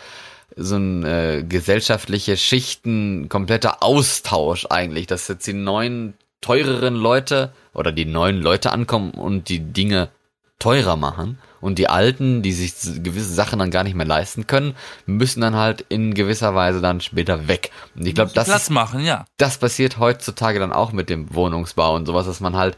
so 0.56 0.78
ein 0.78 1.04
äh, 1.04 1.46
gesellschaftliche 1.48 2.38
Schichten 2.38 3.30
kompletter 3.30 3.84
Austausch 3.84 4.66
eigentlich, 4.68 5.06
dass 5.06 5.28
jetzt 5.28 5.46
die 5.46 5.54
neuen 5.54 6.16
teureren 6.42 6.96
Leute 6.96 7.52
oder 7.76 7.92
die 7.92 8.06
neuen 8.06 8.42
Leute 8.42 8.72
ankommen 8.72 9.12
und 9.12 9.50
die 9.50 9.60
Dinge 9.60 10.10
teurer 10.58 10.96
machen 10.96 11.38
und 11.62 11.80
die 11.80 11.90
alten, 11.90 12.42
die 12.42 12.52
sich 12.52 12.74
gewisse 13.04 13.34
Sachen 13.34 13.60
dann 13.60 13.72
gar 13.72 13.84
nicht 13.84 13.96
mehr 13.96 14.06
leisten 14.06 14.48
können, 14.48 14.76
müssen 15.06 15.42
dann 15.42 15.56
halt 15.56 15.82
in 15.90 16.14
gewisser 16.14 16.56
Weise 16.56 16.82
dann 16.82 17.02
später 17.02 17.48
weg. 17.48 17.72
Und 17.96 18.06
ich 18.06 18.16
glaube, 18.16 18.32
das 18.34 18.46
Platz 18.46 18.64
ist 18.64 18.70
machen, 18.70 19.04
ja. 19.04 19.26
das 19.38 19.58
passiert 19.58 20.00
heutzutage 20.00 20.60
dann 20.60 20.74
auch 20.74 20.92
mit 20.92 21.10
dem 21.10 21.34
Wohnungsbau 21.34 21.96
und 21.96 22.06
sowas, 22.06 22.26
dass 22.26 22.40
man 22.40 22.56
halt 22.56 22.78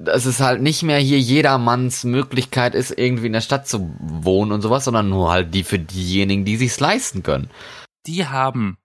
dass 0.00 0.24
es 0.24 0.40
halt 0.40 0.62
nicht 0.62 0.82
mehr 0.82 0.98
hier 0.98 1.20
jedermanns 1.20 2.04
Möglichkeit 2.04 2.74
ist, 2.74 2.90
irgendwie 2.90 3.26
in 3.26 3.34
der 3.34 3.42
Stadt 3.42 3.68
zu 3.68 3.94
wohnen 4.00 4.50
und 4.50 4.62
sowas, 4.62 4.84
sondern 4.84 5.10
nur 5.10 5.30
halt 5.30 5.52
die 5.52 5.62
für 5.62 5.78
diejenigen, 5.78 6.46
die 6.46 6.56
sich's 6.56 6.80
leisten 6.80 7.22
können. 7.22 7.50
Die 8.06 8.26
haben 8.26 8.78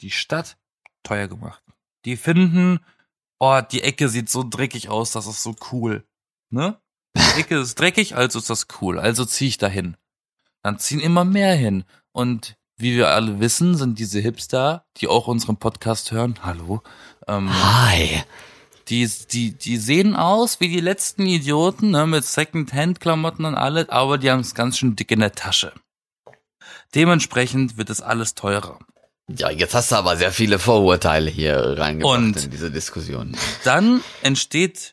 die 0.00 0.10
Stadt 0.10 0.56
teuer 1.02 1.28
gemacht. 1.28 1.62
Die 2.06 2.16
finden, 2.16 2.80
oh, 3.38 3.60
die 3.60 3.82
Ecke 3.82 4.08
sieht 4.08 4.30
so 4.30 4.42
dreckig 4.48 4.88
aus, 4.88 5.12
das 5.12 5.26
ist 5.26 5.42
so 5.42 5.54
cool. 5.70 6.06
Ne? 6.48 6.80
Die 7.16 7.40
Ecke 7.40 7.58
ist 7.58 7.78
dreckig, 7.78 8.16
also 8.16 8.38
ist 8.38 8.50
das 8.50 8.66
cool. 8.80 8.98
Also 8.98 9.24
zieh 9.24 9.48
ich 9.48 9.58
dahin. 9.58 9.96
Dann 10.62 10.78
ziehen 10.78 11.00
immer 11.00 11.24
mehr 11.24 11.54
hin. 11.54 11.84
Und 12.12 12.56
wie 12.76 12.96
wir 12.96 13.08
alle 13.08 13.40
wissen, 13.40 13.76
sind 13.76 13.98
diese 13.98 14.20
Hipster, 14.20 14.84
die 14.98 15.08
auch 15.08 15.26
unseren 15.26 15.56
Podcast 15.56 16.12
hören, 16.12 16.38
hallo, 16.42 16.82
ähm, 17.28 17.50
Hi. 17.52 18.22
die, 18.88 19.08
die, 19.30 19.52
die 19.52 19.76
sehen 19.76 20.16
aus 20.16 20.60
wie 20.60 20.68
die 20.68 20.80
letzten 20.80 21.26
Idioten, 21.26 21.90
ne, 21.90 22.06
mit 22.06 22.24
Second-Hand-Klamotten 22.24 23.44
und 23.44 23.54
alles, 23.54 23.88
aber 23.90 24.16
die 24.18 24.30
haben 24.30 24.40
es 24.40 24.54
ganz 24.54 24.78
schön 24.78 24.96
dick 24.96 25.10
in 25.10 25.20
der 25.20 25.32
Tasche. 25.32 25.72
Dementsprechend 26.94 27.76
wird 27.76 27.90
es 27.90 28.00
alles 28.00 28.34
teurer. 28.34 28.78
Ja, 29.28 29.50
jetzt 29.50 29.74
hast 29.74 29.92
du 29.92 29.96
aber 29.96 30.16
sehr 30.16 30.32
viele 30.32 30.58
Vorurteile 30.58 31.30
hier 31.30 31.78
reingebracht 31.78 32.18
Und- 32.18 32.44
in 32.44 32.50
diese 32.50 32.70
Diskussion. 32.70 33.36
Dann 33.64 34.02
entsteht 34.22 34.92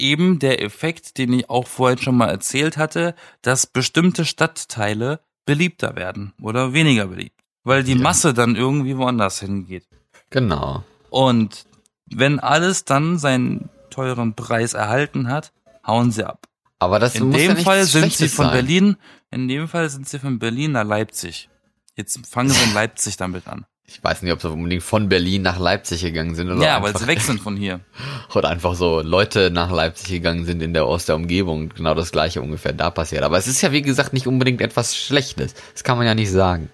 eben 0.00 0.38
der 0.38 0.62
Effekt, 0.62 1.18
den 1.18 1.32
ich 1.32 1.50
auch 1.50 1.66
vorhin 1.66 1.98
schon 1.98 2.16
mal 2.16 2.28
erzählt 2.28 2.76
hatte, 2.76 3.14
dass 3.42 3.66
bestimmte 3.66 4.24
Stadtteile 4.24 5.20
beliebter 5.46 5.96
werden 5.96 6.32
oder 6.40 6.72
weniger 6.72 7.06
beliebt, 7.06 7.40
weil 7.64 7.82
die 7.84 7.92
Ja. 7.94 8.00
Masse 8.00 8.34
dann 8.34 8.56
irgendwie 8.56 8.96
woanders 8.96 9.40
hingeht. 9.40 9.86
Genau. 10.30 10.84
Und 11.10 11.64
wenn 12.06 12.38
alles 12.40 12.84
dann 12.84 13.18
seinen 13.18 13.68
teuren 13.90 14.34
Preis 14.34 14.74
erhalten 14.74 15.28
hat, 15.28 15.52
hauen 15.86 16.10
sie 16.12 16.24
ab. 16.24 16.46
Aber 16.78 16.98
das 16.98 17.14
In 17.14 17.30
dem 17.32 17.56
ja 17.56 17.62
Fall 17.62 17.84
sind 17.84 18.12
sie 18.12 18.28
von 18.28 18.46
sein. 18.46 18.54
Berlin, 18.54 18.96
in 19.30 19.48
dem 19.48 19.68
Fall 19.68 19.90
sind 19.90 20.08
sie 20.08 20.18
von 20.18 20.38
Berlin 20.38 20.72
nach 20.72 20.84
Leipzig. 20.84 21.48
Jetzt 21.94 22.26
fangen 22.26 22.48
sie 22.50 22.62
in 22.64 22.72
Leipzig 22.74 23.16
damit 23.16 23.46
an. 23.48 23.66
Ich 23.92 24.04
weiß 24.04 24.22
nicht, 24.22 24.32
ob 24.32 24.40
sie 24.40 24.48
unbedingt 24.48 24.84
von 24.84 25.08
Berlin 25.08 25.42
nach 25.42 25.58
Leipzig 25.58 26.02
gegangen 26.02 26.36
sind 26.36 26.48
oder, 26.48 26.64
Ja, 26.64 26.80
weil 26.80 26.96
sie 26.96 27.08
weg 27.08 27.20
sind 27.20 27.40
von 27.40 27.56
hier. 27.56 27.80
oder 28.34 28.48
einfach 28.48 28.76
so 28.76 29.00
Leute 29.00 29.50
nach 29.50 29.72
Leipzig 29.72 30.10
gegangen 30.10 30.44
sind 30.44 30.62
in 30.62 30.72
der 30.74 30.84
aus 30.84 31.06
der 31.06 31.16
Umgebung. 31.16 31.70
Genau 31.70 31.94
das 31.94 32.12
gleiche 32.12 32.40
ungefähr 32.40 32.72
da 32.72 32.90
passiert. 32.90 33.24
Aber 33.24 33.36
es 33.36 33.48
ist 33.48 33.62
ja 33.62 33.72
wie 33.72 33.82
gesagt 33.82 34.12
nicht 34.12 34.28
unbedingt 34.28 34.60
etwas 34.60 34.96
Schlechtes. 34.96 35.54
Das 35.72 35.82
kann 35.82 35.98
man 35.98 36.06
ja 36.06 36.14
nicht 36.14 36.30
sagen. 36.30 36.70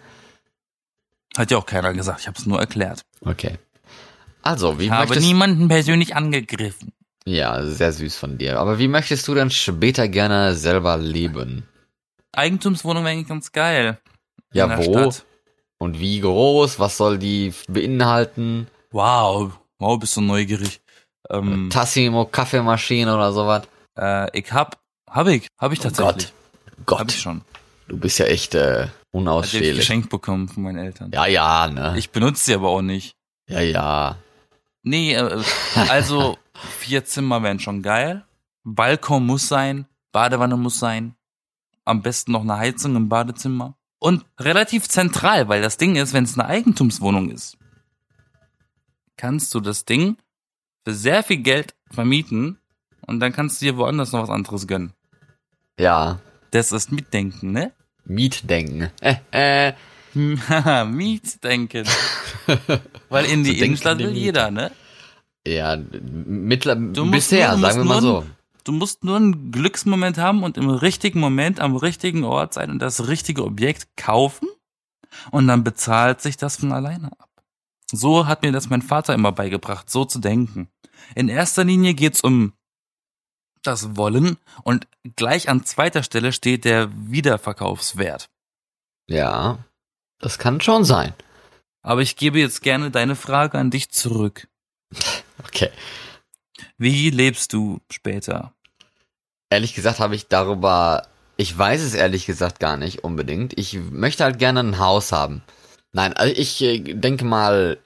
Hat 1.38 1.50
ja 1.50 1.56
auch 1.56 1.66
keiner 1.66 1.94
gesagt, 1.94 2.20
ich 2.20 2.26
habe 2.26 2.38
es 2.38 2.44
nur 2.44 2.60
erklärt. 2.60 3.00
Okay. 3.22 3.58
Also, 4.42 4.78
wie 4.78 4.84
Ich 4.84 4.90
habe 4.90 5.08
möchtest 5.08 5.26
niemanden 5.26 5.68
persönlich 5.68 6.14
angegriffen. 6.14 6.92
Ja, 7.24 7.64
sehr 7.64 7.92
süß 7.92 8.14
von 8.16 8.38
dir. 8.38 8.60
Aber 8.60 8.78
wie 8.78 8.88
möchtest 8.88 9.26
du 9.26 9.34
denn 9.34 9.50
später 9.50 10.06
gerne 10.06 10.54
selber 10.54 10.98
leben? 10.98 11.66
Eigentumswohnung 12.32 13.04
wäre 13.04 13.14
eigentlich 13.14 13.28
ganz 13.28 13.52
geil. 13.52 13.98
Ja, 14.52 14.78
wo? 14.78 15.10
Stadt. 15.10 15.25
Und 15.78 16.00
wie 16.00 16.20
groß? 16.20 16.78
Was 16.78 16.96
soll 16.96 17.18
die 17.18 17.52
beinhalten? 17.68 18.66
Wow, 18.92 19.52
wow, 19.78 19.98
bist 19.98 20.16
du 20.16 20.20
neugierig. 20.20 20.80
Ähm, 21.30 21.68
Tassimo 21.70 22.24
Kaffeemaschine 22.26 23.14
oder 23.14 23.32
sowas? 23.32 23.62
äh, 23.98 24.38
ich 24.38 24.52
hab, 24.52 24.78
hab 25.10 25.26
ich, 25.26 25.48
hab 25.58 25.72
ich 25.72 25.80
tatsächlich. 25.80 26.32
Gott. 26.32 26.32
Hab 26.78 26.86
Gott, 26.86 27.12
ich 27.12 27.20
schon. 27.20 27.42
du 27.88 27.98
bist 27.98 28.18
ja 28.18 28.26
echt 28.26 28.54
äh, 28.54 28.82
Hat 28.84 28.88
ich 28.88 28.94
unausstehlich. 29.12 29.76
geschenkt 29.76 30.08
bekommen 30.10 30.48
von 30.48 30.62
meinen 30.62 30.78
Eltern. 30.78 31.10
Ja, 31.12 31.26
ja, 31.26 31.68
ne? 31.68 31.94
Ich 31.98 32.10
benutze 32.10 32.44
sie 32.44 32.54
aber 32.54 32.68
auch 32.68 32.82
nicht. 32.82 33.14
ja, 33.48 33.60
ja. 33.60 34.16
Nee, 34.82 35.14
äh, 35.14 35.42
also 35.88 36.38
vier 36.78 37.04
Zimmer 37.04 37.42
wären 37.42 37.58
schon 37.58 37.82
geil. 37.82 38.24
Balkon 38.64 39.26
muss 39.26 39.48
sein, 39.48 39.86
Badewanne 40.12 40.56
muss 40.56 40.78
sein. 40.78 41.16
Am 41.84 42.02
besten 42.02 42.32
noch 42.32 42.42
eine 42.42 42.56
Heizung 42.56 42.94
im 42.96 43.08
Badezimmer. 43.08 43.76
Und 44.06 44.24
relativ 44.38 44.88
zentral, 44.88 45.48
weil 45.48 45.60
das 45.60 45.78
Ding 45.78 45.96
ist, 45.96 46.12
wenn 46.12 46.22
es 46.22 46.38
eine 46.38 46.48
Eigentumswohnung 46.48 47.28
ist, 47.28 47.58
kannst 49.16 49.52
du 49.52 49.58
das 49.58 49.84
Ding 49.84 50.16
für 50.84 50.94
sehr 50.94 51.24
viel 51.24 51.38
Geld 51.38 51.74
vermieten 51.90 52.60
und 53.00 53.18
dann 53.18 53.32
kannst 53.32 53.60
du 53.60 53.64
dir 53.66 53.76
woanders 53.76 54.12
noch 54.12 54.22
was 54.22 54.30
anderes 54.30 54.68
gönnen. 54.68 54.92
Ja. 55.76 56.20
Das 56.52 56.70
ist 56.70 56.92
Mitdenken, 56.92 57.50
ne? 57.50 57.72
Mietdenken. 58.04 58.92
Äh, 59.00 59.16
äh. 59.32 59.72
Haha, 60.14 60.84
Mietdenken. 60.84 61.88
Weil 63.08 63.24
in 63.24 63.42
die 63.42 63.58
So 63.58 63.64
Innenstadt 63.64 63.98
will 63.98 64.12
jeder, 64.12 64.52
ne? 64.52 64.70
Ja, 65.44 65.76
mittler 65.76 66.76
musst 66.76 67.10
bisher, 67.10 67.58
sagen 67.58 67.78
wir 67.78 67.84
mal 67.84 68.00
so. 68.00 68.24
Du 68.66 68.72
musst 68.72 69.04
nur 69.04 69.14
einen 69.16 69.52
Glücksmoment 69.52 70.18
haben 70.18 70.42
und 70.42 70.56
im 70.56 70.68
richtigen 70.68 71.20
Moment 71.20 71.60
am 71.60 71.76
richtigen 71.76 72.24
Ort 72.24 72.52
sein 72.52 72.68
und 72.70 72.80
das 72.80 73.06
richtige 73.06 73.44
Objekt 73.44 73.96
kaufen 73.96 74.48
und 75.30 75.46
dann 75.46 75.62
bezahlt 75.62 76.20
sich 76.20 76.36
das 76.36 76.56
von 76.56 76.72
alleine 76.72 77.12
ab. 77.12 77.30
So 77.92 78.26
hat 78.26 78.42
mir 78.42 78.50
das 78.50 78.68
mein 78.68 78.82
Vater 78.82 79.14
immer 79.14 79.30
beigebracht, 79.30 79.88
so 79.88 80.04
zu 80.04 80.18
denken. 80.18 80.68
In 81.14 81.28
erster 81.28 81.62
Linie 81.62 81.94
geht's 81.94 82.22
um 82.22 82.54
das 83.62 83.94
Wollen 83.96 84.36
und 84.64 84.88
gleich 85.14 85.48
an 85.48 85.64
zweiter 85.64 86.02
Stelle 86.02 86.32
steht 86.32 86.64
der 86.64 86.90
Wiederverkaufswert. 86.92 88.28
Ja. 89.06 89.64
Das 90.18 90.38
kann 90.38 90.60
schon 90.60 90.84
sein. 90.84 91.14
Aber 91.82 92.02
ich 92.02 92.16
gebe 92.16 92.40
jetzt 92.40 92.62
gerne 92.62 92.90
deine 92.90 93.14
Frage 93.14 93.58
an 93.58 93.70
dich 93.70 93.90
zurück. 93.90 94.48
Okay. 95.44 95.70
Wie 96.78 97.10
lebst 97.10 97.52
du 97.52 97.80
später? 97.92 98.55
Ehrlich 99.50 99.74
gesagt 99.74 100.00
habe 100.00 100.14
ich 100.14 100.28
darüber, 100.28 101.06
ich 101.36 101.56
weiß 101.56 101.82
es 101.82 101.94
ehrlich 101.94 102.26
gesagt 102.26 102.60
gar 102.60 102.76
nicht 102.76 103.04
unbedingt. 103.04 103.58
Ich 103.58 103.74
möchte 103.90 104.24
halt 104.24 104.38
gerne 104.38 104.60
ein 104.60 104.78
Haus 104.78 105.12
haben. 105.12 105.42
Nein, 105.92 106.12
also 106.14 106.34
ich 106.36 106.62
äh, 106.62 106.78
denke 106.78 107.24
mal, 107.24 107.78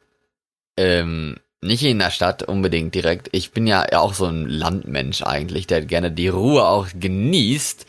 ähm, 0.77 1.37
nicht 1.63 1.85
in 1.85 1.99
der 1.99 2.11
Stadt 2.11 2.43
unbedingt 2.43 2.95
direkt. 2.95 3.29
Ich 3.33 3.53
bin 3.53 3.67
ja 3.67 3.85
auch 4.01 4.15
so 4.15 4.27
ein 4.27 4.47
Landmensch 4.49 5.23
eigentlich, 5.23 5.67
der 5.67 5.83
gerne 5.83 6.11
die 6.11 6.29
Ruhe 6.29 6.67
auch 6.67 6.89
genießt. 6.95 7.87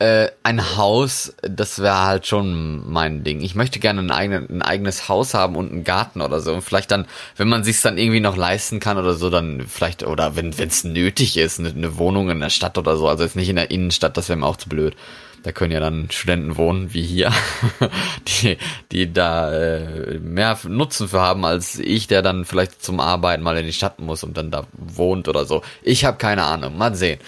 Äh, 0.00 0.28
ein 0.44 0.76
Haus, 0.76 1.34
das 1.42 1.80
wäre 1.80 2.04
halt 2.04 2.24
schon 2.24 2.88
mein 2.88 3.24
Ding. 3.24 3.40
Ich 3.40 3.56
möchte 3.56 3.80
gerne 3.80 4.00
ein, 4.00 4.12
eigene, 4.12 4.46
ein 4.48 4.62
eigenes 4.62 5.08
Haus 5.08 5.34
haben 5.34 5.56
und 5.56 5.72
einen 5.72 5.82
Garten 5.82 6.20
oder 6.20 6.40
so. 6.40 6.52
Und 6.54 6.62
vielleicht 6.62 6.92
dann, 6.92 7.06
wenn 7.36 7.48
man 7.48 7.64
sich 7.64 7.80
dann 7.80 7.98
irgendwie 7.98 8.20
noch 8.20 8.36
leisten 8.36 8.78
kann 8.78 8.96
oder 8.96 9.14
so, 9.14 9.28
dann 9.28 9.64
vielleicht, 9.66 10.04
oder 10.04 10.36
wenn 10.36 10.50
es 10.50 10.84
nötig 10.84 11.36
ist, 11.36 11.58
eine, 11.58 11.70
eine 11.70 11.98
Wohnung 11.98 12.30
in 12.30 12.38
der 12.38 12.50
Stadt 12.50 12.78
oder 12.78 12.96
so. 12.96 13.08
Also 13.08 13.24
jetzt 13.24 13.34
nicht 13.34 13.48
in 13.48 13.56
der 13.56 13.72
Innenstadt, 13.72 14.16
das 14.16 14.28
wäre 14.28 14.38
mir 14.38 14.46
auch 14.46 14.56
zu 14.56 14.68
blöd. 14.68 14.94
Da 15.42 15.50
können 15.52 15.72
ja 15.72 15.80
dann 15.80 16.08
Studenten 16.10 16.56
wohnen, 16.56 16.94
wie 16.94 17.02
hier, 17.02 17.32
die, 18.28 18.56
die 18.92 19.12
da 19.12 19.52
äh, 19.52 20.18
mehr 20.20 20.58
Nutzen 20.68 21.08
für 21.08 21.20
haben, 21.20 21.44
als 21.44 21.78
ich, 21.78 22.06
der 22.06 22.22
dann 22.22 22.44
vielleicht 22.44 22.84
zum 22.84 23.00
Arbeiten 23.00 23.42
mal 23.42 23.56
in 23.56 23.66
die 23.66 23.72
Stadt 23.72 23.98
muss 23.98 24.22
und 24.22 24.36
dann 24.36 24.50
da 24.52 24.66
wohnt 24.72 25.28
oder 25.28 25.44
so. 25.44 25.62
Ich 25.82 26.04
habe 26.04 26.18
keine 26.18 26.44
Ahnung, 26.44 26.76
mal 26.76 26.94
sehen. 26.94 27.18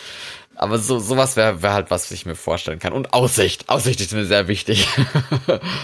Aber 0.61 0.77
so 0.77 0.99
sowas 0.99 1.37
wäre 1.37 1.62
wär 1.62 1.73
halt 1.73 1.90
was, 1.90 2.05
was 2.05 2.11
ich 2.11 2.27
mir 2.27 2.35
vorstellen 2.35 2.79
kann. 2.79 2.92
Und 2.92 3.14
Aussicht. 3.14 3.70
Aussicht 3.70 3.99
ist 4.03 4.12
mir 4.12 4.27
sehr 4.27 4.46
wichtig. 4.46 4.87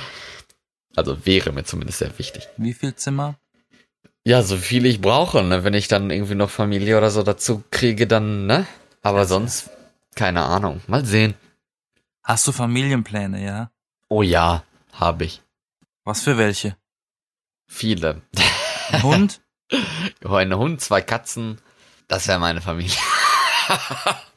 also 0.97 1.25
wäre 1.25 1.51
mir 1.53 1.65
zumindest 1.65 2.01
sehr 2.01 2.19
wichtig. 2.19 2.47
Wie 2.59 2.75
viel 2.75 2.95
Zimmer? 2.95 3.37
Ja, 4.23 4.43
so 4.43 4.59
viel 4.59 4.85
ich 4.85 5.01
brauche, 5.01 5.43
ne? 5.43 5.65
Wenn 5.65 5.73
ich 5.73 5.89
dann 5.89 6.11
irgendwie 6.11 6.35
noch 6.35 6.51
Familie 6.51 6.99
oder 6.99 7.11
so 7.11 7.23
dazu 7.23 7.65
kriege, 7.71 8.07
dann, 8.07 8.45
ne? 8.45 8.67
Aber 9.01 9.25
sonst, 9.25 9.71
keine 10.15 10.45
Ahnung. 10.45 10.83
Mal 10.89 11.07
sehen. 11.07 11.33
Hast 12.23 12.47
du 12.47 12.53
Familienpläne, 12.53 13.43
ja? 13.43 13.71
Oh 14.11 14.21
ja, 14.21 14.63
habe 14.93 15.25
ich. 15.25 15.41
Was 16.05 16.21
für 16.21 16.37
welche? 16.37 16.77
Viele. 17.67 18.21
Ein 18.93 19.03
Hund? 19.03 19.41
Ein 20.23 20.55
Hund, 20.55 20.83
zwei 20.83 21.01
Katzen. 21.01 21.63
Das 22.09 22.29
wäre 22.29 22.39
meine 22.39 22.61
Familie. 22.61 22.99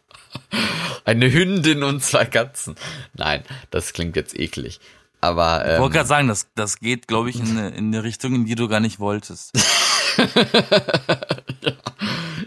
Eine 1.05 1.31
Hündin 1.31 1.83
und 1.83 2.03
zwei 2.03 2.25
Katzen. 2.25 2.75
Nein, 3.13 3.43
das 3.71 3.93
klingt 3.93 4.15
jetzt 4.15 4.37
eklig. 4.37 4.79
Aber 5.21 5.61
Ich 5.63 5.71
wollte 5.79 5.85
ähm, 5.85 5.91
gerade 5.91 6.07
sagen, 6.07 6.27
das, 6.27 6.47
das 6.55 6.79
geht, 6.79 7.07
glaube 7.07 7.29
ich, 7.29 7.39
in 7.39 7.57
eine, 7.57 7.69
in 7.69 7.87
eine 7.87 8.03
Richtung, 8.03 8.33
in 8.35 8.45
die 8.45 8.55
du 8.55 8.67
gar 8.67 8.79
nicht 8.79 8.99
wolltest. 8.99 9.51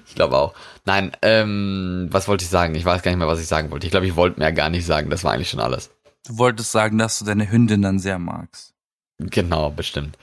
ich 0.06 0.14
glaube 0.14 0.36
auch. 0.36 0.54
Nein, 0.84 1.12
ähm, 1.22 2.08
was 2.10 2.28
wollte 2.28 2.44
ich 2.44 2.50
sagen? 2.50 2.74
Ich 2.74 2.84
weiß 2.84 3.02
gar 3.02 3.10
nicht 3.10 3.18
mehr, 3.18 3.28
was 3.28 3.40
ich 3.40 3.46
sagen 3.46 3.70
wollte. 3.70 3.86
Ich 3.86 3.90
glaube, 3.90 4.06
ich 4.06 4.16
wollte 4.16 4.40
mehr 4.40 4.52
gar 4.52 4.70
nicht 4.70 4.86
sagen. 4.86 5.10
Das 5.10 5.22
war 5.22 5.32
eigentlich 5.32 5.50
schon 5.50 5.60
alles. 5.60 5.90
Du 6.26 6.38
wolltest 6.38 6.72
sagen, 6.72 6.98
dass 6.98 7.18
du 7.18 7.24
deine 7.24 7.50
Hündin 7.50 7.82
dann 7.82 7.98
sehr 7.98 8.18
magst. 8.18 8.72
Genau, 9.18 9.70
bestimmt. 9.70 10.16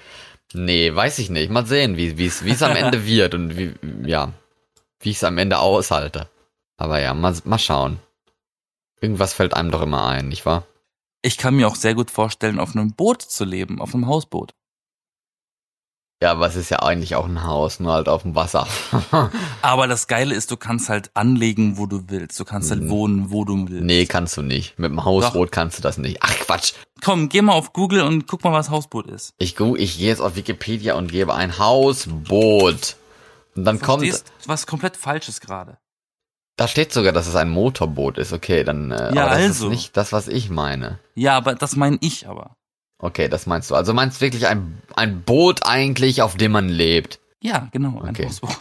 Nee, 0.54 0.94
weiß 0.94 1.20
ich 1.20 1.30
nicht. 1.30 1.52
Mal 1.52 1.66
sehen, 1.66 1.98
wie 1.98 2.18
wie 2.18 2.26
es 2.26 2.44
wie 2.44 2.52
es 2.52 2.64
am 2.64 2.76
Ende 2.76 3.06
wird 3.06 3.36
und 3.36 3.58
wie 3.58 3.74
ja, 4.06 4.34
wie 5.02 5.12
ich 5.12 5.18
es 5.18 5.24
am 5.24 5.38
Ende 5.38 5.60
aushalte. 5.60 6.28
Aber 6.80 7.00
ja, 7.00 7.14
mal, 7.14 7.36
mal 7.44 7.60
schauen. 7.60 8.00
Irgendwas 9.02 9.34
fällt 9.34 9.54
einem 9.54 9.70
doch 9.72 9.82
immer 9.82 10.06
ein, 10.08 10.28
nicht 10.30 10.46
wahr? 10.46 10.66
Ich 11.22 11.38
kann 11.38 11.56
mir 11.56 11.68
auch 11.68 11.76
sehr 11.76 11.94
gut 11.94 12.10
vorstellen, 12.10 12.60
auf 12.60 12.76
einem 12.76 12.94
Boot 12.94 13.22
zu 13.22 13.44
leben, 13.46 13.82
auf 13.82 13.94
einem 13.94 14.08
Hausboot. 14.08 14.54
Ja, 16.22 16.32
aber 16.32 16.48
es 16.48 16.58
ist 16.58 16.70
ja 16.70 16.80
eigentlich 16.80 17.16
auch 17.16 17.26
ein 17.26 17.44
Haus, 17.46 17.80
nur 17.80 17.94
halt 17.94 18.10
auf 18.10 18.24
dem 18.24 18.36
Wasser. 18.36 18.68
Aber 19.62 19.88
das 19.88 20.08
Geile 20.08 20.36
ist, 20.36 20.52
du 20.52 20.58
kannst 20.58 20.90
halt 20.90 21.12
anlegen, 21.14 21.78
wo 21.78 21.86
du 21.86 22.10
willst. 22.10 22.38
Du 22.38 22.44
kannst 22.44 22.72
halt 22.72 22.90
wohnen, 22.90 23.32
wo 23.32 23.46
du 23.46 23.70
willst. 23.70 23.86
nee, 23.86 24.06
kannst 24.06 24.36
du 24.36 24.42
nicht. 24.42 24.78
Mit 24.78 24.92
dem 24.92 25.06
Hausboot 25.06 25.50
kannst 25.54 25.78
du 25.78 25.82
das 25.82 25.98
nicht. 25.98 26.18
Ach 26.22 26.34
Quatsch. 26.40 26.74
Komm, 27.02 27.30
geh 27.30 27.42
mal 27.42 27.54
auf 27.54 27.72
Google 27.72 28.02
und 28.02 28.28
guck 28.28 28.44
mal, 28.44 28.52
was 28.52 28.70
Hausboot 28.70 29.08
ist. 29.08 29.34
Ich, 29.38 29.56
gu- 29.56 29.78
ich 29.78 29.98
gehe 29.98 30.10
jetzt 30.10 30.20
auf 30.20 30.36
Wikipedia 30.36 30.96
und 30.96 31.10
gebe 31.10 31.34
ein 31.36 31.58
Hausboot. 31.58 32.98
Und 33.56 33.64
dann 33.64 33.80
kommt, 33.80 34.04
Verstehst? 34.04 34.34
was 34.46 34.68
komplett 34.68 34.98
Falsches 34.98 35.40
gerade. 35.40 35.78
Da 36.60 36.68
steht 36.68 36.92
sogar, 36.92 37.14
dass 37.14 37.28
es 37.28 37.36
ein 37.36 37.50
Motorboot 37.50 38.18
ist. 38.18 38.34
Okay, 38.34 38.64
dann, 38.64 38.92
äh, 38.92 39.14
Ja, 39.16 39.24
aber 39.26 39.36
das 39.36 39.44
also. 39.44 39.66
ist 39.68 39.72
nicht 39.72 39.98
das, 39.98 40.12
was 40.12 40.28
ich 40.28 40.50
meine. 40.50 41.00
Ja, 41.16 41.38
aber 41.38 41.56
das 41.56 41.76
meine 41.76 41.98
ich 42.02 42.28
aber. 42.28 42.56
Okay, 43.02 43.30
das 43.30 43.46
meinst 43.48 43.72
du. 43.72 43.76
Also 43.76 43.94
meinst 43.94 44.20
wirklich 44.20 44.46
ein, 44.48 44.82
ein 44.96 45.22
Boot 45.24 45.62
eigentlich, 45.66 46.22
auf 46.22 46.36
dem 46.36 46.52
man 46.52 46.68
lebt. 46.68 47.20
Ja, 47.42 47.70
genau, 47.72 48.02
ein 48.02 48.10
Okay. 48.10 48.26
Hausboot. 48.26 48.52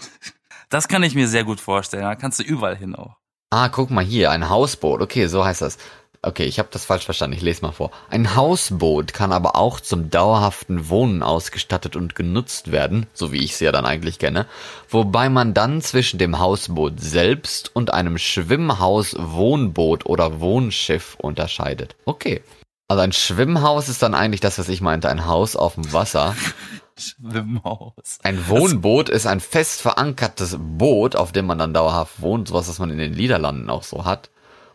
Das 0.71 0.87
kann 0.87 1.03
ich 1.03 1.15
mir 1.15 1.29
sehr 1.29 1.45
gut 1.45 1.61
vorstellen. 1.61 2.03
Da 2.03 2.15
kannst 2.15 2.39
du 2.41 2.43
überall 2.43 2.77
hin 2.77 2.95
auch. 2.95 3.17
Ah, 3.49 3.71
guck 3.71 3.91
mal 3.91 4.05
hier, 4.05 4.31
ein 4.31 4.51
Hausboot. 4.51 5.01
Okay, 5.01 5.27
so 5.27 5.43
heißt 5.43 5.63
das. 5.63 5.79
Okay, 6.21 6.45
ich 6.45 6.59
habe 6.59 6.69
das 6.73 6.85
falsch 6.85 7.05
verstanden. 7.05 7.37
Ich 7.37 7.43
lese 7.43 7.63
mal 7.63 7.71
vor. 7.71 7.93
Ein 8.11 8.35
Hausboot 8.35 9.15
kann 9.15 9.33
aber 9.33 9.55
auch 9.55 9.79
zum 9.79 10.11
dauerhaften 10.11 10.89
Wohnen 10.89 11.23
ausgestattet 11.23 11.95
und 11.95 12.17
genutzt 12.17 12.73
werden, 12.73 13.07
so 13.15 13.33
wie 13.33 13.45
ich 13.45 13.53
es 13.53 13.61
ja 13.61 13.71
dann 13.71 13.87
eigentlich 13.87 14.19
kenne, 14.19 14.47
wobei 14.89 15.29
man 15.29 15.55
dann 15.55 15.81
zwischen 15.81 16.19
dem 16.19 16.41
Hausboot 16.41 17.01
selbst 17.01 17.71
und 17.75 17.93
einem 17.95 18.19
Schwimmhaus, 18.19 19.15
Wohnboot 19.17 20.07
oder 20.07 20.41
Wohnschiff 20.41 21.17
unterscheidet. 21.21 21.95
Okay. 22.05 22.43
Also 22.89 23.03
ein 23.03 23.13
Schwimmhaus 23.13 23.89
ist 23.89 24.03
dann 24.03 24.15
eigentlich 24.15 24.41
das, 24.41 24.59
was 24.59 24.69
ich 24.69 24.81
meinte, 24.81 25.09
ein 25.11 25.27
Haus 25.27 25.55
auf 25.55 25.75
dem 25.75 25.93
Wasser. 25.93 26.35
Schwimmhaus. 26.99 28.19
Ein 28.25 28.49
Wohnboot 28.49 29.09
ist 29.09 29.27
ein 29.27 29.39
fest 29.39 29.83
verankertes 29.83 30.57
Boot, 30.59 31.15
auf 31.15 31.31
dem 31.31 31.47
man 31.47 31.59
dann 31.59 31.75
dauerhaft 31.75 32.21
wohnt, 32.21 32.49
sowas, 32.49 32.69
was 32.69 32.81
man 32.81 32.91
in 32.91 32.99
den 32.99 33.13
Niederlanden 33.13 33.71
auch 33.71 33.85
so 33.85 34.05
hat. 34.05 34.31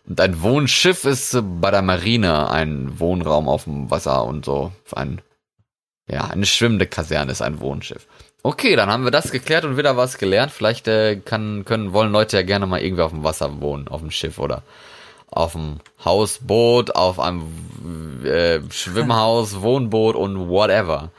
Und 0.08 0.20
ein 0.20 0.42
Wohnschiff 0.42 1.06
ist 1.06 1.38
bei 1.62 1.72
der 1.72 1.82
Marine 1.82 2.50
ein 2.50 3.00
Wohnraum 3.00 3.48
auf 3.48 3.64
dem 3.64 3.90
Wasser 3.90 4.26
und 4.26 4.44
so. 4.46 4.72
Ein, 4.94 5.22
ja, 6.08 6.26
eine 6.26 6.46
schwimmende 6.46 6.88
Kaserne 6.88 7.32
ist 7.32 7.42
ein 7.42 7.60
Wohnschiff. 7.62 8.06
Okay, 8.46 8.76
dann 8.76 8.90
haben 8.90 9.06
wir 9.06 9.12
das 9.12 9.32
geklärt 9.32 9.64
und 9.64 9.78
wieder 9.78 9.96
was 9.96 10.18
gelernt. 10.18 10.52
Vielleicht 10.52 10.90
äh, 10.90 11.16
kann, 11.16 11.64
können, 11.64 11.94
wollen 11.94 12.12
Leute 12.12 12.36
ja 12.36 12.44
gerne 12.44 12.66
mal 12.66 12.82
irgendwie 12.82 13.04
auf 13.04 13.12
dem 13.12 13.24
Wasser 13.24 13.62
wohnen, 13.62 13.88
auf 13.88 14.02
dem 14.02 14.12
Schiff 14.12 14.40
oder 14.40 14.64
auf 15.32 15.54
dem 15.54 15.80
Hausboot, 16.04 16.96
auf 16.96 17.20
einem 17.22 17.44
äh, 18.26 18.60
Schwimmhaus, 18.72 19.62
Wohnboot 19.62 20.16
und 20.18 20.50
whatever. 20.50 21.12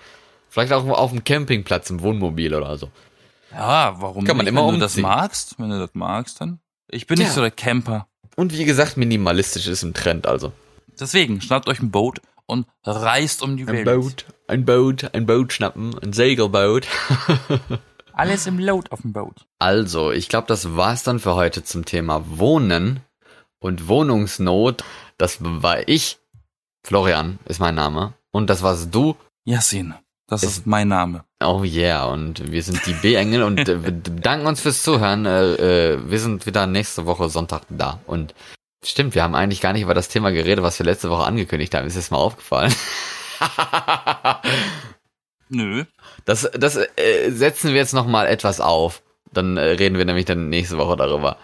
Vielleicht 0.51 0.73
auch 0.75 0.87
auf 0.87 1.11
dem 1.11 1.25
Campingplatz 1.25 1.89
im 1.89 2.03
Wohnmobil 2.03 2.55
oder 2.55 2.77
so. 2.77 2.91
Ja, 3.51 3.95
warum 3.99 4.25
Kann 4.25 4.37
man 4.37 4.45
nicht? 4.45 4.53
immer 4.53 4.67
Wenn 4.67 4.75
du 4.75 4.81
das 4.81 4.93
umziehen. 4.93 5.03
magst, 5.03 5.55
wenn 5.59 5.71
du 5.71 5.79
das 5.79 5.91
magst, 5.95 6.41
dann. 6.43 6.61
Ich 6.89 7.07
bin 7.07 7.19
nicht 7.19 7.29
Ja. 7.29 7.33
so 7.35 7.41
der 7.41 7.51
Camper. 7.51 8.07
Und 8.37 8.57
wie 8.57 8.65
gesagt, 8.65 8.97
minimalistisch 8.97 9.67
ist 9.67 9.83
im 9.83 9.95
Trend 9.95 10.27
also. 10.27 10.53
Deswegen, 10.99 11.41
schnappt 11.41 11.69
euch 11.69 11.81
ein 11.81 11.91
Boot 11.91 12.21
und 12.47 12.67
reist 12.85 13.43
um 13.43 13.57
die 13.57 13.65
Ein 13.65 13.69
Welt. 13.69 13.85
Boot, 13.85 14.27
ein 14.49 14.65
Boot, 14.65 15.15
ein 15.15 15.27
Boot 15.27 15.53
schnappen, 15.53 15.99
ein 15.99 16.13
Segelboot. 16.13 16.87
Alles 18.13 18.47
im 18.47 18.59
Load 18.61 18.91
auf 18.91 19.03
dem 19.03 19.13
Boot. 19.13 19.47
Also, 19.59 20.13
ich 20.13 20.29
glaube, 20.29 20.47
das 20.47 20.77
war's 20.77 21.03
dann 21.03 21.19
für 21.19 21.35
heute 21.35 21.65
zum 21.65 21.85
Thema 21.85 22.23
Wohnen 22.39 23.01
und 23.59 23.89
Wohnungsnot. 23.89 24.85
Das 25.19 25.39
war 25.41 25.89
ich. 25.89 26.19
Florian 26.85 27.39
ist 27.47 27.61
mein 27.61 27.75
Name. 27.75 28.15
Und 28.31 28.51
das 28.51 28.63
warst 28.63 28.95
du. 28.95 29.17
Yassin, 29.45 29.95
das 30.27 30.43
Es- 30.43 30.51
ist 30.59 30.67
mein 30.67 30.89
Name. 30.89 31.25
Oh 31.43 31.63
yeah, 31.65 32.05
und 32.07 32.51
wir 32.51 32.63
sind 32.63 32.85
die 32.87 32.95
B-Engel 32.95 33.43
und 33.43 33.69
äh, 33.69 33.83
wir 33.85 33.93
danken 33.93 34.47
uns 34.47 34.61
fürs 34.61 34.83
Zuhören. 34.83 35.27
Äh, 35.27 35.93
äh, 35.93 36.11
wir 36.11 36.19
sind 36.19 36.47
wieder 36.47 36.67
nächste 36.67 37.05
Woche 37.07 37.29
Sonntag 37.29 37.63
da. 37.69 38.01
Und 38.07 38.35
stimmt, 38.85 39.15
wir 39.15 39.23
haben 39.23 39.35
eigentlich 39.35 39.61
gar 39.61 39.73
nicht 39.75 39.83
über 39.83 39.93
das 39.95 40.09
Thema 40.09 40.31
geredet, 40.33 40.63
was 40.65 40.79
wir 40.79 40.87
letzte 40.87 41.11
Woche 41.11 41.25
angekündigt 41.25 41.75
haben. 41.75 41.87
Ist 41.87 41.97
jetzt 41.97 42.11
mal 42.11 42.17
aufgefallen. 42.19 42.75
Nö. 45.51 45.85
Das, 46.25 46.49
das 46.55 46.77
äh, 46.77 47.31
setzen 47.31 47.71
wir 47.71 47.77
jetzt 47.77 47.93
noch 47.95 48.07
mal 48.07 48.27
etwas 48.27 48.61
auf. 48.61 49.03
Dann 49.33 49.57
äh, 49.57 49.63
reden 49.63 49.99
wir 49.99 50.05
nämlich 50.05 50.25
dann 50.25 50.49
nächste 50.49 50.79
Woche 50.79 50.97
darüber. 50.97 51.37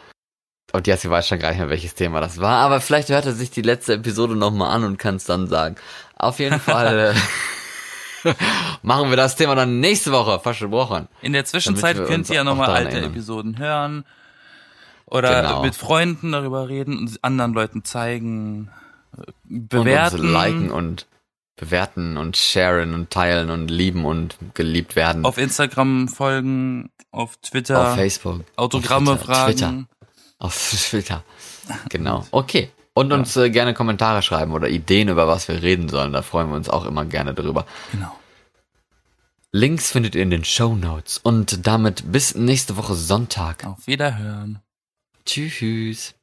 Und 0.72 0.86
jetzt 0.86 1.08
weiß 1.08 1.26
schon 1.26 1.40
gar 1.40 1.50
nicht 1.50 1.58
mehr, 1.58 1.68
welches 1.68 1.94
Thema 1.94 2.20
das 2.20 2.40
war. 2.40 2.58
Aber 2.64 2.80
vielleicht 2.80 3.08
hört 3.08 3.26
er 3.26 3.32
sich 3.32 3.50
die 3.50 3.62
letzte 3.62 3.94
Episode 3.94 4.36
noch 4.36 4.52
mal 4.52 4.70
an 4.70 4.84
und 4.84 4.98
kann 4.98 5.16
es 5.16 5.24
dann 5.24 5.48
sagen. 5.48 5.76
Auf 6.16 6.38
jeden 6.38 6.60
Fall 6.60 7.14
machen 8.82 9.10
wir 9.10 9.16
das 9.16 9.36
Thema 9.36 9.54
dann 9.54 9.80
nächste 9.80 10.12
Woche 10.12 10.40
versprochen. 10.40 11.08
In 11.22 11.32
der 11.32 11.44
Zwischenzeit 11.44 11.96
könnt 12.06 12.28
ihr 12.30 12.40
auch 12.40 12.44
nochmal 12.44 12.70
alte 12.70 12.92
erinnern. 12.92 13.10
Episoden 13.12 13.58
hören. 13.58 14.04
Oder 15.06 15.42
Genau. 15.42 15.62
mit 15.62 15.74
Freunden 15.74 16.32
darüber 16.32 16.68
reden 16.68 16.96
und 16.98 17.18
anderen 17.22 17.52
Leuten 17.52 17.84
zeigen. 17.84 18.70
äh, 19.16 19.22
Und 19.48 19.68
Bewerten. 19.68 20.20
uns 20.20 20.30
liken 20.32 20.70
und 20.70 21.06
bewerten 21.56 22.16
und 22.16 22.36
sharen 22.36 22.94
und 22.94 23.10
teilen 23.10 23.50
und 23.50 23.70
lieben 23.70 24.04
und 24.04 24.36
geliebt 24.54 24.96
werden. 24.96 25.24
auf 25.26 25.36
Instagram 25.36 26.08
folgen, 26.08 26.90
auf 27.10 27.36
Twitter, 27.38 27.88
auf 27.90 27.94
Facebook. 27.96 28.44
Autogramme 28.56 29.12
auf 29.12 29.18
Twitter, 29.18 29.34
fragen. 29.34 29.52
Twitter. 29.56 29.84
Auf 30.38 30.70
Twitter. 30.88 31.24
Genau. 31.90 32.26
Okay. 32.30 32.70
Und 33.00 33.12
uns 33.14 33.34
äh, 33.36 33.48
gerne 33.48 33.72
Kommentare 33.72 34.20
schreiben 34.20 34.52
oder 34.52 34.68
Ideen, 34.68 35.08
über 35.08 35.26
was 35.26 35.48
wir 35.48 35.62
reden 35.62 35.88
sollen. 35.88 36.12
Da 36.12 36.20
freuen 36.20 36.50
wir 36.50 36.56
uns 36.56 36.68
auch 36.68 36.84
immer 36.84 37.06
gerne 37.06 37.32
drüber. 37.32 37.64
Genau. 37.92 38.14
Links 39.52 39.90
findet 39.90 40.14
ihr 40.14 40.22
in 40.22 40.28
den 40.28 40.44
Show 40.44 40.74
Notes. 40.74 41.16
Und 41.16 41.66
damit 41.66 42.12
bis 42.12 42.34
nächste 42.34 42.76
Woche 42.76 42.94
Sonntag. 42.94 43.64
Auf 43.64 43.86
Wiederhören. 43.86 44.58
Tschüss. 45.24 46.14